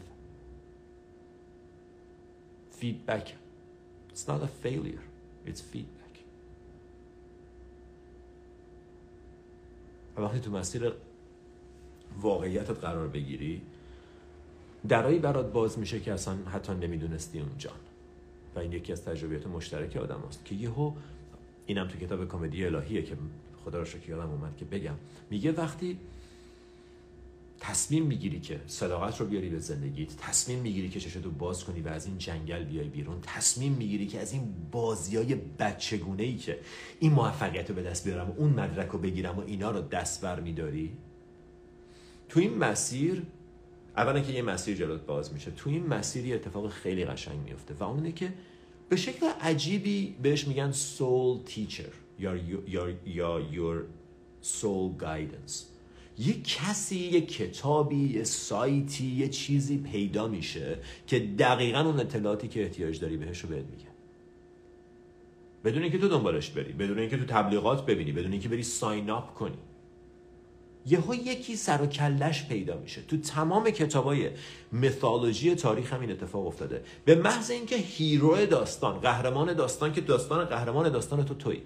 Feedback. 2.81 3.27
It's 4.13 4.27
not 4.27 4.41
a 4.43 4.49
failure. 4.63 5.03
It's 5.47 5.61
feedback. 5.73 5.97
و 10.17 10.21
وقتی 10.21 10.39
تو 10.39 10.51
مسیر 10.51 10.91
واقعیتت 12.21 12.79
قرار 12.79 13.07
بگیری 13.07 13.61
درایی 14.87 15.19
برات 15.19 15.51
باز 15.51 15.79
میشه 15.79 15.99
که 15.99 16.13
اصلا 16.13 16.35
حتی 16.53 16.73
نمی‌دونستی 16.73 17.39
اونجا 17.39 17.71
و 18.55 18.59
این 18.59 18.71
یکی 18.71 18.91
از 18.91 19.05
تجربیات 19.05 19.47
مشترک 19.47 19.95
آدم 19.95 20.23
هست 20.29 20.45
که 20.45 20.55
یهو 20.55 20.91
اینم 21.65 21.87
تو 21.87 21.97
کتاب 21.97 22.27
کمدی 22.27 22.65
الهیه 22.65 23.03
که 23.03 23.17
خدا 23.65 23.79
رو 23.79 23.85
شکر 23.85 24.09
یادم 24.09 24.29
اومد 24.29 24.57
که 24.57 24.65
بگم. 24.65 24.95
میگه 25.29 25.51
وقتی 25.51 25.97
تصمیم 27.59 28.05
می‌گیری 28.05 28.39
که 28.39 28.59
صداقت 28.67 29.21
رو 29.21 29.25
بیاری 29.25 29.49
به 29.49 29.59
زندگیت 29.59 30.15
تصمیم 30.17 30.59
می‌گیری 30.59 30.89
که 30.89 30.99
چشتو 30.99 31.31
باز 31.31 31.63
کنی 31.63 31.81
و 31.81 31.87
از 31.87 32.05
این 32.05 32.17
جنگل 32.17 32.63
بیای 32.63 32.87
بیرون 32.87 33.21
تصمیم 33.21 33.73
می‌گیری 33.73 34.07
که 34.07 34.19
از 34.19 34.33
این 34.33 34.53
بازی 34.71 35.17
های 35.17 35.35
بچگونه 35.35 36.23
ای 36.23 36.35
که 36.35 36.59
این 36.99 37.11
موفقیت 37.11 37.69
رو 37.69 37.75
به 37.75 37.83
دست 37.83 38.05
بیارم 38.05 38.29
و 38.29 38.33
اون 38.37 38.49
مدرک 38.49 38.89
رو 38.89 38.99
بگیرم 38.99 39.37
و 39.37 39.41
اینا 39.41 39.71
رو 39.71 39.81
دست 39.81 40.21
بر 40.21 40.39
میداری. 40.39 40.97
تو 42.29 42.39
این 42.39 42.57
مسیر 42.57 43.23
اولا 43.97 44.19
که 44.19 44.33
یه 44.33 44.41
مسیر 44.41 44.77
جلوت 44.77 45.01
باز 45.01 45.33
میشه. 45.33 45.51
تو 45.51 45.69
این 45.69 45.87
مسیر 45.87 46.25
یه 46.25 46.35
اتفاق 46.35 46.69
خیلی 46.69 47.05
قشنگ 47.05 47.39
میفته 47.39 47.73
و 47.73 47.83
اونه 47.83 48.11
که 48.11 48.33
به 48.89 48.95
شکل 48.95 49.25
عجیبی 49.41 50.15
بهش 50.21 50.47
میگن 50.47 50.71
teacher. 51.47 51.93
یا 52.19 52.35
یا 52.67 52.89
یا 53.05 53.41
your 53.51 53.83
soul 54.43 55.03
guidance. 55.03 55.53
یه 56.19 56.41
کسی 56.41 56.95
یه 56.95 57.21
کتابی 57.21 57.95
یه 57.95 58.23
سایتی 58.23 59.05
یه 59.05 59.27
چیزی 59.27 59.77
پیدا 59.77 60.27
میشه 60.27 60.79
که 61.07 61.19
دقیقا 61.19 61.79
اون 61.79 61.99
اطلاعاتی 61.99 62.47
که 62.47 62.63
احتیاج 62.63 62.99
داری 62.99 63.17
بهش 63.17 63.39
رو 63.39 63.49
بهت 63.49 63.65
میگه 63.65 63.87
بدون 65.63 65.83
اینکه 65.83 65.97
تو 65.97 66.07
دنبالش 66.07 66.49
بری 66.49 66.73
بدون 66.73 66.99
اینکه 66.99 67.17
تو 67.17 67.25
تبلیغات 67.25 67.85
ببینی 67.85 68.11
بدون 68.11 68.31
اینکه 68.31 68.49
بری 68.49 68.63
sign 68.63 69.09
up 69.09 69.33
کنی. 69.33 69.57
یهو 70.87 71.15
یکی 71.15 71.55
سر 71.55 71.81
و 71.81 71.85
کلش 71.85 72.47
پیدا 72.47 72.77
میشه. 72.77 73.01
تو 73.01 73.17
تمام 73.17 73.69
کتابای 73.69 74.29
mythology 74.71 75.55
تاریخ 75.55 75.93
هم 75.93 76.01
این 76.01 76.11
اتفاق 76.11 76.47
افتاده. 76.47 76.83
به 77.05 77.15
محض 77.15 77.51
اینکه 77.51 77.75
hero 77.75 78.45
داستان 78.45 78.99
قهرمان 78.99 79.53
داستان 79.53 79.93
که 79.93 80.01
داستان 80.01 80.45
قهرمان 80.45 80.89
داستان 80.89 81.25
تو 81.25 81.33
توی 81.33 81.61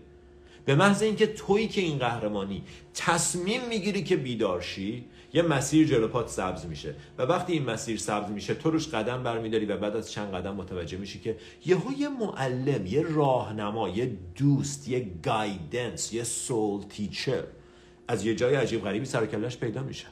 به 0.66 0.76
محض 0.76 1.02
اینکه 1.02 1.28
تویی 1.28 1.68
که 1.68 1.82
این 1.82 1.98
قهرمانی 1.98 2.64
تصمیم 2.94 3.62
می‌گیری 3.70 4.04
که 4.04 4.16
بیدارشی 4.16 5.06
یه 5.34 5.42
مسیر 5.42 5.88
جلو 5.88 6.08
پات 6.08 6.30
سبز 6.30 6.66
میشه. 6.66 6.96
و 7.18 7.22
وقتی 7.22 7.54
این 7.54 7.66
مسیر 7.66 7.98
سبز 7.98 8.32
میشه 8.32 8.54
تو 8.54 8.72
روش 8.72 8.88
قدم 8.88 9.24
برمیداری 9.24 9.66
و 9.66 9.78
بعد 9.78 9.96
از 9.96 10.12
چند 10.12 10.34
قدم 10.34 10.56
متوجه 10.56 10.98
میشی 10.98 11.20
که 11.20 11.38
یهو 11.66 11.92
یه 11.98 12.10
معلم 12.10 12.86
یه 12.86 13.02
راهنما 13.02 13.90
یه 13.90 14.18
دوست 14.36 14.90
یه 14.90 15.08
گایدنس 15.24 16.14
یه 16.14 16.24
سول 16.24 16.82
تیچر 16.82 17.44
از 18.12 18.26
یه 18.26 18.36
جای 18.36 18.56
عجیب 18.56 18.82
غریبی 18.82 19.06
سر 19.06 19.26
پیدا 19.26 19.84
میشه. 19.84 20.08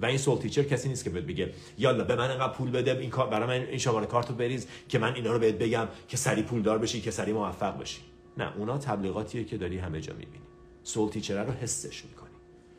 و 0.00 0.06
این 0.06 0.18
سول 0.18 0.38
تیچر 0.38 0.62
کسی 0.62 0.88
نیست 0.88 1.04
که 1.04 1.10
بهت 1.10 1.24
بگه 1.24 1.52
یالا 1.78 2.04
به 2.04 2.16
من 2.16 2.30
انقدر 2.30 2.52
پول 2.52 2.70
بده 2.70 2.98
این 2.98 3.10
کار 3.10 3.28
برای 3.28 3.60
من 3.60 3.66
این 3.66 3.78
شماره 3.78 4.06
کارتو 4.06 4.34
بریز 4.34 4.66
که 4.88 4.98
من 4.98 5.14
اینا 5.14 5.32
رو 5.32 5.38
بهت 5.38 5.54
بگم 5.54 5.88
که 6.08 6.16
سری 6.16 6.42
پول 6.42 6.62
دار 6.62 6.78
بشی 6.78 7.00
که 7.00 7.10
سری 7.10 7.32
موفق 7.32 7.80
بشی. 7.80 8.00
نه 8.38 8.56
اونا 8.56 8.78
تبلیغاتیه 8.78 9.44
که 9.44 9.56
داری 9.56 9.78
همه 9.78 10.00
جا 10.00 10.12
می‌بینی. 10.12 10.44
سول 10.84 11.10
تیچر 11.10 11.44
رو 11.44 11.52
حسش 11.52 12.04
می‌کنی. 12.04 12.30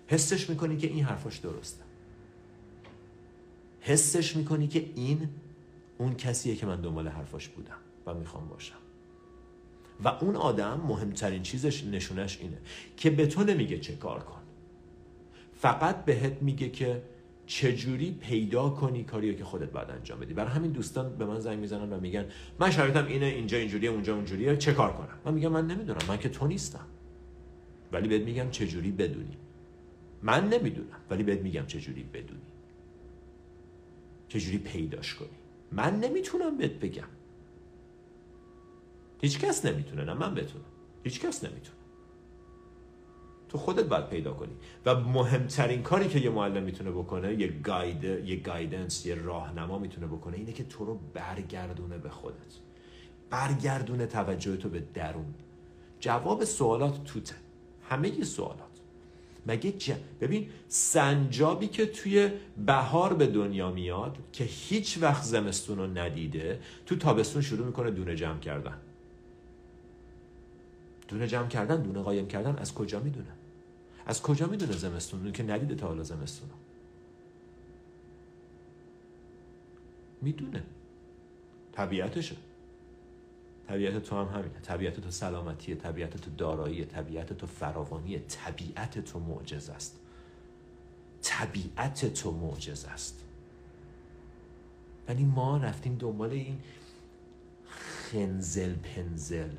حسش 0.08 0.50
می‌کنی 0.50 0.78
که 0.78 0.88
این 0.88 1.04
حرفاش 1.04 1.38
درسته. 1.38 1.84
حسش 3.80 4.36
می‌کنی 4.36 4.68
که 4.68 4.86
این 4.96 5.30
اون 5.98 6.16
کسیه 6.16 6.56
که 6.56 6.66
من 6.66 6.82
دنبال 6.82 7.08
حرفاش 7.08 7.48
بودم 7.48 7.78
و 8.06 8.14
می‌خوام 8.14 8.48
باشم. 8.48 8.76
و 10.04 10.08
اون 10.08 10.36
آدم 10.36 10.82
مهمترین 10.88 11.44
چیزش 11.44 11.84
نشونش 11.84 12.38
اینه 12.42 12.58
که 12.98 13.10
به 13.10 13.28
تو 13.28 13.44
نمیگه 13.44 13.80
چه 13.80 13.96
کار 13.96 14.20
کن. 14.20 14.41
فقط 15.62 16.06
بهت 16.06 16.42
میگه 16.42 16.70
که 16.70 17.02
چجوری 17.46 18.12
پیدا 18.12 18.70
کنی 18.70 19.04
کاریو 19.04 19.34
که 19.34 19.44
خودت 19.44 19.72
باید 19.72 19.90
انجام 19.90 20.20
بدی. 20.20 20.34
برای 20.34 20.52
همین 20.52 20.72
دوستان 20.72 21.18
به 21.18 21.26
من 21.26 21.40
زنگ 21.40 21.60
می‌زنن 21.60 21.94
و 21.94 22.00
میگن 22.00 22.26
من 22.60 22.72
شرایطم 22.72 23.06
اینه 23.06 23.26
اینجا 23.26 23.58
اینجوریه 23.58 23.90
اونجا 23.90 24.16
اونجوریه 24.16 24.58
چه 24.58 24.74
کار 24.74 24.94
کنم؟ 24.94 25.18
من 25.26 25.34
میگم 25.34 25.52
من 25.52 25.68
نمی‌دونم 25.68 26.00
من 26.08 26.18
که 26.18 26.30
تو 26.30 26.48
نیستم. 26.48 26.86
ولی 27.92 28.08
بهت 28.08 28.22
میگم 28.22 28.50
چجوری 28.52 28.92
بدونی. 28.92 29.38
من 30.22 30.50
نمی‌دونم 30.50 31.00
ولی 31.10 31.24
بهت 31.24 31.40
میگم 31.40 31.66
چجوری 31.68 32.04
بدونی. 32.04 32.52
چجوری 34.28 34.58
پیداش 34.58 35.16
کنی. 35.16 35.38
من 35.72 36.00
نمی‌تونم 36.00 36.58
بهت 36.58 36.72
بگم. 36.72 37.08
هیچ 39.22 39.40
کس 39.40 39.66
نمی‌تونه 39.66 40.04
نه 40.04 40.14
من 40.14 40.36
بتونم. 40.36 40.66
هیچ 41.04 41.20
کس 41.20 41.44
نمی‌تونه. 41.44 41.81
تو 43.52 43.58
خودت 43.58 43.84
باید 43.84 44.10
پیدا 44.10 44.34
کنی. 44.34 44.52
و 44.86 44.96
مهمترین 44.96 45.82
کاری 45.82 46.08
که 46.08 46.20
یه 46.20 46.30
معلم 46.30 46.64
می‌تونه 46.64 46.92
بکنه 46.92 47.34
یه 47.34 47.48
گاید 47.48 48.04
یه 48.04 48.36
گایدنس 48.36 49.06
یه 49.06 49.16
راهنما 49.16 49.80
می‌تونه 49.80 50.08
بکنه 50.08 50.38
اینه 50.38 50.54
که 50.54 50.64
تو 50.64 50.86
رو 50.86 51.00
برگردونه 51.14 51.98
به 51.98 52.10
خودت. 52.10 52.54
برگردونه 53.30 54.06
توجه 54.06 54.58
تو 54.58 54.70
به 54.70 54.84
درون. 54.94 55.34
جواب 56.00 56.44
سوالات 56.44 57.04
توته. 57.04 57.36
همه 57.90 58.24
سوالات. 58.24 58.62
مگه 59.48 59.72
ج... 59.72 59.92
ببین 60.22 60.50
سنجابی 60.68 61.68
که 61.68 61.86
توی 61.86 62.30
بهار 62.66 63.14
به 63.14 63.28
دنیا 63.28 63.72
میاد 63.72 64.18
که 64.34 64.44
هیچ 64.44 64.98
وقت 65.02 65.24
زمستون 65.24 65.78
رو 65.78 65.88
ندیده 65.88 66.60
تو 66.86 66.96
تابستون 66.96 67.42
شروع 67.42 67.66
می‌کنه 67.66 67.92
دونه 67.92 68.16
جمع 68.16 68.40
کردن. 68.40 68.78
دونه 71.08 71.28
جمع 71.28 71.48
کردن 71.48 71.82
دونه 71.82 72.02
قایم 72.02 72.28
کردن 72.28 72.56
از 72.56 72.74
کجا 72.74 73.00
می‌دونه 73.00 73.41
از 74.06 74.22
کجا 74.22 74.48
می‌دونه 74.48 74.72
زمستون؟ 74.72 75.32
که 75.32 75.44
ندیده 75.44 75.76
تا 75.76 75.88
حالا 75.88 76.04
زمستون 76.04 76.50
می‌دونه. 80.22 80.64
طبیعتشه. 81.72 82.36
طبیعت 83.68 83.98
تو 83.98 84.16
هم 84.16 84.40
همینه. 84.40 84.60
طبیعت 84.60 85.00
تو 85.00 85.12
سلامتیه 85.12 85.76
طبیعت 85.76 86.18
تو 86.18 86.32
دارایی 86.38 86.86
طبیعت 86.86 87.34
تو 87.34 87.48
فراوانیه. 87.48 88.20
طبیعت 88.20 89.00
تو 89.00 89.20
معجز 89.20 89.70
است. 89.70 90.00
طبیعت 91.22 92.14
تو 92.14 92.32
معجز 92.32 92.86
است. 92.86 93.24
ولی 95.08 95.24
ما 95.24 95.58
رفتیم 95.58 95.96
دنبال 95.98 96.30
این 96.30 96.60
خنزل 97.68 98.74
پنزل. 98.76 99.50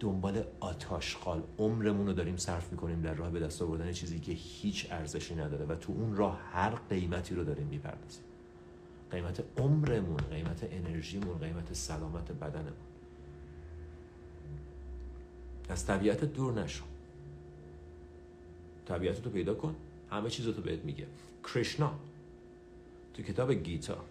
دنبال 0.00 0.44
آتاشقال 0.60 1.42
عمرمون 1.58 2.06
رو 2.06 2.12
داریم 2.12 2.36
صرف 2.36 2.72
می‌کنیم 2.72 3.02
در 3.02 3.14
راه 3.14 3.30
به 3.30 3.40
دست 3.40 3.62
آوردن 3.62 3.92
چیزی 3.92 4.18
که 4.18 4.32
هیچ 4.32 4.86
ارزشی 4.90 5.34
نداره 5.34 5.64
و 5.64 5.74
تو 5.74 5.92
اون 5.92 6.16
راه 6.16 6.40
هر 6.52 6.70
قیمتی 6.70 7.34
رو 7.34 7.44
داریم 7.44 7.66
می‌پردازیم. 7.66 8.24
قیمت 9.10 9.44
عمرمون 9.58 10.16
قیمت 10.16 10.68
انرژیمون 10.70 11.38
قیمت 11.38 11.72
سلامت 11.72 12.32
بدنمون. 12.32 12.72
از 15.68 15.86
طبیعت 15.86 16.24
دور 16.24 16.52
نشو. 16.52 16.84
طبیعت 18.86 19.24
رو 19.24 19.30
پیدا 19.30 19.54
کن. 19.54 19.76
همه 20.10 20.30
چیز 20.30 20.46
تو 20.46 20.62
بهت 20.62 20.84
میگه. 20.84 21.06
کرشنا. 21.44 21.92
تو 23.14 23.22
کتاب 23.22 23.52
گیتا. 23.52 24.04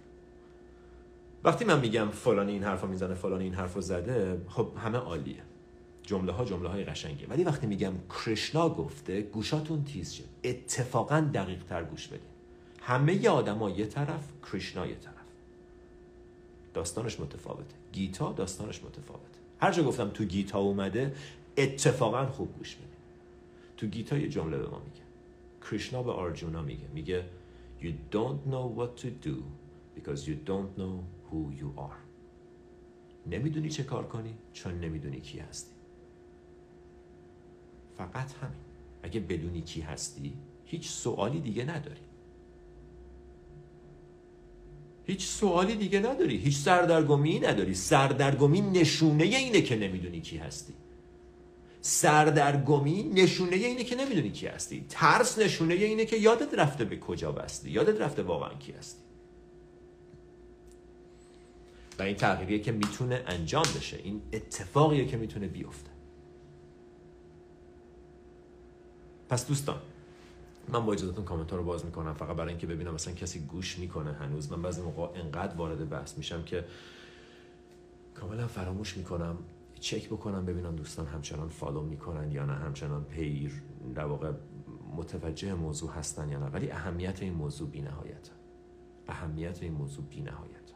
وقتی 1.43 1.65
من 1.65 1.79
میگم 1.79 2.09
فلانی 2.09 2.51
این 2.51 2.63
حرفو 2.63 2.87
می‌زنه 2.87 3.13
فلانی 3.13 3.43
این 3.43 3.53
حرفو 3.53 3.81
زده 3.81 4.41
خب 4.49 4.71
همه 4.77 4.97
عالیه. 4.97 5.46
جمله 6.07 6.31
ها 6.31 6.45
جمله 6.45 6.69
های 6.69 6.83
قشنگه 6.83 7.27
ولی 7.27 7.43
وقتی 7.43 7.67
میگم 7.67 7.93
کرشنا 8.09 8.69
گفته 8.69 9.21
گوشاتون 9.21 9.83
تیز 9.83 10.11
شد 10.11 10.23
اتفاقا 10.43 11.19
دقیق 11.33 11.63
تر 11.63 11.83
گوش 11.83 12.07
بدین. 12.07 12.19
همه 12.81 13.29
آدما 13.29 13.69
یه 13.69 13.85
طرف 13.85 14.23
کرشنا 14.51 14.87
یه 14.87 14.95
طرف. 14.95 15.13
داستانش 16.73 17.19
متفاوته. 17.19 17.75
گیتا 17.93 18.33
داستانش 18.33 18.83
متفاوته. 18.83 19.39
هر 19.61 19.71
جا 19.71 19.83
گفتم 19.83 20.09
تو 20.09 20.23
گیتا 20.23 20.59
اومده 20.59 21.15
اتفاقا 21.57 22.25
خوب 22.25 22.57
گوش 22.57 22.75
بدین. 22.75 22.87
تو 23.77 23.87
گیتا 23.87 24.17
یه 24.17 24.29
جمله 24.29 24.57
به 24.57 24.67
ما 24.67 24.79
میگه. 24.79 25.01
کرشنا 25.71 26.03
به 26.03 26.11
آرجونا 26.11 26.61
میگه. 26.61 26.87
میگه 26.93 27.25
You 27.81 27.93
don't 28.11 28.51
know 28.51 28.79
what 28.79 29.01
to 29.01 29.07
do 29.27 29.37
because 29.95 30.19
you 30.27 30.35
don't 30.49 30.71
know 30.81 30.95
who 31.29 31.61
you 31.61 31.79
are. 31.79 32.01
نمی‌دونی 33.27 33.69
چه 33.69 33.83
کار 33.83 34.07
کنی 34.07 34.33
چون 34.53 34.79
نمی‌دونی 34.79 35.21
کی 35.21 35.39
هستی. 35.39 35.76
فقط 37.97 38.31
همین. 38.41 38.59
اگه 39.03 39.19
بدونی 39.19 39.61
کی 39.61 39.81
هستی 39.81 40.33
هیچ 40.65 40.89
سوالی 40.89 41.39
دیگه 41.39 41.65
نداری. 41.65 42.01
هیچ 45.05 45.25
سوالی 45.25 45.75
دیگه 45.75 45.99
نداری. 45.99 46.37
هیچ 46.37 46.57
سردرگمی 46.57 47.39
نداری. 47.39 47.75
سردرگمی 47.75 48.61
نشونه 48.61 49.23
اینه 49.23 49.61
که 49.61 49.75
نمی‌دونی 49.75 50.21
کی 50.21 50.37
هستی. 50.37 50.73
سردرگمی 51.81 53.03
نشونه 53.03 53.55
اینه 53.55 53.83
که 53.83 53.95
نمی‌دونی 53.95 54.31
کی 54.31 54.47
هستی. 54.47 54.85
ترس 54.89 55.39
نشونه 55.39 55.73
اینه 55.73 56.05
که 56.05 56.17
یادت 56.17 56.53
رفته 56.53 56.85
به 56.85 56.99
کجا 56.99 57.31
بستی. 57.31 57.71
یادت 57.71 58.01
رفته 58.01 58.23
واقعا 58.23 58.53
کی 58.53 58.71
هستی. 58.71 59.01
و 61.99 62.03
این 62.03 62.15
تغییریه 62.15 62.59
که 62.59 62.71
می‌تونه 62.71 63.23
انجام 63.27 63.65
بشه. 63.77 63.97
این 64.03 64.21
اتفاقیه 64.33 65.05
که 65.05 65.17
می‌تونه 65.17 65.47
بیفته. 65.47 65.96
پس 69.29 69.47
دوستان 69.47 69.77
من 70.69 70.85
با 70.85 70.93
اجازهتون 70.93 71.25
کامنت 71.25 71.53
رو 71.53 71.63
باز 71.63 71.85
می‌کنم. 71.85 72.13
فقط 72.13 72.35
برای 72.35 72.49
اینکه 72.49 72.67
ببینم 72.67 72.93
مثلا 72.93 73.13
کسی 73.13 73.39
گوش 73.39 73.79
می‌کنه 73.79 74.13
هنوز. 74.13 74.51
من 74.51 74.61
بعضی 74.61 74.81
موقع 74.81 75.19
انقدر 75.19 75.55
وارد 75.55 75.89
بحث 75.89 76.17
میشم 76.17 76.43
که 76.43 76.65
کاملا 78.15 78.47
فراموش 78.47 78.97
می‌کنم 78.97 79.37
چک 79.79 80.07
بکنم 80.07 80.45
ببینم 80.45 80.75
دوستان 80.75 81.05
همچنان 81.05 81.49
فالو 81.49 81.81
می‌کنن 81.81 82.31
یا 82.31 82.45
نه 82.45 82.53
همچنان 82.53 83.03
پیر 83.03 83.61
در 83.95 84.05
واقع 84.05 84.31
متوجه 84.95 85.53
موضوع 85.53 85.91
هستن 85.91 86.29
یا 86.29 86.39
نه. 86.39 86.45
ولی 86.45 86.71
اهمیت 86.71 87.21
این 87.21 87.33
موضوع 87.33 87.69
بی 87.69 87.81
نهایت 87.81 88.29
اهمیت 89.07 89.63
این 89.63 89.73
موضوع 89.73 90.05
بی 90.05 90.21
نهایت 90.21 90.66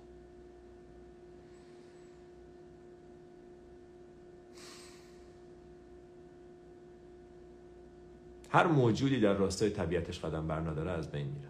هر 8.52 8.68
موجودی 8.68 9.20
در 9.20 9.34
راستای 9.34 9.70
طبیعتش 9.70 10.20
قدم 10.20 10.48
بر 10.48 10.60
نداره 10.60 10.92
از 10.92 11.12
بین 11.12 11.28
میره. 11.28 11.50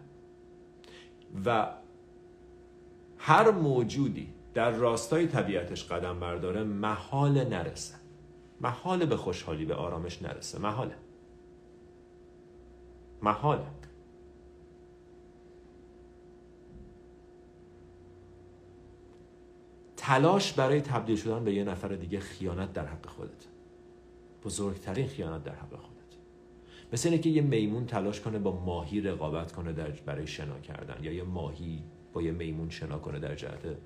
و 1.44 1.74
هر 3.18 3.50
موجودی 3.50 4.34
در 4.54 4.70
راستای 4.70 5.26
طبیعتش 5.26 5.84
قدم 5.84 6.20
برداره 6.20 6.62
محال 6.64 7.44
نرسه. 7.44 7.94
محال 8.60 9.06
به 9.06 9.16
خوشحالی 9.16 9.64
به 9.64 9.74
آرامش 9.74 10.22
نرسه. 10.22 10.58
محاله. 10.58 10.96
محاله. 13.22 13.66
تلاش 19.96 20.52
برای 20.52 20.80
تبدیل 20.80 21.16
شدن 21.16 21.44
به 21.44 21.54
یه 21.54 21.64
نفر 21.64 21.88
دیگه 21.88 22.20
خیانت 22.20 22.72
در 22.72 22.86
حق 22.86 23.06
خودت. 23.06 23.46
بزرگترین 24.44 25.06
خیانت 25.06 25.44
در 25.44 25.54
حق 25.54 25.76
خودت. 25.76 25.91
مثل 26.92 27.08
اینه 27.08 27.22
که 27.22 27.30
یه 27.30 27.42
میمون 27.42 27.86
تلاش 27.86 28.20
کنه 28.20 28.38
با 28.38 28.64
ماهی 28.64 29.00
رقابت 29.00 29.52
کنه 29.52 29.72
در 29.72 29.90
برای 29.90 30.26
شنا 30.26 30.58
کردن 30.58 31.04
یا 31.04 31.12
یه 31.12 31.22
ماهی 31.22 31.82
با 32.12 32.22
یه 32.22 32.32
میمون 32.32 32.70
شنا 32.70 32.98
کنه 32.98 33.18
در 33.18 33.34
جهت 33.34 33.76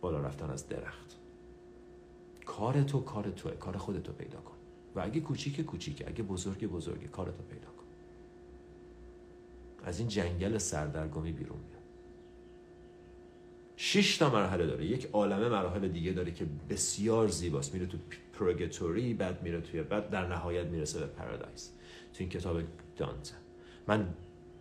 بالا 0.00 0.20
رفتن 0.20 0.50
از 0.50 0.68
درخت. 0.68 1.16
کار 2.46 2.82
تو 2.82 3.00
کار 3.00 3.30
توه 3.30 3.52
کار 3.52 3.76
خودتو 3.76 4.12
پیدا 4.12 4.38
کن. 4.38 4.54
و 4.94 5.00
اگه 5.00 5.20
کوچیک 5.20 5.60
کوچیک 5.60 6.04
اگه 6.06 6.22
بزرگ 6.22 6.66
بزرگ 6.66 7.10
کارتو 7.10 7.42
پیدا 7.42 7.66
کن. 7.66 7.84
از 9.84 9.98
این 9.98 10.08
جنگل 10.08 10.58
سردرگمی 10.58 11.32
بیرون 11.32 11.58
بیا. 11.58 11.78
شش 13.76 14.16
تا 14.18 14.30
مرحله 14.30 14.66
داره. 14.66 14.86
یک 14.86 15.08
عالمه 15.12 15.48
مراحل 15.48 15.88
دیگه 15.88 16.12
داره 16.12 16.32
که 16.32 16.46
بسیار 16.70 17.28
زیباست. 17.28 17.74
میره 17.74 17.86
تو 17.86 17.98
purgatory 18.32 19.14
بعد 19.14 19.42
میره 19.42 19.60
توی 19.60 19.82
بعد 19.82 20.10
در 20.10 20.26
نهایت 20.26 20.66
می‌رسه 20.66 21.00
به 21.00 21.06
paradise. 21.06 21.72
تو 22.14 22.20
این 22.20 22.28
کتاب 22.28 22.56
دانته 22.96 23.34
من 23.86 24.14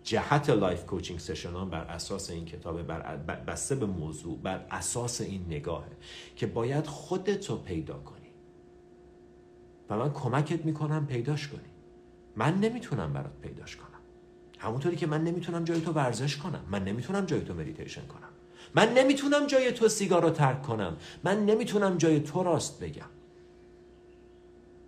جهت 0.03 0.49
life 0.49 0.85
coaching 0.85 1.19
session 1.19 1.69
بر 1.69 1.83
اساس 1.83 2.29
این 2.29 2.45
کتاب 2.45 2.81
بر 2.81 3.15
بسته 3.47 3.75
به 3.75 3.85
موضوع 3.85 4.37
بر 4.37 4.65
اساس 4.71 5.21
این 5.21 5.45
نگاهه 5.47 5.91
که 6.35 6.47
باید 6.47 6.87
خودتو 6.87 7.57
پیدا 7.57 7.93
کنی. 7.93 8.19
و 9.89 9.97
من 9.97 10.13
کمکت 10.13 10.65
می‌کنم 10.65 11.07
پیداش 11.07 11.47
کنی. 11.47 11.61
من 12.35 12.59
نمی‌تونم 12.59 13.13
برات 13.13 13.33
پیداش 13.41 13.75
کنم. 13.75 13.87
همونطوری 14.59 14.95
که 14.95 15.07
من 15.07 15.23
نمی‌تونم 15.23 15.63
جای 15.63 15.81
تو 15.81 15.91
ورزش 15.91 16.37
کنم. 16.37 16.65
من 16.71 16.83
نمی‌تونم 16.83 17.25
جای 17.25 17.41
تو 17.41 17.53
مدیتیشن 17.53 18.07
کنم. 18.07 18.29
من 18.75 18.93
نمی‌تونم 18.93 19.47
جای 19.47 19.71
تو 19.71 19.87
سیگار 19.87 20.21
رو 20.21 20.29
ترک 20.29 20.61
کنم. 20.61 20.97
من 21.23 21.45
نمی‌تونم 21.45 21.97
جای 21.97 22.19
تو 22.19 22.43
راست 22.43 22.83
بگم. 22.83 23.09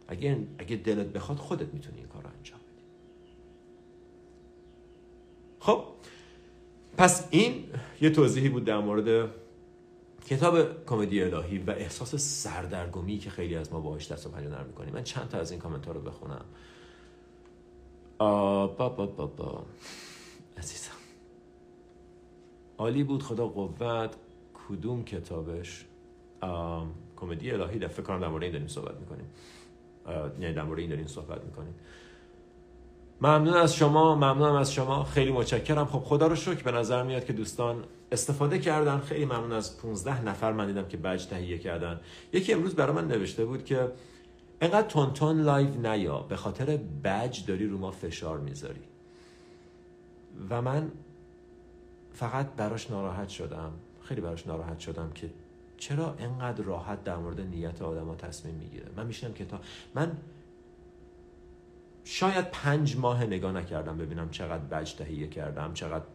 اگه, 0.07 0.47
اگه 0.57 0.75
دلت 0.75 1.07
بخواد 1.07 1.37
خودت 1.37 1.73
می‌تونی 1.73 1.97
این 1.97 2.07
کار 2.07 2.23
رو 2.23 2.29
انجام 2.37 2.59
بدی. 2.59 2.83
خب 5.59 5.83
پس 6.97 7.27
این 7.31 7.63
یه 8.01 8.09
توضیحی 8.09 8.49
بود 8.49 8.65
در 8.65 8.79
مورد 8.79 9.29
کتاب 10.27 10.85
کمدی 10.85 11.21
الهی 11.21 11.57
و 11.57 11.71
احساس 11.71 12.15
سردرگمی 12.15 13.17
که 13.17 13.29
خیلی 13.29 13.55
از 13.55 13.73
ما 13.73 13.79
باهاش 13.79 14.11
دست 14.11 14.27
و 14.27 14.29
پنجه 14.29 14.49
نرم 14.49 14.65
می‌کنیم. 14.65 14.93
من 14.93 15.03
چند 15.03 15.29
تا 15.29 15.37
از 15.37 15.51
این 15.51 15.59
کامنت 15.59 15.87
رو 15.87 16.01
بخونم. 16.01 16.45
با 18.17 18.67
با 18.97 19.05
با 19.05 19.25
با. 19.25 19.65
عزیزم. 20.57 20.91
عالی 22.77 23.03
بود 23.03 23.23
خدا 23.23 23.47
قوت. 23.47 24.15
کدوم 24.69 25.03
کتابش؟ 25.03 25.85
کمدی 27.15 27.51
الهی. 27.51 27.79
در 27.79 27.87
فکر 27.87 28.01
کنم 28.03 28.19
در 28.19 28.27
مورد 28.27 28.43
این 28.43 28.51
داریم 28.51 28.67
صحبت 28.67 28.99
می‌کنیم. 28.99 29.25
یعنی 30.39 30.53
در 30.53 30.63
مورد 30.63 30.79
این 30.79 30.89
داریم 30.89 31.07
صحبت 31.07 31.43
می‌کنیم 31.45 31.75
ممنون 33.21 33.53
از 33.53 33.75
شما 33.75 34.15
ممنونم 34.15 34.55
از 34.55 34.73
شما. 34.73 35.03
خیلی 35.03 35.31
متشکرم. 35.31 35.85
خب 35.85 35.99
خدا 35.99 36.27
رو 36.27 36.35
شکر 36.35 36.63
به 36.63 36.71
نظر 36.71 37.03
میاد 37.03 37.25
که 37.25 37.33
دوستان 37.33 37.83
استفاده 38.11 38.59
کردن. 38.59 38.99
خیلی 38.99 39.25
ممنون 39.25 39.51
از 39.51 39.81
15 39.81 40.25
نفر 40.25 40.51
من 40.51 40.67
دیدم 40.67 40.87
که 40.87 40.97
بج 40.97 41.25
تهیه 41.25 41.57
کردن. 41.57 41.99
یکی 42.33 42.53
امروز 42.53 42.75
برای 42.75 42.95
من 42.95 43.07
نوشته 43.07 43.45
بود 43.45 43.65
که 43.65 43.91
انقدر 44.61 45.09
تو 45.13 45.27
این 45.27 45.41
live 45.41 45.87
نیا 45.91 46.19
به 46.19 46.35
خاطر 46.35 46.77
بج 47.03 47.45
داری 47.45 47.67
رو 47.67 47.77
ما 47.77 47.91
فشار 47.91 48.39
می‌ذاری. 48.39 48.81
و 50.49 50.61
من 50.61 50.91
فقط 52.13 52.47
براش 52.57 52.91
ناراحت 52.91 53.29
شدم. 53.29 53.71
خیلی 54.03 54.21
براش 54.21 54.47
ناراحت 54.47 54.79
شدم 54.79 55.11
که 55.15 55.29
چرا 55.77 56.15
انقدر 56.19 56.63
راحت 56.63 57.03
در 57.03 57.15
مورد 57.15 57.41
نیت 57.41 57.81
آدم 57.81 58.15
تصمیم 58.15 58.55
می‌گیره؟ 58.55 58.85
من 58.97 59.11
که 59.11 59.45
تا 59.45 59.59
من 59.95 60.17
شاید 62.03 62.51
پنج 62.51 62.97
ماه 62.97 63.23
نگاه 63.23 63.51
نکردم 63.51 63.97
ببینم 63.97 64.29
چقدر 64.29 64.63
بج 64.63 64.93
تهیه 64.93 65.27
کردم 65.27 65.73
چقدر 65.73 66.05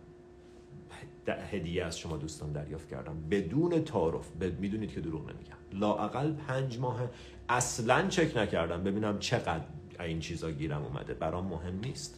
هدیه 1.52 1.84
از 1.84 1.98
شما 1.98 2.16
دوستان 2.16 2.52
دریافت 2.52 2.88
کردم. 2.88 3.16
بدون 3.30 3.84
تعارف 3.84 4.30
می‌دونید 4.60 4.92
که 4.92 5.00
دروغ 5.00 5.20
نمیگم. 5.22 5.80
لاقل 5.80 6.32
پنج 6.32 6.78
ماه 6.78 7.00
اصلا 7.48 8.08
چک 8.08 8.36
نکردم 8.36 8.84
ببینم 8.84 9.18
چقدر 9.18 9.64
این 10.00 10.20
چیزا 10.20 10.50
گیرم 10.50 10.82
اومده. 10.82 11.14
برام 11.14 11.46
مهم 11.46 11.80
نیست. 11.80 12.16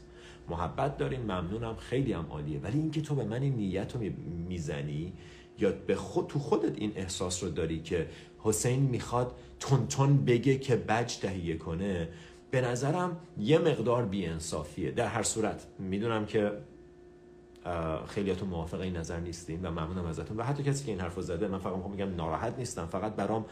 محبت 0.49 0.97
دارین 0.97 1.21
ممنونم 1.21 1.77
خیلی 1.77 2.13
هم 2.13 2.27
عالیه. 2.31 2.61
ولی 2.61 2.79
اینکه 2.79 3.01
تو 3.01 3.15
به 3.15 3.25
من 3.25 3.43
این 3.43 3.55
نیت 3.55 3.95
رو 3.95 4.01
می‌زنی 4.49 5.13
یا 5.59 5.73
به 5.87 5.95
خود 5.95 6.27
تو 6.27 6.39
خودت 6.39 6.79
این 6.79 6.93
احساس 6.97 7.43
رو 7.43 7.51
داری 7.51 7.81
که 7.81 8.07
حسین 8.39 8.81
می‌خواد 8.81 9.35
تون 9.89 10.25
بگه 10.25 10.59
که 10.59 10.77
بج 10.77 11.17
تهیه 11.17 11.57
کنه؟ 11.57 12.09
به 12.51 12.61
نظرم 12.61 13.17
یه 13.39 13.59
مقدار 13.59 14.05
بیانصافیه. 14.05 14.91
در 14.91 15.07
هر 15.07 15.23
صورت 15.23 15.67
می‌دونم 15.79 16.27
که 16.27 16.53
خیلیاتون 18.07 18.49
موافق 18.49 18.81
این 18.81 18.97
نظر 18.97 19.21
نیستین 19.21 19.67
و 19.67 19.71
ممنونم 19.71 20.07
ازتون. 20.07 20.37
و 20.37 20.43
حتی 20.43 20.63
کسی 20.63 20.85
که 20.85 20.91
این 20.93 21.01
حرف 21.01 21.21
زده 21.21 21.49
من 21.49 21.59
فقط 21.59 21.87
میگم 21.87 22.15
ناراحت 22.15 22.59
نیستم. 22.59 22.87
فقط 22.87 23.13
برام 23.13 23.45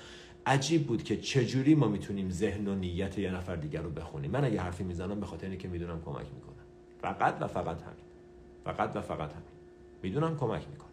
عجیب 0.47 0.87
بود 0.87 1.03
که 1.03 1.17
چجوری 1.17 1.75
ما 1.75 1.89
می‌تونیم 1.89 2.31
ذهن 2.31 2.69
و 2.69 2.75
نیت 2.75 3.19
یه 3.19 3.35
نفر 3.35 3.57
دیگر 3.57 3.83
رو 3.83 3.91
بخونیم. 3.91 4.31
من 4.31 4.45
اگه 4.45 4.61
حرفی 4.61 4.85
می‌زنم 4.85 5.21
به 5.21 5.27
خاطر 5.27 5.49
اینکه 5.49 5.69
می‌دونم 5.69 6.03
کمک 6.05 6.27
می‌کنم 6.35 6.65
فقط 7.03 7.37
و 7.41 7.47
فقط 7.47 7.83
همین. 7.83 8.05
فقط 8.65 8.97
و 8.97 9.01
فقط 9.01 9.31
همین. 9.31 9.45
می‌دونم 10.03 10.37
کمک 10.37 10.63
می‌کنه. 10.71 10.90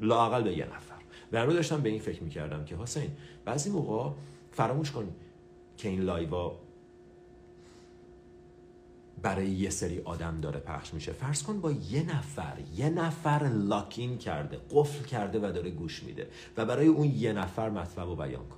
لاقل 0.00 0.42
به 0.42 0.58
یه 0.58 0.66
نفر. 0.66 0.94
و 1.32 1.52
داشتم 1.52 1.80
به 1.80 1.88
این 1.88 2.00
فکر 2.00 2.22
می‌کردم 2.22 2.64
که 2.64 2.76
حسین 2.76 3.10
بعضی 3.44 3.70
موقع 3.70 4.10
فراموش 4.52 4.90
کن 4.90 5.08
که 5.76 5.88
این 5.88 6.00
لایوا 6.00 6.58
برای 9.22 9.50
یه 9.50 9.70
سری 9.70 10.00
آدم 10.00 10.40
داره 10.40 10.60
پخش 10.60 10.94
میشه. 10.94 11.12
فرض 11.12 11.42
کن 11.42 11.60
با 11.60 11.72
یه 11.72 12.16
نفر 12.16 12.56
یه 12.76 12.90
نفر 12.90 13.50
لاکین 13.54 14.18
کرده 14.18 14.60
قفل 14.70 15.04
کرده 15.04 15.38
و 15.38 15.52
داره 15.52 15.70
گوش 15.70 16.02
میده 16.02 16.28
و 16.56 16.64
برای 16.64 16.86
اون 16.86 17.06
یه 17.06 17.32
نفر 17.32 17.70
مطلب 17.70 18.08
رو 18.08 18.16
بیان 18.16 18.48
کن. 18.48 18.56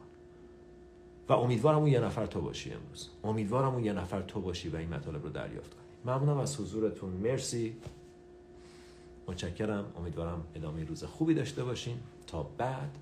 و 1.29 1.33
امیدوارم 1.33 1.79
اون 1.79 1.87
یه 1.87 2.01
نفر 2.01 2.27
تو 2.27 2.41
باشی 2.41 2.73
امروز. 2.73 3.09
امیدوارم 3.25 3.75
اون 3.75 3.85
یه 3.85 3.93
نفر 3.93 4.23
تو 4.23 4.41
باشی 4.41 4.69
و 4.69 4.77
این 4.77 4.95
مطالب 4.95 5.23
رو 5.23 5.29
دریافت 5.31 5.75
کنی. 5.75 6.15
ممنونم 6.15 6.39
از 6.39 6.61
حضورتون. 6.61 7.11
مرسی. 7.11 7.77
متشکرم. 9.29 9.85
امیدوارم 9.99 10.45
ادامه 10.55 10.85
روز 10.85 11.05
خوبی 11.05 11.35
داشته 11.35 11.65
باشین 11.65 11.99
تا 12.27 12.43
بعد 12.43 12.99